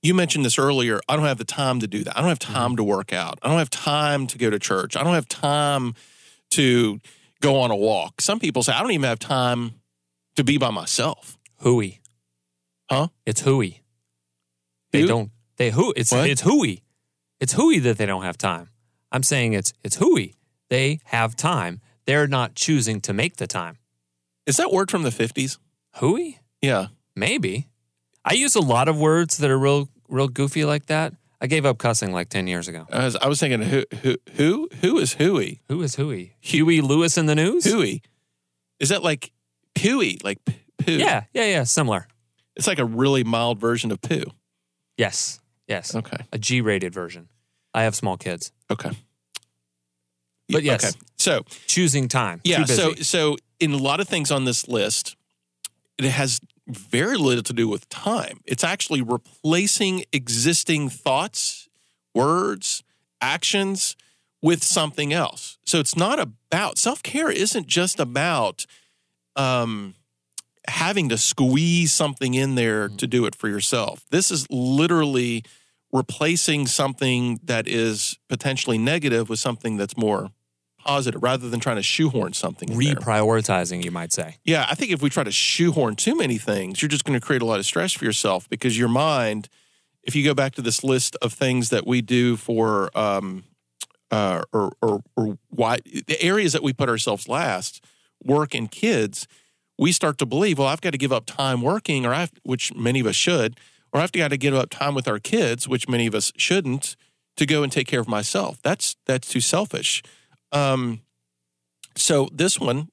You 0.04 0.14
mentioned 0.14 0.46
this 0.46 0.58
earlier. 0.60 1.00
I 1.08 1.16
don't 1.16 1.26
have 1.26 1.38
the 1.38 1.46
time 1.46 1.80
to 1.80 1.88
do 1.88 2.04
that. 2.04 2.18
I 2.18 2.22
don't 2.22 2.30
have 2.30 2.40
mm-hmm. 2.40 2.54
time 2.54 2.76
to 2.76 2.84
work 2.84 3.14
out. 3.14 3.40
I 3.42 3.50
don't 3.50 3.60
have 3.60 3.70
time 3.70 4.28
to 4.28 4.38
go 4.38 4.50
to 4.50 4.60
church. 4.60 4.96
I 4.96 5.04
don't 5.04 5.14
have 5.14 5.28
time 5.28 5.96
to 6.52 7.00
go 7.42 7.60
on 7.60 7.72
a 7.72 7.76
walk. 7.76 8.22
Some 8.22 8.40
people 8.40 8.64
say 8.64 8.74
I 8.74 8.82
don't 8.82 8.92
even 8.92 9.08
have 9.08 9.20
time 9.20 9.76
to 10.36 10.44
be 10.44 10.58
by 10.58 10.70
myself. 10.72 11.38
Hooey. 11.58 12.02
Huh? 12.90 13.08
It's 13.26 13.42
hooey. 13.42 13.82
They 14.92 15.02
Who? 15.02 15.08
don't. 15.08 15.32
They 15.58 15.70
who? 15.72 15.94
It's 15.96 16.12
What? 16.12 16.30
it's 16.30 16.42
hooey. 16.42 16.84
It's 17.40 17.54
hooey 17.54 17.80
that 17.80 17.98
they 17.98 18.06
don't 18.06 18.24
have 18.24 18.38
time. 18.38 18.70
I'm 19.12 19.24
saying 19.24 19.54
it's 19.54 19.74
it's 19.84 19.98
hooey. 19.98 20.36
They 20.70 21.00
have 21.06 21.36
time. 21.36 21.82
They're 22.06 22.28
not 22.28 22.56
choosing 22.56 23.02
to 23.02 23.14
make 23.14 23.38
the 23.38 23.48
time. 23.48 23.78
Is 24.46 24.58
that 24.58 24.72
word 24.72 24.90
from 24.90 25.04
the 25.04 25.10
50s? 25.10 25.58
Hooey? 25.98 26.40
Yeah. 26.62 26.88
Maybe. 27.16 27.68
I 28.26 28.34
use 28.34 28.56
a 28.56 28.62
lot 28.62 28.88
of 28.88 29.00
words 29.00 29.38
that 29.38 29.50
are 29.52 29.58
real 29.60 29.90
real 30.10 30.28
goofy 30.28 30.66
like 30.66 30.88
that. 30.88 31.14
I 31.44 31.48
gave 31.48 31.66
up 31.66 31.80
cussing 31.80 32.12
like 32.12 32.30
ten 32.30 32.46
years 32.46 32.68
ago. 32.68 32.86
I 32.92 33.04
was, 33.06 33.16
I 33.16 33.28
was 33.28 33.40
thinking, 33.40 33.62
who, 33.64 33.84
who, 34.04 34.18
who, 34.36 34.70
who 34.82 34.98
is 35.00 35.16
Huey? 35.16 35.62
Who 35.70 35.82
is 35.82 35.96
hooey? 35.96 36.36
Huey 36.40 36.82
Lewis 36.82 37.18
in 37.18 37.26
the 37.26 37.34
news? 37.36 37.64
Huey. 37.66 38.04
Is 38.80 38.90
that 38.90 39.02
like 39.04 39.32
Pooey? 39.76 40.24
Like 40.24 40.44
p- 40.46 40.62
poo? 40.78 40.92
Yeah, 40.94 41.24
yeah, 41.34 41.46
yeah. 41.46 41.64
Similar. 41.64 42.08
It's 42.56 42.68
like 42.68 42.80
a 42.80 42.86
really 42.86 43.24
mild 43.24 43.60
version 43.60 43.92
of 43.92 44.02
poo. 44.02 44.26
Yes, 44.98 45.40
yes. 45.68 45.96
Okay. 45.96 46.18
A 46.32 46.38
G-rated 46.38 46.94
version. 46.94 47.28
I 47.74 47.84
have 47.84 47.96
small 47.96 48.18
kids. 48.18 48.52
Okay. 48.70 48.92
But 50.50 50.64
yes. 50.64 50.84
Okay. 50.84 51.00
So, 51.18 51.44
Choosing 51.66 52.08
time. 52.08 52.42
yeah. 52.44 52.66
Too 52.66 52.74
So, 52.74 52.94
so 52.96 53.38
in 53.60 53.72
a 53.72 53.78
lot 53.78 54.00
of 54.00 54.08
things 54.08 54.32
on 54.32 54.46
this 54.46 54.68
list, 54.68 55.16
it 55.98 56.06
has 56.06 56.40
very 56.68 57.18
little 57.18 57.44
to 57.44 57.54
do 57.54 57.68
with 57.68 57.90
time. 57.90 58.42
It's 58.46 58.64
actually 58.64 59.02
replacing 59.02 60.06
existing 60.14 60.90
thoughts, 60.90 61.68
words, 62.14 62.84
actions 63.20 63.96
with 64.42 64.64
something 64.64 65.14
else. 65.14 65.58
So 65.66 65.80
it's 65.80 65.96
not 65.96 66.20
about 66.20 66.78
self 66.78 67.04
care. 67.04 67.30
Isn't 67.30 67.68
just 67.68 68.00
about 68.00 68.66
um, 69.36 69.96
having 70.68 71.10
to 71.10 71.18
squeeze 71.18 71.94
something 71.94 72.34
in 72.34 72.56
there 72.56 72.90
to 72.90 73.08
do 73.08 73.26
it 73.26 73.36
for 73.36 73.48
yourself. 73.48 74.06
This 74.10 74.32
is 74.32 74.48
literally 74.50 75.44
replacing 75.92 76.68
something 76.68 77.40
that 77.44 77.68
is 77.68 78.18
potentially 78.30 78.78
negative 78.78 79.30
with 79.30 79.40
something 79.40 79.78
that's 79.78 79.98
more 79.98 80.32
positive, 80.84 81.22
rather 81.22 81.50
than 81.50 81.60
trying 81.60 81.78
to 81.78 81.84
shoehorn 81.84 82.34
something. 82.34 82.70
reprioritizing, 82.70 83.84
you 83.84 83.92
might 83.92 84.12
say. 84.12 84.38
Yeah, 84.44 84.66
I 84.70 84.76
think 84.76 84.92
if 84.92 85.02
we 85.02 85.10
try 85.10 85.24
to 85.24 85.32
shoehorn 85.32 85.96
too 85.96 86.16
many 86.16 86.38
things, 86.38 86.82
you're 86.82 86.90
just 86.90 87.06
going 87.06 87.20
to 87.20 87.26
create 87.26 87.42
a 87.42 87.46
lot 87.46 87.60
of 87.60 87.66
stress 87.66 87.94
for 87.94 88.06
yourself 88.06 88.50
because 88.50 88.78
your 88.78 88.90
mind, 88.90 89.50
if 90.04 90.16
you 90.16 90.24
go 90.24 90.34
back 90.34 90.54
to 90.56 90.62
this 90.62 90.84
list 90.84 91.16
of 91.22 91.34
things 91.34 91.70
that 91.70 91.86
we 91.86 92.02
do 92.02 92.38
for, 92.38 92.96
um, 92.98 93.44
uh, 94.12 94.42
or, 94.52 94.74
or, 94.82 95.04
or 95.16 95.38
why 95.50 95.78
the 95.86 96.22
areas 96.22 96.54
that 96.54 96.64
we 96.64 96.74
put 96.74 96.90
ourselves 96.90 97.28
last, 97.28 97.84
work 98.24 98.54
and 98.54 98.70
kids, 98.72 99.28
we 99.78 99.92
start 99.92 100.18
to 100.20 100.26
believe, 100.26 100.60
well, 100.60 100.68
I've 100.68 100.82
got 100.82 100.92
to 100.92 100.98
give 100.98 101.12
up 101.12 101.26
time 101.26 101.62
working, 101.62 102.06
or 102.06 102.14
I 102.14 102.22
have, 102.22 102.32
which 102.44 102.74
many 102.76 103.00
of 103.00 103.08
us 103.08 103.16
should, 103.16 103.60
or 103.92 104.00
I've 104.00 104.12
got 104.12 104.30
to 104.30 104.38
give 104.38 104.54
up 104.54 104.70
time 104.70 104.96
with 104.96 105.08
our 105.08 105.20
kids, 105.20 105.68
which 105.68 105.90
many 105.90 106.08
of 106.08 106.16
us 106.16 106.32
shouldn't, 106.38 106.96
to 107.38 107.46
go 107.46 107.64
and 107.64 107.72
take 107.72 107.88
care 107.88 108.00
of 108.00 108.08
myself. 108.08 108.62
That's 108.62 108.96
that's 109.06 109.30
too 109.30 109.42
selfish. 109.42 110.04
Um, 110.52 111.02
so 111.96 112.30
this 112.32 112.60
one, 112.60 112.90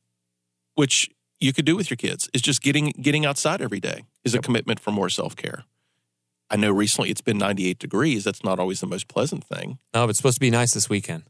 which 0.74 1.08
you 1.40 1.52
could 1.52 1.64
do 1.64 1.76
with 1.76 1.90
your 1.90 1.96
kids, 1.96 2.28
is 2.32 2.42
just 2.42 2.62
getting 2.62 2.90
getting 3.00 3.24
outside 3.26 3.60
every 3.60 3.80
day 3.80 4.04
is 4.24 4.34
a 4.34 4.40
commitment 4.40 4.80
for 4.80 4.90
more 4.90 5.08
self 5.08 5.36
care. 5.36 5.64
I 6.50 6.56
know 6.56 6.70
recently 6.70 7.10
it's 7.10 7.20
been 7.20 7.36
98 7.38 7.78
degrees. 7.78 8.24
That's 8.24 8.42
not 8.42 8.58
always 8.58 8.80
the 8.80 8.86
most 8.86 9.06
pleasant 9.08 9.44
thing. 9.44 9.78
No, 9.94 10.04
but 10.04 10.10
it's 10.10 10.18
supposed 10.18 10.36
to 10.36 10.40
be 10.40 10.50
nice 10.50 10.72
this 10.72 10.88
weekend. 10.88 11.24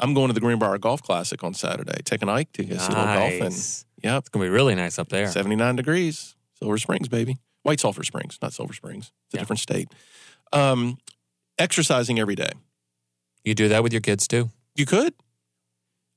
I'm 0.00 0.14
going 0.14 0.28
to 0.28 0.32
the 0.34 0.40
Greenbrier 0.40 0.78
Golf 0.78 1.02
Classic 1.02 1.42
on 1.44 1.54
Saturday. 1.54 2.00
Taking 2.04 2.28
Ike 2.28 2.50
to 2.54 2.64
go 2.64 2.76
see 2.78 2.86
a 2.92 2.96
little 2.96 3.04
golfing. 3.14 3.40
Nice. 3.40 3.84
Yep, 4.02 4.18
It's 4.20 4.28
gonna 4.30 4.44
be 4.46 4.48
really 4.50 4.74
nice 4.74 4.98
up 4.98 5.08
there. 5.08 5.30
79 5.30 5.76
degrees. 5.76 6.34
Silver 6.58 6.78
Springs, 6.78 7.08
baby. 7.08 7.36
White 7.62 7.80
Sulphur 7.80 8.02
Springs, 8.04 8.38
not 8.42 8.52
Silver 8.52 8.72
Springs. 8.74 9.12
It's 9.26 9.34
a 9.34 9.36
Yeah. 9.36 9.40
different 9.42 9.60
state. 9.60 9.88
Um, 10.52 10.98
exercising 11.58 12.18
every 12.18 12.34
day. 12.34 12.50
You 13.44 13.54
do 13.54 13.68
that 13.68 13.82
with 13.82 13.92
your 13.92 14.00
kids 14.02 14.26
too. 14.26 14.50
You 14.74 14.86
could. 14.86 15.14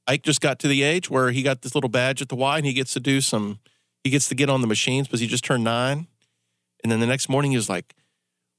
Ike 0.08 0.24
just 0.24 0.42
got 0.42 0.60
to 0.60 0.68
the 0.68 0.84
age 0.84 1.10
where 1.10 1.32
he 1.32 1.44
got 1.44 1.62
this 1.62 1.76
little 1.76 1.90
badge 1.90 2.22
at 2.22 2.30
the 2.30 2.36
Y 2.36 2.58
and 2.58 2.66
he 2.66 2.74
gets 2.74 2.94
to 2.94 3.00
do 3.00 3.20
some, 3.22 3.60
he 4.04 4.10
gets 4.10 4.28
to 4.30 4.36
get 4.36 4.50
on 4.50 4.62
the 4.62 4.68
machines 4.68 5.08
because 5.08 5.20
he 5.20 5.28
just 5.28 5.44
turned 5.44 5.64
nine. 5.64 6.08
And 6.84 6.92
then 6.92 7.00
the 7.00 7.08
next 7.08 7.28
morning 7.30 7.52
he 7.52 7.58
was 7.58 7.70
like, 7.70 7.94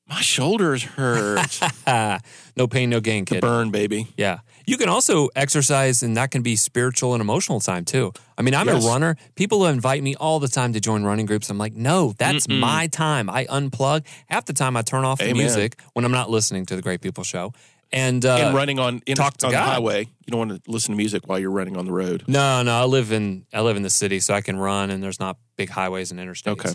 my 0.09 0.21
shoulders 0.23 0.83
hurt. 0.83 1.61
no 2.57 2.67
pain, 2.67 2.89
no 2.89 2.99
gain, 3.01 3.25
the 3.27 3.35
kid. 3.37 3.41
burn, 3.43 3.71
baby. 3.71 4.09
Yeah. 4.17 4.39
You 4.67 4.79
can 4.79 4.89
also 4.89 5.29
exercise, 5.37 6.03
and 6.03 6.17
that 6.17 6.31
can 6.31 6.41
be 6.43 6.57
spiritual 6.57 7.13
and 7.15 7.21
emotional 7.21 7.61
time 7.61 7.85
too. 7.85 8.13
I 8.39 8.43
mean, 8.43 8.55
I'm 8.55 8.67
Yes. 8.69 8.85
a 8.85 8.89
runner. 8.89 9.17
People 9.35 9.67
invite 9.67 10.03
me 10.03 10.15
all 10.15 10.41
the 10.41 10.49
time 10.49 10.73
to 10.73 10.81
join 10.81 11.05
running 11.05 11.27
groups. 11.27 11.51
I'm 11.51 11.59
like, 11.59 11.75
no, 11.75 12.15
that's 12.17 12.47
Mm-mm. 12.47 12.59
my 12.61 12.87
time. 12.87 13.29
I 13.29 13.45
unplug. 13.47 14.07
Half 14.29 14.47
the 14.47 14.55
time, 14.55 14.77
I 14.79 14.83
turn 14.83 15.05
off 15.05 15.19
the 15.19 15.33
music 15.35 15.79
when 15.93 16.07
I'm 16.07 16.13
not 16.13 16.31
listening 16.31 16.65
to 16.67 16.77
the 16.77 16.83
Great 16.83 17.03
People 17.03 17.23
Show. 17.25 17.53
And, 17.91 18.25
uh, 18.27 18.37
and 18.37 18.55
running 18.55 18.79
on, 18.79 19.01
in, 19.07 19.17
talk 19.17 19.39
to 19.39 19.47
on 19.47 19.53
the 19.53 19.59
highway, 19.59 20.01
you 20.01 20.31
don't 20.31 20.49
want 20.49 20.63
to 20.65 20.71
listen 20.71 20.93
to 20.93 20.97
music 20.97 21.27
while 21.27 21.39
you're 21.39 21.51
running 21.51 21.77
on 21.79 21.87
the 21.87 21.93
road. 21.93 22.25
no, 22.29 22.63
no, 22.63 22.73
I 22.83 22.85
live 22.85 23.13
in 23.13 23.47
I 23.53 23.63
live 23.63 23.77
in 23.77 23.83
the 23.83 23.89
city, 23.91 24.21
so 24.21 24.35
I 24.35 24.43
can 24.43 24.59
run, 24.59 24.91
and 24.91 25.03
there's 25.03 25.19
not 25.19 25.39
big 25.57 25.71
highways 25.71 26.11
and 26.11 26.21
interstates. 26.21 26.53
Okay. 26.53 26.73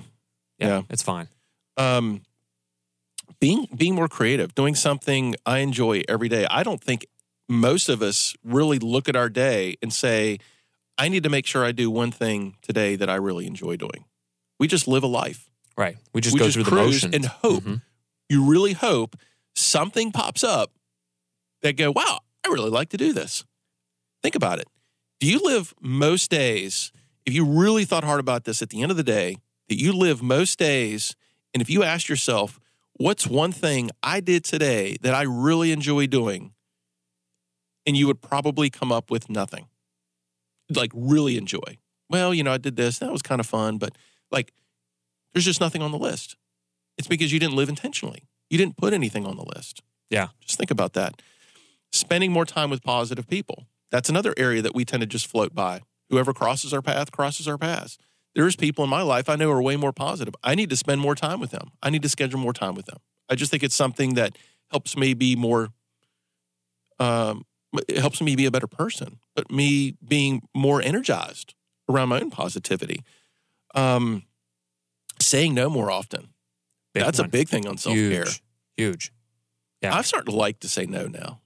yeah, 0.57 0.67
Yeah. 0.67 0.81
it's 0.89 1.03
fine. 1.03 1.27
um, 1.77 2.21
being 3.39 3.67
being 3.75 3.95
more 3.95 4.07
creative, 4.07 4.55
doing 4.55 4.75
something 4.75 5.35
I 5.45 5.59
enjoy 5.59 6.01
every 6.07 6.29
day. 6.29 6.45
I 6.49 6.63
don't 6.63 6.81
think 6.83 7.05
most 7.49 7.89
of 7.89 8.01
us 8.01 8.35
really 8.43 8.79
look 8.79 9.07
at 9.09 9.15
our 9.15 9.29
day 9.29 9.75
and 9.81 9.91
say, 9.93 10.39
"I 10.97 11.09
need 11.09 11.23
to 11.23 11.29
make 11.29 11.45
sure 11.45 11.63
I 11.65 11.71
do 11.73 11.91
one 11.91 12.11
thing 12.11 12.55
today 12.61 12.95
that 12.95 13.09
I 13.09 13.15
really 13.15 13.45
enjoy 13.45 13.75
doing." 13.75 14.05
We 14.59 14.67
just 14.67 14.87
live 14.87 15.03
a 15.03 15.07
life. 15.07 15.49
Right. 15.77 15.97
We 16.13 16.21
just 16.21 16.33
we 16.33 16.39
go 16.39 16.45
just 16.45 16.55
through 16.55 16.63
the 16.65 16.71
motions 16.75 17.15
and 17.15 17.25
hope. 17.25 17.63
Mhm. 17.63 17.81
You 18.29 18.45
really 18.45 18.73
hope 18.73 19.15
something 19.55 20.11
pops 20.11 20.43
up 20.43 20.71
that 21.63 21.77
go, 21.77 21.91
"Wow, 21.91 22.19
I 22.45 22.49
really 22.49 22.69
like 22.69 22.89
to 22.89 22.97
do 22.97 23.13
this." 23.13 23.43
Think 24.21 24.35
about 24.35 24.59
it. 24.59 24.67
Do 25.19 25.27
you 25.27 25.39
live 25.43 25.73
most 25.81 26.29
days? 26.29 26.91
If 27.25 27.33
you 27.33 27.45
really 27.45 27.85
thought 27.85 28.03
hard 28.03 28.19
about 28.19 28.43
this, 28.43 28.61
at 28.61 28.69
the 28.69 28.81
end 28.81 28.91
of 28.91 28.97
the 28.97 29.03
day, 29.03 29.37
that 29.69 29.79
you 29.79 29.93
live 29.93 30.21
most 30.21 30.59
days, 30.59 31.15
and 31.53 31.61
if 31.61 31.69
you 31.69 31.83
asked 31.83 32.09
yourself, 32.09 32.59
"What's 32.93 33.25
one 33.25 33.51
thing 33.51 33.89
I 34.03 34.19
did 34.19 34.43
today 34.43 34.97
that 35.01 35.15
I 35.15 35.23
really 35.23 35.71
enjoy 35.71 36.05
doing?" 36.05 36.53
and 37.85 37.97
you 37.97 38.07
would 38.07 38.21
probably 38.21 38.69
come 38.69 38.91
up 38.91 39.11
with 39.11 39.29
nothing. 39.29 39.67
Like 40.69 40.91
really 40.93 41.37
enjoy. 41.37 41.77
Well, 42.09 42.33
you 42.33 42.43
know, 42.43 42.53
I 42.53 42.57
did 42.57 42.75
this. 42.75 42.99
That 42.99 43.11
was 43.11 43.21
kind 43.21 43.39
of 43.39 43.45
fun, 43.45 43.77
but 43.77 43.95
like 44.31 44.53
there's 45.33 45.45
just 45.45 45.61
nothing 45.61 45.81
on 45.81 45.91
the 45.91 45.97
list. 45.97 46.35
It's 46.97 47.07
because 47.07 47.31
you 47.31 47.39
didn't 47.39 47.55
live 47.55 47.69
intentionally. 47.69 48.23
You 48.49 48.57
didn't 48.57 48.77
put 48.77 48.93
anything 48.93 49.25
on 49.25 49.35
the 49.35 49.45
list. 49.55 49.81
Yeah. 50.09 50.27
Just 50.45 50.57
think 50.57 50.71
about 50.71 50.93
that. 50.93 51.21
Spending 51.93 52.31
more 52.31 52.45
time 52.45 52.69
with 52.69 52.83
positive 52.83 53.27
people. 53.27 53.67
That's 53.91 54.09
another 54.09 54.33
area 54.35 54.61
that 54.61 54.75
we 54.75 54.83
tend 54.83 55.01
to 55.01 55.07
just 55.07 55.27
float 55.27 55.53
by. 55.55 55.81
Whoever 56.09 56.33
crosses 56.33 56.73
our 56.73 56.81
path 56.81 57.11
crosses 57.11 57.47
our 57.47 57.57
path. 57.57 57.97
There's 58.35 58.55
people 58.55 58.83
in 58.83 58.89
my 58.89 59.03
life 59.03 59.29
I 59.29 59.35
know 59.35 59.51
are 59.51 59.61
way 59.61 59.75
more 59.75 59.93
positive. 59.93 60.33
I 60.43 60.55
need 60.55 60.71
to 60.71 60.75
spend 60.75 60.99
more 60.99 61.13
time 61.13 61.39
with 61.39 61.51
them. 61.51 61.69
I 61.81 61.91
need 61.91 62.01
to 62.01 62.09
schedule 62.09 62.39
more 62.39 62.53
time 62.53 62.73
with 62.73 62.87
them. 62.87 62.97
I 63.29 63.35
just 63.35 63.51
think 63.51 63.63
it's 63.63 63.75
something 63.75 64.15
that 64.15 64.37
helps 64.71 64.97
me 64.97 65.13
be 65.13 65.35
more 65.35 65.69
um, 66.99 67.45
it 67.87 67.97
helps 67.97 68.21
me 68.21 68.35
be 68.35 68.45
a 68.45 68.51
better 68.51 68.67
person, 68.67 69.19
but 69.35 69.51
me 69.51 69.95
being 70.07 70.47
more 70.55 70.81
energized 70.81 71.55
around 71.89 72.09
my 72.09 72.19
own 72.21 72.29
positivity. 72.29 73.03
Um, 73.75 74.23
saying 75.19 75.53
no 75.53 75.69
more 75.69 75.89
often. 75.89 76.29
Big 76.93 77.03
That's 77.03 77.19
one. 77.19 77.25
a 77.27 77.29
big 77.29 77.49
thing 77.49 77.67
on 77.67 77.77
self 77.77 77.95
care. 77.95 78.09
huge, 78.09 78.43
huge. 78.77 79.11
Yeah. 79.81 79.95
I've 79.95 80.05
started 80.05 80.29
to 80.29 80.35
like 80.35 80.59
to 80.59 80.69
say 80.69 80.85
no 80.85 81.07
now. 81.07 81.41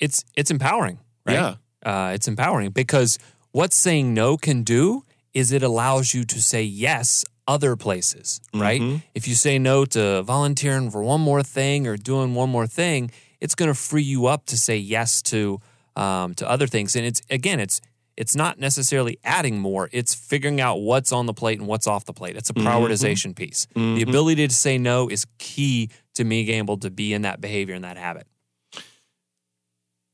It's 0.00 0.24
it's 0.36 0.50
empowering, 0.50 0.98
right? 1.26 1.34
Yeah. 1.34 1.54
uh, 1.84 2.10
it's 2.14 2.28
empowering 2.28 2.70
because 2.70 3.18
what 3.52 3.72
saying 3.72 4.14
no 4.14 4.36
can 4.36 4.62
do 4.62 5.02
is 5.34 5.52
it 5.52 5.62
allows 5.62 6.14
you 6.14 6.24
to 6.24 6.40
say 6.40 6.62
yes 6.62 7.24
other 7.46 7.76
places, 7.76 8.40
right? 8.54 8.80
Mhm. 8.80 9.02
If 9.14 9.26
you 9.26 9.34
say 9.34 9.58
no 9.58 9.84
to 9.86 10.22
volunteering 10.22 10.90
for 10.90 11.02
one 11.02 11.20
more 11.20 11.42
thing 11.42 11.86
or 11.86 11.96
doing 11.96 12.34
one 12.34 12.50
more 12.50 12.66
thing, 12.66 13.10
it's 13.40 13.54
going 13.54 13.68
to 13.70 13.74
free 13.74 14.02
you 14.02 14.26
up 14.26 14.44
to 14.46 14.56
say 14.58 14.76
yes 14.76 15.22
to 15.22 15.60
um, 15.96 16.34
to 16.34 16.48
other 16.48 16.66
things. 16.66 16.94
And 16.96 17.04
it's 17.06 17.22
again, 17.30 17.58
it's 17.60 17.80
it's 18.16 18.34
not 18.36 18.58
necessarily 18.58 19.18
adding 19.24 19.58
more; 19.60 19.88
it's 19.92 20.14
figuring 20.14 20.60
out 20.60 20.80
what's 20.80 21.12
on 21.12 21.26
the 21.26 21.32
plate 21.34 21.58
and 21.58 21.66
what's 21.68 21.86
off 21.86 22.04
the 22.04 22.12
plate. 22.12 22.36
It's 22.36 22.50
a 22.50 22.54
prioritization 22.54 23.34
piece. 23.34 23.66
The 23.74 24.02
ability 24.02 24.46
to 24.48 24.54
say 24.54 24.76
no 24.78 25.08
is 25.08 25.24
key 25.38 25.88
to 26.14 26.24
me 26.24 26.44
being 26.44 26.58
able 26.58 26.76
to 26.78 26.90
be 26.90 27.14
in 27.14 27.22
that 27.22 27.40
behavior 27.40 27.74
and 27.74 27.84
that 27.84 27.96
habit. 27.96 28.26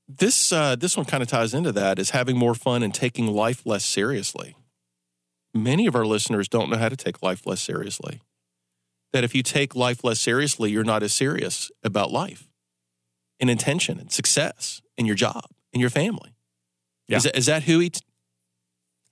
This 0.07 0.53
uh, 0.53 0.77
this 0.77 0.97
one 0.97 1.07
kind 1.07 1.23
of 1.23 1.29
ties 1.29 1.55
into 1.55 1.73
that 1.73 1.99
is 1.99 2.11
having 2.11 2.37
more 2.37 2.55
fun 2.55 2.83
and 2.83 2.93
taking 2.93 3.27
life 3.27 3.65
less 3.65 3.85
seriously. 3.85 4.55
Many 5.55 5.87
of 5.87 5.95
our 5.95 6.05
listeners 6.05 6.49
don't 6.49 6.69
know 6.69 6.77
how 6.77 6.89
to 6.89 6.97
take 6.97 7.23
life 7.23 7.47
less 7.47 7.63
seriously. 7.63 8.21
That 9.13 9.25
if 9.25 9.35
you 9.35 9.43
take 9.43 9.75
life 9.75 10.03
less 10.05 10.21
seriously, 10.21 10.71
you're 10.71 10.85
not 10.85 11.03
as 11.03 11.13
serious 11.13 11.71
about 11.83 12.11
life 12.11 12.49
and 13.41 13.49
intention 13.49 13.99
and 13.99 14.11
success 14.13 14.83
and 14.99 15.07
your 15.07 15.17
job 15.17 15.45
and 15.73 15.81
your 15.81 15.91
family. 15.91 16.35
Yeah. 17.09 17.19
Is, 17.19 17.23
that, 17.23 17.37
is 17.37 17.47
that 17.47 17.63
Huey? 17.63 17.93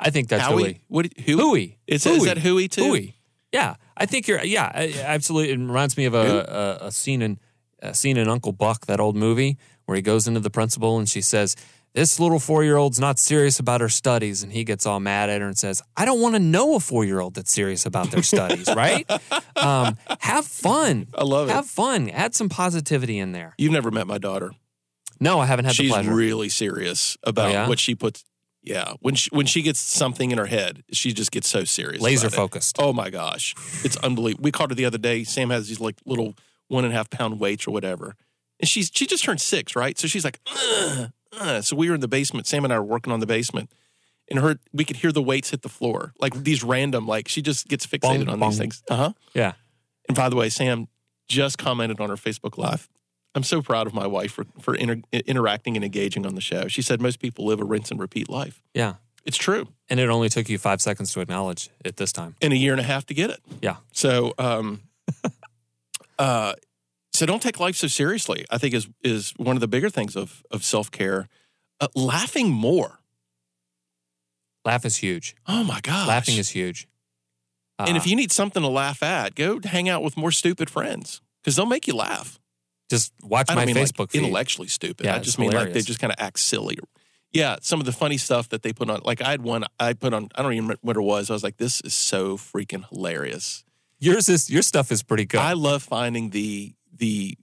I 0.01 0.11
think 0.11 0.29
that's 0.29 0.43
Howie? 0.43 0.57
really 0.57 0.81
What? 0.89 1.07
Huey? 1.17 1.41
hooey. 1.41 1.79
Is, 1.87 2.05
Hooey. 2.05 2.17
is 2.17 2.25
that 2.25 2.39
Huey 2.39 2.69
too? 2.69 2.85
Hooey. 2.85 3.17
Yeah, 3.53 3.77
I 3.97 4.07
think 4.07 4.27
you're. 4.27 4.43
Yeah, 4.43 4.71
absolutely. 5.05 5.53
It 5.53 5.59
reminds 5.59 5.97
me 5.97 6.07
of 6.07 6.15
a, 6.15 6.79
a, 6.81 6.87
a 6.87 6.93
scene 6.93 7.21
in 7.23 7.39
a 7.83 7.95
scene 7.95 8.17
in 8.17 8.29
Uncle 8.29 8.53
Buck, 8.53 8.87
that 8.87 9.01
old 9.01 9.17
movie 9.17 9.59
where 9.87 9.97
he 9.97 10.03
goes 10.03 10.27
into 10.29 10.41
the 10.41 10.51
principal 10.51 10.99
and 10.99 11.09
she 11.09 11.21
says, 11.21 11.57
"This 11.95 12.19
little 12.21 12.39
four 12.39 12.63
year 12.65 12.77
old's 12.77 13.01
not 13.01 13.19
serious 13.19 13.59
about 13.59 13.81
her 13.81 13.89
studies," 13.89 14.43
and 14.43 14.53
he 14.53 14.65
gets 14.65 14.87
all 14.87 15.01
mad 15.01 15.29
at 15.29 15.41
her 15.41 15.47
and 15.47 15.59
says, 15.59 15.83
"I 15.97 16.05
don't 16.05 16.21
want 16.21 16.35
to 16.37 16.39
know 16.41 16.77
a 16.77 16.81
four 16.81 17.05
year 17.05 17.21
old 17.21 17.35
that's 17.35 17.53
serious 17.53 17.85
about 17.85 18.11
their 18.11 18.23
studies, 18.23 18.69
right? 18.77 19.05
Um, 19.57 19.97
have 20.21 20.47
fun. 20.47 21.09
I 21.15 21.25
love 21.25 21.49
it. 21.49 21.53
Have 21.53 21.67
fun. 21.67 22.09
Add 22.11 22.35
some 22.35 22.49
positivity 22.49 23.19
in 23.19 23.33
there." 23.33 23.55
You've 23.59 23.73
never 23.73 23.91
met 23.91 24.07
my 24.07 24.19
daughter. 24.19 24.53
No, 25.21 25.39
I 25.39 25.47
haven't 25.47 25.67
had 25.67 25.73
the 25.77 25.83
She's 25.89 26.07
really 26.09 26.49
serious 26.49 27.17
about 27.23 27.49
Oh, 27.49 27.53
yeah? 27.53 27.69
what 27.69 27.79
she 27.79 27.95
puts. 27.95 28.25
Yeah, 28.65 28.95
when 29.01 29.17
she 29.17 29.29
when 29.33 29.47
she 29.47 29.63
gets 29.63 29.81
something 29.81 30.31
in 30.31 30.39
her 30.39 30.47
head, 30.47 30.85
she 30.93 31.13
just 31.13 31.33
gets 31.33 31.49
so 31.49 31.65
serious. 31.65 32.01
Laser 32.01 32.29
about 32.29 32.35
it. 32.35 32.37
focused. 32.37 32.77
Oh 32.79 32.93
my 32.93 33.11
gosh, 33.11 33.55
it's 33.85 33.97
unbelievable. 33.99 34.45
We 34.45 34.53
caught 34.53 34.71
her 34.71 34.77
the 34.77 34.85
other 34.85 34.99
day. 34.99 35.25
Sam 35.25 35.51
has 35.51 35.67
these 35.69 35.81
like 35.81 35.97
little 36.07 36.37
one 36.69 36.85
and 36.85 36.93
a 36.93 36.97
half 36.97 37.11
pound 37.11 37.41
weights 37.41 37.67
or 37.67 37.71
whatever, 37.71 38.17
and 38.61 38.69
she's 38.69 38.91
she 38.95 39.07
just 39.07 39.25
turned 39.25 39.41
six, 39.41 39.75
right? 39.77 39.99
So 39.99 40.09
she's 40.09 40.25
like, 40.25 40.41
Ugh, 40.47 41.11
ugh. 41.39 41.63
so 41.65 41.77
we 41.77 41.89
were 41.89 41.95
in 41.95 42.01
the 42.01 42.09
basement. 42.09 42.47
Sam 42.47 42.65
and 42.65 42.73
I 42.73 42.79
were 42.79 42.85
working 42.85 43.13
on 43.13 43.21
the 43.21 43.27
basement, 43.27 43.71
and 44.31 44.39
her 44.41 44.59
we 44.73 44.85
could 44.85 44.97
hear 44.97 45.13
the 45.13 45.23
weights 45.23 45.51
hit 45.51 45.63
the 45.63 45.69
floor, 45.69 46.13
like 46.21 46.35
these 46.35 46.63
random, 46.65 47.07
like 47.07 47.29
she 47.29 47.43
just 47.43 47.69
gets 47.69 47.87
fixated 47.87 48.27
Bong, 48.27 48.29
on 48.29 48.39
bong. 48.41 48.51
these 48.51 48.59
things. 48.59 48.83
Uh 48.89 48.97
huh. 48.97 49.13
Yeah. 49.35 49.53
And 50.09 50.17
by 50.17 50.29
the 50.29 50.37
way, 50.37 50.49
Sam 50.49 50.89
just 51.29 51.59
commented 51.59 52.01
on 52.01 52.09
her 52.11 52.17
Facebook 52.17 52.59
Live. 52.59 52.89
I'm 53.35 53.45
so 53.45 53.63
proud 53.63 53.87
of 53.87 53.95
my 53.95 54.07
wife 54.07 54.33
for 54.33 54.45
for 54.61 54.75
inter- 54.75 55.01
interacting 55.13 55.77
and 55.77 55.85
engaging 55.85 56.27
on 56.27 56.35
the 56.35 56.41
show. 56.41 56.69
She 56.69 56.83
said 56.83 57.01
most 57.01 57.19
people 57.19 57.47
live 57.47 57.61
a 57.61 57.65
rinse 57.65 57.91
and 57.91 57.99
repeat 58.01 58.29
life. 58.29 58.63
Yeah. 58.75 58.95
It's 59.25 59.37
true. 59.37 59.69
And 59.89 60.01
it 60.01 60.09
only 60.09 60.29
took 60.29 60.49
you 60.49 60.59
five 60.59 60.83
seconds 60.83 61.13
to 61.13 61.21
acknowledge 61.21 61.71
it 61.85 61.97
this 61.97 62.13
time. 62.13 62.35
In 62.41 62.51
a 62.51 62.57
year 62.57 62.73
and 62.73 62.81
a 62.81 62.85
half 62.85 63.07
to 63.07 63.15
get 63.15 63.31
it. 63.31 63.39
Yeah. 63.63 63.77
So, 63.93 64.35
um, 64.37 64.83
uh, 66.23 66.53
so 67.13 67.27
don't 67.27 67.43
take 67.43 67.59
life 67.61 67.77
so 67.77 67.89
seriously. 67.89 68.45
I 68.51 68.59
think 68.59 68.75
is 68.75 68.89
is 69.03 69.33
one 69.37 69.57
of 69.57 69.61
the 69.61 69.69
bigger 69.69 69.91
things 69.91 70.17
of 70.17 70.43
of 70.51 70.63
self 70.65 70.91
care. 70.91 71.29
Uh, 71.81 71.89
laughing 71.95 72.49
more. 72.51 73.01
Laugh 74.65 74.85
is 74.85 74.97
huge. 74.97 75.35
Oh 75.47 75.65
my 75.65 75.81
gosh. 75.81 76.07
Laughing 76.09 76.37
is 76.39 76.51
huge. 76.51 76.87
And 77.79 77.97
if 77.97 78.05
Uh, 78.05 78.11
you 78.11 78.17
need 78.17 78.31
something 78.31 78.63
to 78.63 78.69
laugh 78.69 79.03
at, 79.03 79.35
go 79.35 79.59
hang 79.65 79.89
out 79.89 80.03
with 80.05 80.17
more 80.17 80.31
stupid 80.31 80.71
friends 80.71 81.21
because 81.43 81.57
they'll 81.57 81.67
make 81.67 81.87
you 81.89 81.95
laugh. 81.95 82.39
just 82.91 83.13
watch 83.23 83.47
I 83.51 83.55
my 83.55 83.65
mean 83.65 83.75
Facebook 83.75 83.99
like 84.01 84.11
feed. 84.11 84.19
intellectually 84.23 84.69
stupid. 84.69 85.07
Yeah, 85.07 85.17
I 85.17 85.19
just 85.19 85.39
mean 85.39 85.49
like 85.51 85.55
they 85.55 85.81
hilarious. 85.81 85.87
just 85.87 85.99
kind 85.99 86.13
of 86.13 86.19
act 86.21 86.39
silly. 86.39 86.77
Yeah, 87.33 87.57
some 87.63 87.81
of 87.81 87.87
the 87.87 87.93
funny 87.93 88.19
stuff 88.19 88.51
that 88.51 88.63
they 88.63 88.73
put 88.75 88.91
on. 88.91 89.01
Like 89.05 89.23
I 89.23 89.31
had 89.31 89.41
one 89.43 89.65
I 89.81 89.95
put 89.95 90.13
on. 90.13 90.29
I 90.35 90.43
don't 90.43 90.53
even 90.53 90.65
remember 90.67 90.81
what 90.83 90.97
it 90.97 91.01
was. 91.01 91.31
I 91.31 91.33
was 91.33 91.43
like, 91.43 91.57
this 91.57 91.81
is 91.81 91.95
so 91.95 92.37
freaking 92.37 92.85
hilarious. 92.91 93.65
Yours 94.03 94.29
is 94.29 94.51
your 94.51 94.63
stuff 94.63 94.91
is 94.91 95.03
pretty 95.05 95.25
good. 95.25 95.41
I 95.41 95.53
love 95.53 95.83
finding 95.83 96.31
the 96.31 96.75
the 96.93 97.39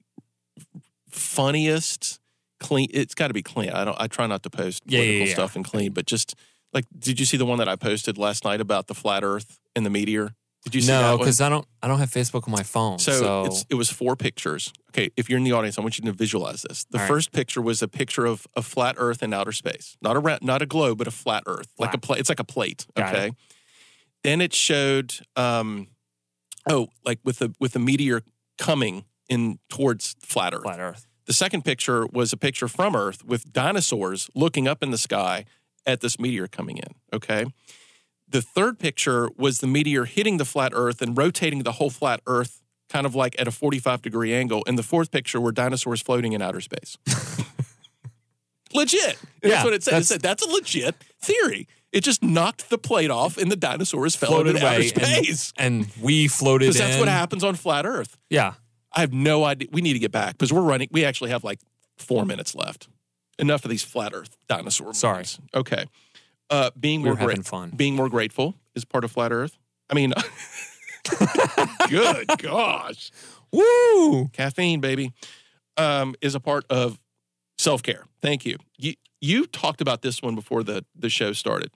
funniest 1.10 2.20
clean. 2.60 2.90
It's 2.92 3.16
got 3.16 3.30
to 3.30 3.34
be 3.34 3.42
clean. 3.42 3.70
I 3.70 3.86
don't. 3.86 4.00
I 4.00 4.08
try 4.08 4.28
not 4.28 4.44
to 4.44 4.50
post 4.50 4.84
Yeah, 4.86 5.00
yeah, 5.00 5.06
political 5.06 5.28
yeah. 5.28 5.34
stuff 5.34 5.56
and 5.56 5.64
clean, 5.64 5.94
but 5.94 6.06
just 6.06 6.36
like, 6.74 6.84
did 6.98 7.18
you 7.18 7.26
see 7.26 7.38
the 7.38 7.46
one 7.46 7.60
that 7.60 7.70
I 7.70 7.78
posted 7.78 8.18
last 8.18 8.44
night 8.44 8.60
about 8.60 8.88
the 8.88 8.94
flat 8.94 9.24
Earth 9.24 9.58
and 9.74 9.86
the 9.86 9.90
meteor? 9.90 10.36
Did 10.66 10.76
you 10.76 10.82
see 10.82 10.88
that 10.88 11.00
no, 11.00 11.18
because 11.18 11.40
I 11.40 11.48
don't 11.48 11.66
I 11.82 11.88
don't 11.88 12.00
have 12.00 12.12
Facebook 12.12 12.46
on 12.46 12.52
my 12.52 12.64
phone. 12.64 13.00
So, 13.00 13.12
So, 13.14 13.46
it's, 13.46 13.66
it 13.70 13.76
was 13.76 13.90
four 13.90 14.18
pictures. 14.18 14.74
Okay, 14.90 15.10
if 15.16 15.30
you're 15.30 15.38
in 15.38 15.46
the 15.46 15.54
audience, 15.54 15.78
I 15.78 15.82
want 15.82 15.98
you 15.98 16.04
to 16.04 16.12
visualize 16.12 16.64
this. 16.64 16.84
The 16.90 16.98
All 16.98 17.04
right. 17.04 17.08
first 17.08 17.32
picture 17.32 17.62
was 17.62 17.82
a 17.82 17.88
picture 17.88 18.26
of 18.26 18.46
a 18.58 18.62
flat 18.62 18.96
Earth 18.98 19.24
in 19.24 19.34
outer 19.34 19.54
space, 19.54 19.96
not 20.02 20.18
a 20.18 20.40
not 20.46 20.62
a 20.62 20.66
globe, 20.66 20.98
but 20.98 21.08
a 21.08 21.12
flat 21.12 21.44
Earth, 21.46 21.72
like 21.80 21.94
a 21.94 21.98
plate. 21.98 22.20
It's 22.20 22.28
like 22.28 22.42
a 22.42 22.44
plate. 22.44 22.86
Got 22.98 23.16
okay. 23.16 23.32
Then 24.26 24.42
it 24.42 24.54
showed, 24.54 25.16
um, 25.38 25.88
oh, 26.68 26.88
like 27.06 27.20
with 27.24 27.40
the 27.40 27.54
with 27.60 27.74
the 27.74 27.80
meteor 27.80 28.22
coming 28.58 29.06
in 29.30 29.60
towards 29.70 30.16
flat 30.22 30.54
Earth. 30.54 30.64
flat 30.64 30.80
Earth. 30.80 31.06
The 31.26 31.34
second 31.34 31.64
picture 31.64 32.08
was 32.08 32.34
a 32.34 32.38
picture 32.38 32.68
from 32.68 32.96
Earth 32.96 33.24
with 33.24 33.54
dinosaurs 33.54 34.30
looking 34.34 34.68
up 34.68 34.82
in 34.82 34.90
the 34.92 34.98
sky 34.98 35.46
at 35.86 36.02
this 36.02 36.20
meteor 36.20 36.48
coming 36.48 36.78
in. 36.78 36.96
Okay. 37.14 37.46
The 38.28 38.42
third 38.42 38.80
picture 38.80 39.30
was 39.38 39.60
the 39.60 39.68
meteor 39.68 40.06
hitting 40.06 40.38
the 40.38 40.46
flat 40.46 40.72
Earth 40.76 41.02
and 41.02 41.18
rotating 41.18 41.64
the 41.64 41.74
whole 41.74 41.90
flat 41.90 42.22
Earth 42.28 42.62
kind 42.90 43.06
of 43.06 43.14
like 43.14 43.40
at 43.40 43.48
a 43.48 43.52
45 43.52 44.02
degree 44.02 44.34
angle. 44.34 44.64
And 44.68 44.78
the 44.78 44.84
fourth 44.84 45.12
picture 45.12 45.40
were 45.40 45.52
dinosaurs 45.52 46.02
floating 46.02 46.34
in 46.34 46.42
outer 46.42 46.62
space. 46.62 46.98
legit. 48.74 49.18
Yeah, 49.44 49.50
that's 49.50 49.64
what 49.64 49.74
it 49.74 49.84
said. 49.84 49.92
that's- 49.94 50.04
it 50.06 50.08
said 50.14 50.22
that's 50.22 50.44
a 50.44 50.50
legit 50.50 50.96
theory. 51.22 51.68
It 51.92 52.04
just 52.04 52.22
knocked 52.22 52.70
the 52.70 52.78
plate 52.78 53.10
off 53.10 53.38
and 53.38 53.52
the 53.52 53.56
dinosaurs 53.56 54.16
fell 54.16 54.30
Floated 54.30 54.56
into 54.56 54.66
outer 54.68 54.76
away 54.78 54.92
and, 54.96 55.04
space. 55.04 55.54
and 55.58 55.88
we 56.02 56.28
floated 56.28 56.66
Because 56.66 56.78
that's 56.78 56.94
in. 56.96 57.00
what 57.00 57.10
happens 57.10 57.44
on 57.44 57.56
flat 57.56 57.86
Earth. 57.86 58.18
Yeah. 58.30 58.54
I 58.94 59.02
have 59.02 59.12
no 59.14 59.44
idea. 59.44 59.68
We 59.72 59.82
need 59.82 59.94
to 59.94 60.00
get 60.00 60.12
back 60.12 60.34
because 60.34 60.52
we're 60.54 60.62
running. 60.62 60.88
We 60.92 61.04
actually 61.06 61.30
have 61.32 61.44
like 61.44 61.60
four 61.98 62.26
minutes 62.26 62.54
left. 62.56 62.88
Enough 63.40 63.64
of 63.66 63.70
these 63.72 63.84
flat 63.84 64.12
Earth 64.14 64.36
dinosaur. 64.48 64.94
Sorry. 64.94 65.18
movies. 65.18 65.40
Okay. 65.56 65.86
Uh, 66.50 66.72
being 66.80 67.02
We 67.02 67.10
more 67.10 67.16
great. 67.16 67.46
fun. 67.46 67.72
Being 67.76 67.96
more 67.96 68.10
grateful 68.10 68.56
is 68.76 68.86
part 68.86 69.04
of 69.04 69.12
flat 69.12 69.32
Earth. 69.32 69.58
I 69.90 69.96
mean, 69.96 70.14
good 71.90 72.28
gosh, 72.38 73.12
Woo! 73.52 74.28
caffeine, 74.30 74.80
baby, 74.80 75.14
um, 75.78 76.16
is 76.22 76.36
a 76.36 76.40
part 76.40 76.66
of 76.70 77.00
self 77.58 77.82
care. 77.84 78.06
Thank 78.22 78.46
you. 78.46 78.58
You 78.78 78.94
you 79.22 79.46
talked 79.46 79.82
about 79.82 80.02
this 80.02 80.22
one 80.22 80.36
before 80.36 80.64
the 80.64 80.86
the 80.96 81.10
show 81.10 81.34
started. 81.34 81.72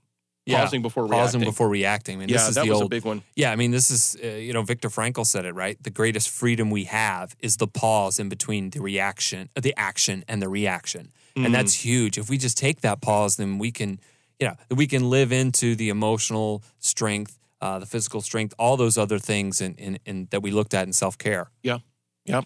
Yeah. 0.45 0.59
Pausing 0.59 0.81
before 0.81 1.07
Pausing 1.07 1.39
reacting. 1.39 1.51
before 1.51 1.69
reacting. 1.69 2.17
I 2.17 2.19
mean, 2.19 2.29
yeah, 2.29 2.37
this 2.37 2.49
is 2.49 2.55
that 2.55 2.65
the 2.65 2.71
was 2.71 2.81
old 2.81 2.91
a 2.91 2.95
big 2.95 3.05
one. 3.05 3.23
Yeah, 3.35 3.51
I 3.51 3.55
mean, 3.55 3.71
this 3.71 3.89
is, 3.89 4.17
uh, 4.21 4.27
you 4.27 4.51
know, 4.51 4.61
Viktor 4.61 4.89
Frankl 4.89 5.25
said 5.25 5.45
it, 5.45 5.53
right? 5.53 5.81
The 5.81 5.89
greatest 5.89 6.29
freedom 6.29 6.69
we 6.69 6.83
have 6.85 7.35
is 7.39 7.57
the 7.57 7.67
pause 7.67 8.19
in 8.19 8.27
between 8.27 8.69
the 8.71 8.81
reaction, 8.81 9.49
uh, 9.55 9.61
the 9.61 9.73
action 9.77 10.25
and 10.27 10.41
the 10.41 10.49
reaction. 10.49 11.11
Mm. 11.37 11.45
And 11.45 11.55
that's 11.55 11.73
huge. 11.85 12.17
If 12.17 12.29
we 12.29 12.37
just 12.37 12.57
take 12.57 12.81
that 12.81 13.01
pause, 13.01 13.37
then 13.37 13.57
we 13.57 13.71
can, 13.71 14.01
you 14.39 14.47
know, 14.47 14.55
we 14.69 14.85
can 14.85 15.09
live 15.09 15.31
into 15.31 15.75
the 15.75 15.87
emotional 15.87 16.61
strength, 16.79 17.39
uh, 17.61 17.79
the 17.79 17.85
physical 17.85 18.19
strength, 18.19 18.53
all 18.59 18.75
those 18.75 18.97
other 18.97 19.19
things 19.19 19.61
in, 19.61 19.75
in, 19.75 19.97
in, 20.05 20.27
that 20.31 20.41
we 20.41 20.51
looked 20.51 20.73
at 20.73 20.85
in 20.85 20.91
self 20.91 21.17
care. 21.17 21.51
Yeah. 22.25 22.41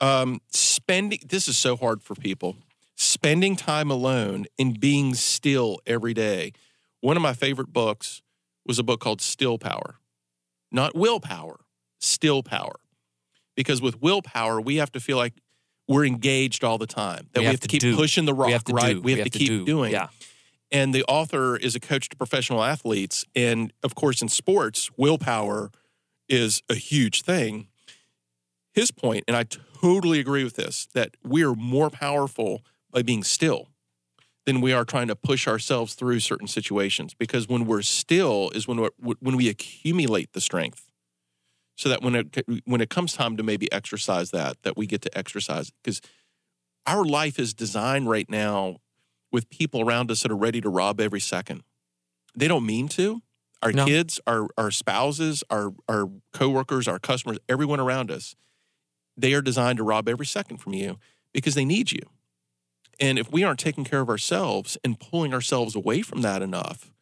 Um, 0.00 0.40
spending 0.50 1.20
this 1.26 1.48
is 1.48 1.58
so 1.58 1.76
hard 1.76 2.02
for 2.02 2.14
people. 2.14 2.56
Spending 2.96 3.56
time 3.56 3.90
alone 3.90 4.46
and 4.58 4.78
being 4.78 5.14
still 5.14 5.80
every 5.86 6.14
day. 6.14 6.52
One 7.00 7.16
of 7.16 7.22
my 7.22 7.32
favorite 7.32 7.72
books 7.72 8.22
was 8.66 8.78
a 8.78 8.82
book 8.82 9.00
called 9.00 9.20
Still 9.20 9.58
Power. 9.58 9.96
Not 10.70 10.94
willpower, 10.94 11.60
still 11.98 12.42
power. 12.42 12.76
Because 13.56 13.82
with 13.82 14.00
willpower, 14.00 14.60
we 14.60 14.76
have 14.76 14.92
to 14.92 15.00
feel 15.00 15.16
like 15.16 15.34
we're 15.88 16.04
engaged 16.04 16.62
all 16.62 16.78
the 16.78 16.86
time. 16.86 17.28
That 17.32 17.40
we, 17.40 17.46
have, 17.46 17.60
to, 17.60 17.68
keep 17.68 17.80
do. 17.80 17.96
pushing 17.96 18.24
the 18.24 18.34
rock, 18.34 18.46
we 18.46 18.52
have 18.52 18.64
to 18.64 18.72
right? 18.72 18.94
do. 18.94 19.02
We 19.02 19.12
have 19.16 19.24
to 19.24 19.30
keep 19.30 19.48
do. 19.48 19.64
doing. 19.64 19.92
Yeah. 19.92 20.08
And 20.70 20.94
the 20.94 21.02
author 21.04 21.56
is 21.56 21.74
a 21.74 21.80
coach 21.80 22.08
to 22.10 22.16
professional 22.16 22.62
athletes. 22.62 23.24
And 23.34 23.72
of 23.82 23.96
course, 23.96 24.22
in 24.22 24.28
sports, 24.28 24.90
willpower 24.96 25.72
is 26.28 26.62
a 26.70 26.76
huge 26.76 27.22
thing. 27.22 27.66
His 28.72 28.92
point, 28.92 29.24
and 29.26 29.36
I 29.36 29.42
totally 29.42 30.20
agree 30.20 30.44
with 30.44 30.54
this, 30.54 30.86
that 30.94 31.16
we 31.24 31.42
are 31.42 31.56
more 31.56 31.90
powerful 31.90 32.64
by 32.92 33.02
being 33.02 33.24
still 33.24 33.69
than 34.46 34.60
we 34.60 34.72
are 34.72 34.84
trying 34.84 35.08
to 35.08 35.16
push 35.16 35.46
ourselves 35.46 35.94
through 35.94 36.20
certain 36.20 36.46
situations. 36.46 37.14
Because 37.14 37.48
when 37.48 37.66
we're 37.66 37.82
still 37.82 38.50
is 38.54 38.66
when 38.66 38.80
we're, 38.80 39.14
when 39.20 39.36
we 39.36 39.48
accumulate 39.48 40.32
the 40.32 40.40
strength, 40.40 40.90
so 41.76 41.88
that 41.88 42.02
when 42.02 42.14
it 42.14 42.46
when 42.64 42.80
it 42.80 42.90
comes 42.90 43.12
time 43.12 43.36
to 43.36 43.42
maybe 43.42 43.70
exercise 43.72 44.30
that, 44.32 44.56
that 44.62 44.76
we 44.76 44.86
get 44.86 45.02
to 45.02 45.18
exercise. 45.18 45.70
Because 45.82 46.00
our 46.86 47.04
life 47.04 47.38
is 47.38 47.54
designed 47.54 48.08
right 48.08 48.28
now 48.28 48.76
with 49.32 49.48
people 49.50 49.80
around 49.80 50.10
us 50.10 50.22
that 50.22 50.32
are 50.32 50.36
ready 50.36 50.60
to 50.60 50.68
rob 50.68 51.00
every 51.00 51.20
second. 51.20 51.62
They 52.34 52.48
don't 52.48 52.66
mean 52.66 52.88
to. 52.88 53.22
Our 53.62 53.72
No. 53.72 53.84
kids, 53.84 54.18
our 54.26 54.48
our 54.56 54.70
spouses, 54.70 55.44
our 55.50 55.74
our 55.88 56.10
coworkers, 56.32 56.88
our 56.88 56.98
customers, 56.98 57.38
everyone 57.48 57.78
around 57.80 58.10
us, 58.10 58.34
they 59.16 59.34
are 59.34 59.42
designed 59.42 59.76
to 59.76 59.84
rob 59.84 60.08
every 60.08 60.26
second 60.26 60.58
from 60.58 60.72
you 60.72 60.98
because 61.32 61.54
they 61.54 61.64
need 61.66 61.92
you. 61.92 62.00
And 63.00 63.18
if 63.18 63.32
we 63.32 63.42
aren't 63.44 63.58
taking 63.58 63.84
care 63.84 64.00
of 64.00 64.08
ourselves 64.08 64.76
and 64.84 65.00
pulling 65.00 65.32
ourselves 65.32 65.74
away 65.74 66.02
from 66.02 66.20
that 66.22 66.42
enough, 66.42 66.92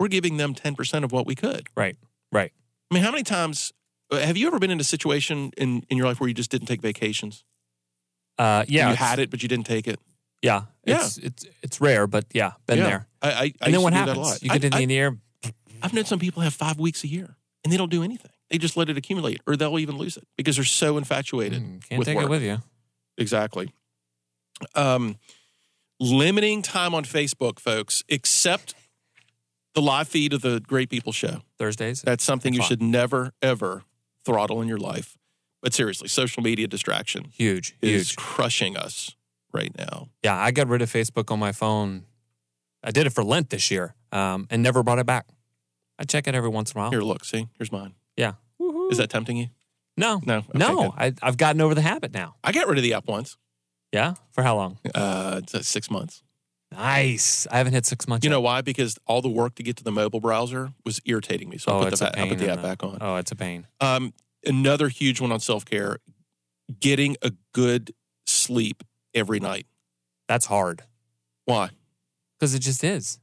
we're 0.00 0.08
giving 0.08 0.38
them 0.38 0.54
10% 0.54 1.04
of 1.04 1.12
what 1.12 1.26
we 1.26 1.34
could. 1.34 1.68
Right. 1.76 1.96
Right. 2.32 2.52
I 2.90 2.94
mean, 2.94 3.04
how 3.04 3.10
many 3.10 3.22
times 3.24 3.72
uh, 4.10 4.18
have 4.18 4.36
you 4.36 4.46
ever 4.46 4.58
been 4.58 4.70
in 4.70 4.80
a 4.80 4.84
situation 4.84 5.52
in, 5.56 5.84
in 5.90 5.96
your 5.98 6.06
life 6.06 6.18
where 6.20 6.28
you 6.28 6.34
just 6.34 6.50
didn't 6.50 6.66
take 6.66 6.80
vacations? 6.80 7.44
Uh, 8.38 8.64
yeah. 8.68 8.90
you 8.90 8.96
had 8.96 9.18
it, 9.18 9.30
but 9.30 9.42
you 9.42 9.48
didn't 9.48 9.66
take 9.66 9.86
it. 9.86 10.00
Yeah. 10.42 10.62
It's, 10.84 11.16
it's 11.18 11.46
it's 11.62 11.80
rare, 11.80 12.06
but 12.06 12.26
yeah, 12.34 12.52
been 12.66 12.78
Yeah. 12.78 12.84
there. 12.84 13.06
I, 13.22 13.28
I, 13.30 13.32
I 13.32 13.52
And 13.62 13.74
then 13.74 13.82
what 13.82 13.92
do 13.92 13.98
that 14.00 14.08
a 14.08 14.14
happens? 14.14 14.42
You 14.42 14.48
get 14.50 14.64
I, 14.74 14.80
to 14.80 14.86
the 14.86 14.92
year. 14.94 15.18
I've 15.82 15.92
known 15.94 16.04
some 16.04 16.18
people 16.18 16.42
have 16.42 16.52
five 16.54 16.78
weeks 16.78 17.04
a 17.04 17.08
year 17.08 17.36
and 17.62 17.72
they 17.72 17.76
don't 17.76 17.90
do 17.90 18.02
anything. 18.02 18.30
They 18.50 18.58
just 18.58 18.76
let 18.76 18.88
it 18.90 18.96
accumulate 18.98 19.40
or 19.46 19.56
they'll 19.56 19.78
even 19.78 19.96
lose 19.96 20.16
it 20.16 20.26
because 20.36 20.56
they're 20.56 20.64
so 20.64 20.98
infatuated. 20.98 21.62
mm, 21.62 21.88
Can't 21.88 22.04
take 22.04 22.16
work. 22.16 22.24
it 22.26 22.30
with 22.30 22.42
you. 22.42 22.58
Exactly. 23.16 23.70
Um, 24.74 25.16
limiting 26.00 26.62
time 26.62 26.94
on 26.94 27.04
Facebook, 27.04 27.58
folks, 27.58 28.04
except 28.08 28.74
the 29.74 29.82
live 29.82 30.08
feed 30.08 30.32
of 30.32 30.42
the 30.42 30.60
Great 30.60 30.88
People 30.90 31.12
Show. 31.12 31.42
Thursdays. 31.58 32.02
That's 32.02 32.24
something 32.24 32.54
you 32.54 32.62
should 32.62 32.82
never, 32.82 33.32
ever 33.42 33.84
throttle 34.24 34.60
in 34.62 34.68
your 34.68 34.78
life. 34.78 35.16
But 35.62 35.72
seriously, 35.72 36.08
social 36.08 36.42
media 36.42 36.66
distraction 36.68 37.24
huge. 37.24 37.74
is 37.80 38.10
Huge. 38.10 38.16
crushing 38.16 38.76
us 38.76 39.16
right 39.52 39.72
now. 39.76 40.08
Yeah. 40.22 40.36
I 40.36 40.50
got 40.50 40.68
rid 40.68 40.82
of 40.82 40.90
Facebook 40.92 41.30
on 41.32 41.38
my 41.38 41.52
phone. 41.52 42.04
I 42.82 42.90
did 42.90 43.06
it 43.06 43.10
for 43.10 43.24
Lent 43.24 43.48
this 43.50 43.70
year 43.70 43.94
um, 44.12 44.46
and 44.50 44.62
never 44.62 44.82
brought 44.82 44.98
it 44.98 45.06
back. 45.06 45.26
I 45.98 46.04
check 46.04 46.28
it 46.28 46.34
every 46.34 46.50
once 46.50 46.72
in 46.72 46.78
a 46.78 46.82
while. 46.82 46.90
Here, 46.90 47.00
look, 47.00 47.24
see, 47.24 47.48
here's 47.56 47.72
mine. 47.72 47.94
Yeah. 48.16 48.34
Is 48.90 48.98
that 48.98 49.08
tempting 49.08 49.36
you? 49.38 49.46
No. 49.96 50.20
No. 50.26 50.38
Okay, 50.38 50.48
no. 50.54 50.82
good. 50.82 50.92
I, 50.98 51.12
I've 51.22 51.36
gotten 51.36 51.60
over 51.60 51.74
the 51.74 51.80
habit 51.82 52.12
now. 52.12 52.34
I 52.44 52.52
got 52.52 52.68
rid 52.68 52.76
of 52.76 52.82
the 52.84 52.92
app 52.94 53.06
once. 53.08 53.36
Yeah. 53.94 54.14
For 54.32 54.42
how 54.42 54.56
long? 54.56 54.78
Uh, 54.94 55.40
it's, 55.42 55.54
uh, 55.54 55.62
six 55.62 55.88
months. 55.88 56.22
Nice. 56.72 57.46
I 57.48 57.58
haven't 57.58 57.74
hit 57.74 57.86
six 57.86 58.08
months. 58.08 58.24
You 58.24 58.30
yet. 58.30 58.34
know 58.34 58.40
why? 58.40 58.60
Because 58.60 58.98
all 59.06 59.22
the 59.22 59.28
work 59.28 59.54
to 59.54 59.62
get 59.62 59.76
to 59.76 59.84
the 59.84 59.92
mobile 59.92 60.18
browser 60.18 60.72
was 60.84 61.00
irritating 61.04 61.48
me. 61.48 61.58
So 61.58 61.70
I 61.70 61.74
oh, 61.76 61.78
put 61.84 61.92
it's 61.92 62.00
the, 62.00 62.20
I 62.20 62.28
put 62.28 62.38
the 62.38 62.50
app 62.50 62.60
back 62.60 62.82
on. 62.82 62.98
Oh, 63.00 63.14
it's 63.16 63.30
a 63.30 63.36
pain. 63.36 63.68
Um, 63.80 64.12
another 64.44 64.88
huge 64.88 65.20
one 65.20 65.30
on 65.30 65.38
self 65.38 65.64
care: 65.64 65.98
getting 66.80 67.16
a 67.22 67.32
good 67.52 67.94
sleep 68.26 68.82
every 69.14 69.38
night. 69.38 69.66
That's 70.26 70.46
hard 70.46 70.82
Why? 71.44 71.70
because 72.36 72.54
it 72.54 72.60
just 72.60 72.82
is. 72.82 73.20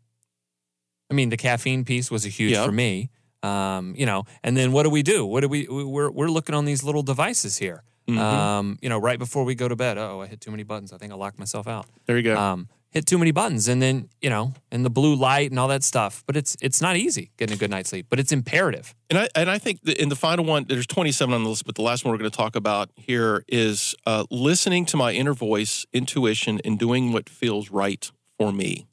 I 1.10 1.14
mean, 1.14 1.28
the 1.28 1.38
caffeine 1.38 1.84
piece 1.84 2.10
was 2.10 2.26
a 2.26 2.30
huge 2.30 2.54
Yeah. 2.54 2.66
for 2.66 2.72
me. 2.72 3.10
Um, 3.44 3.94
you 3.98 4.06
know, 4.06 4.24
and 4.44 4.56
then 4.56 4.72
what 4.72 4.84
do 4.84 4.90
we 4.90 5.04
do? 5.04 5.26
What 5.26 5.42
do 5.42 5.50
we? 5.50 5.68
we- 5.68 5.84
We're 5.84 6.12
we're 6.12 6.30
looking 6.30 6.56
on 6.56 6.64
these 6.64 6.84
little 6.84 7.04
devices 7.04 7.58
here. 7.58 7.84
Mhm. 8.08 8.18
Um, 8.18 8.80
you 8.82 8.90
know, 8.90 8.98
right 8.98 9.20
before 9.20 9.44
we 9.44 9.56
go 9.56 9.68
to 9.68 9.76
bed. 9.76 9.98
Oh, 9.98 10.22
I 10.22 10.28
hit 10.28 10.42
too 10.42 10.52
many 10.52 10.64
buttons. 10.64 10.92
I 10.92 10.98
think 10.98 11.12
I 11.12 11.16
locked 11.16 11.40
myself 11.40 11.68
out. 11.68 11.86
there 12.06 12.18
you 12.18 12.24
go. 12.24 12.38
Um, 12.38 12.68
hit 12.90 13.06
too 13.06 13.18
many 13.18 13.32
buttons, 13.32 13.68
and 13.70 13.82
then 13.82 14.10
you 14.22 14.30
know, 14.30 14.54
and 14.72 14.84
the 14.84 14.90
blue 14.90 15.16
light 15.16 15.50
and 15.50 15.60
all 15.60 15.68
that 15.70 15.84
stuff. 15.84 16.24
But 16.26 16.36
it's 16.36 16.58
it's 16.62 16.82
not 16.82 16.98
easy 16.98 17.32
getting 17.38 17.56
a 17.56 17.58
good 17.58 17.70
night's 17.70 17.90
sleep, 17.90 18.08
but 18.10 18.20
it's 18.20 18.32
imperative. 18.32 18.94
And 19.10 19.20
I 19.20 19.30
and 19.36 19.50
I 19.50 19.60
think 19.60 19.80
in 19.88 20.10
the 20.10 20.16
final 20.16 20.44
one, 20.46 20.66
there's 20.68 20.88
27 20.88 21.34
on 21.34 21.44
the 21.44 21.50
list, 21.50 21.66
but 21.66 21.76
the 21.76 21.84
last 21.84 22.04
one 22.04 22.12
we're 22.12 22.18
going 22.18 22.32
to 22.32 22.36
talk 22.36 22.56
about 22.56 22.90
here 22.96 23.44
is 23.48 23.96
uh, 24.06 24.26
listening 24.30 24.86
to 24.88 24.98
my 24.98 25.14
inner 25.14 25.34
voice, 25.34 25.86
intuition, 25.94 26.60
and 26.66 26.78
doing 26.80 27.14
what 27.14 27.30
feels 27.30 27.70
right 27.70 28.12
for 28.38 28.52
me. 28.52 28.88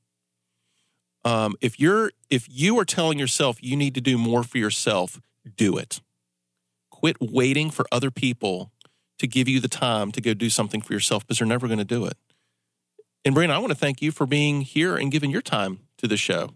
Um, 1.24 1.56
if 1.61 1.80
you're 1.80 2.12
if 2.30 2.46
you 2.48 2.78
are 2.78 2.84
telling 2.84 3.18
yourself 3.18 3.62
you 3.62 3.74
need 3.76 3.94
to 3.94 4.00
do 4.00 4.16
more 4.18 4.44
for 4.44 4.59
yourself, 4.59 5.20
do 5.56 5.76
it. 5.76 6.00
Quit 6.90 7.16
waiting 7.20 7.70
for 7.70 7.86
other 7.92 8.11
people 8.11 8.70
to 9.18 9.26
give 9.26 9.48
you 9.48 9.60
the 9.60 9.68
time 9.68 10.12
to 10.12 10.20
go 10.20 10.34
do 10.34 10.50
something 10.50 10.80
for 10.80 10.92
yourself 10.92 11.26
because 11.26 11.38
they're 11.38 11.46
never 11.46 11.66
going 11.66 11.78
to 11.78 11.84
do 11.84 12.04
it. 12.06 12.16
And 13.24 13.34
Brian, 13.34 13.50
I 13.50 13.58
want 13.58 13.70
to 13.70 13.74
thank 13.78 14.00
you 14.00 14.12
for 14.12 14.26
being 14.26 14.60
here 14.62 14.96
and 14.96 15.10
giving 15.10 15.30
your 15.30 15.42
time 15.42 15.80
to 15.98 16.06
the 16.06 16.16
show. 16.16 16.50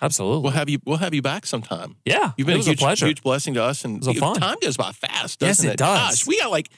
Absolutely. 0.00 0.42
We'll 0.42 0.52
have 0.52 0.68
you. 0.68 0.78
We'll 0.84 0.96
have 0.98 1.14
you 1.14 1.22
back 1.22 1.46
sometime. 1.46 1.96
yeah, 2.04 2.32
You've 2.36 2.46
been 2.46 2.58
it 2.58 2.66
a 2.66 2.70
huge, 2.70 2.78
pleasure. 2.80 3.06
huge 3.06 3.22
blessing 3.22 3.54
to 3.54 3.62
us, 3.62 3.84
and 3.84 4.04
a 4.06 4.12
time 4.14 4.56
goes 4.60 4.76
by 4.76 4.90
fast. 4.92 5.40
Yes, 5.40 5.58
Doesn't 5.58 5.70
it 5.70 5.76
does. 5.76 5.98
Gosh, 6.22 6.26
we 6.26 6.38
got 6.40 6.50
like 6.50 6.70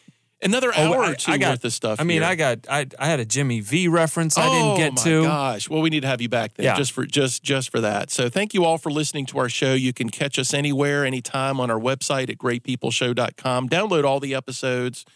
another 0.43 0.70
Oh, 0.76 0.93
hour 0.93 1.03
I- 1.05 1.12
or 1.12 1.14
two 1.14 1.32
I 1.32 1.39
got- 1.39 1.51
worth 1.53 1.64
of 1.64 1.72
stuff. 1.72 2.01
I 2.01 2.05
mean, 2.05 2.20
here. 2.20 2.30
I 2.30 2.35
got 2.35 2.59
I 2.68 2.87
I 2.99 3.07
had 3.07 3.20
a 3.20 3.24
Jimmy 3.24 3.61
V 3.61 3.89
reference 3.89 4.37
I 4.37 4.47
oh 4.47 4.76
didn't 4.76 4.76
get 4.76 5.07
oh, 5.07 5.11
my 5.11 5.22
to. 5.22 5.22
Gosh, 5.26 5.70
well, 5.70 5.80
we 5.80 5.89
need 5.89 6.01
to 6.01 6.07
have 6.07 6.20
you 6.20 6.28
back 6.28 6.53
then, 6.55 6.64
Yeah. 6.64 6.76
just 6.76 6.93
for 6.93 7.07
just 7.07 7.43
just 7.43 7.70
for 7.70 7.80
that. 7.80 8.11
So, 8.11 8.28
thank 8.28 8.53
you 8.53 8.66
all 8.66 8.76
for 8.76 8.93
listening 8.93 9.24
to 9.26 9.39
our 9.39 9.49
show. 9.49 9.72
You 9.72 9.95
can 9.95 10.11
catch 10.11 10.39
us 10.39 10.53
anywhere, 10.53 11.07
anytime 11.07 11.61
on 11.61 11.70
our 11.70 11.80
website 11.80 12.28
at 12.28 12.37
greatpeopleshow.com. 12.37 13.70
Download 13.70 14.05
all 14.05 14.20
the 14.20 14.35
episodes. 14.35 15.07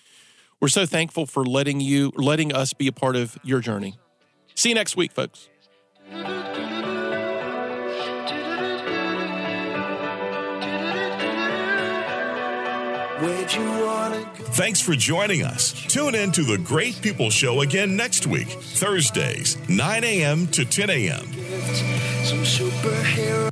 We're 0.60 0.68
so 0.68 0.86
thankful 0.86 1.26
for 1.26 1.44
letting 1.44 1.80
you 1.80 2.10
letting 2.16 2.52
us 2.52 2.72
be 2.72 2.88
a 2.88 2.92
part 2.92 3.14
of 3.14 3.38
your 3.44 3.60
journey. 3.60 3.94
See 4.54 4.70
you 4.70 4.74
next 4.74 4.96
week, 4.96 5.12
folks. 5.12 5.48
Where'd 13.20 13.52
you 13.52 13.64
wanna 13.64 14.30
go? 14.38 14.44
Thanks 14.44 14.80
for 14.80 14.94
joining 14.94 15.42
us. 15.44 15.72
Tune 15.72 16.14
in 16.14 16.32
to 16.32 16.42
the 16.42 16.58
Great 16.58 17.00
People 17.02 17.30
Show 17.30 17.60
again 17.60 17.96
next 17.96 18.26
week, 18.26 18.48
Thursdays, 18.48 19.56
9 19.68 20.04
a.m. 20.04 20.46
to 20.48 20.64
10 20.64 20.90
a.m. 20.90 21.24
Some 22.24 22.42
superhero. 22.42 23.50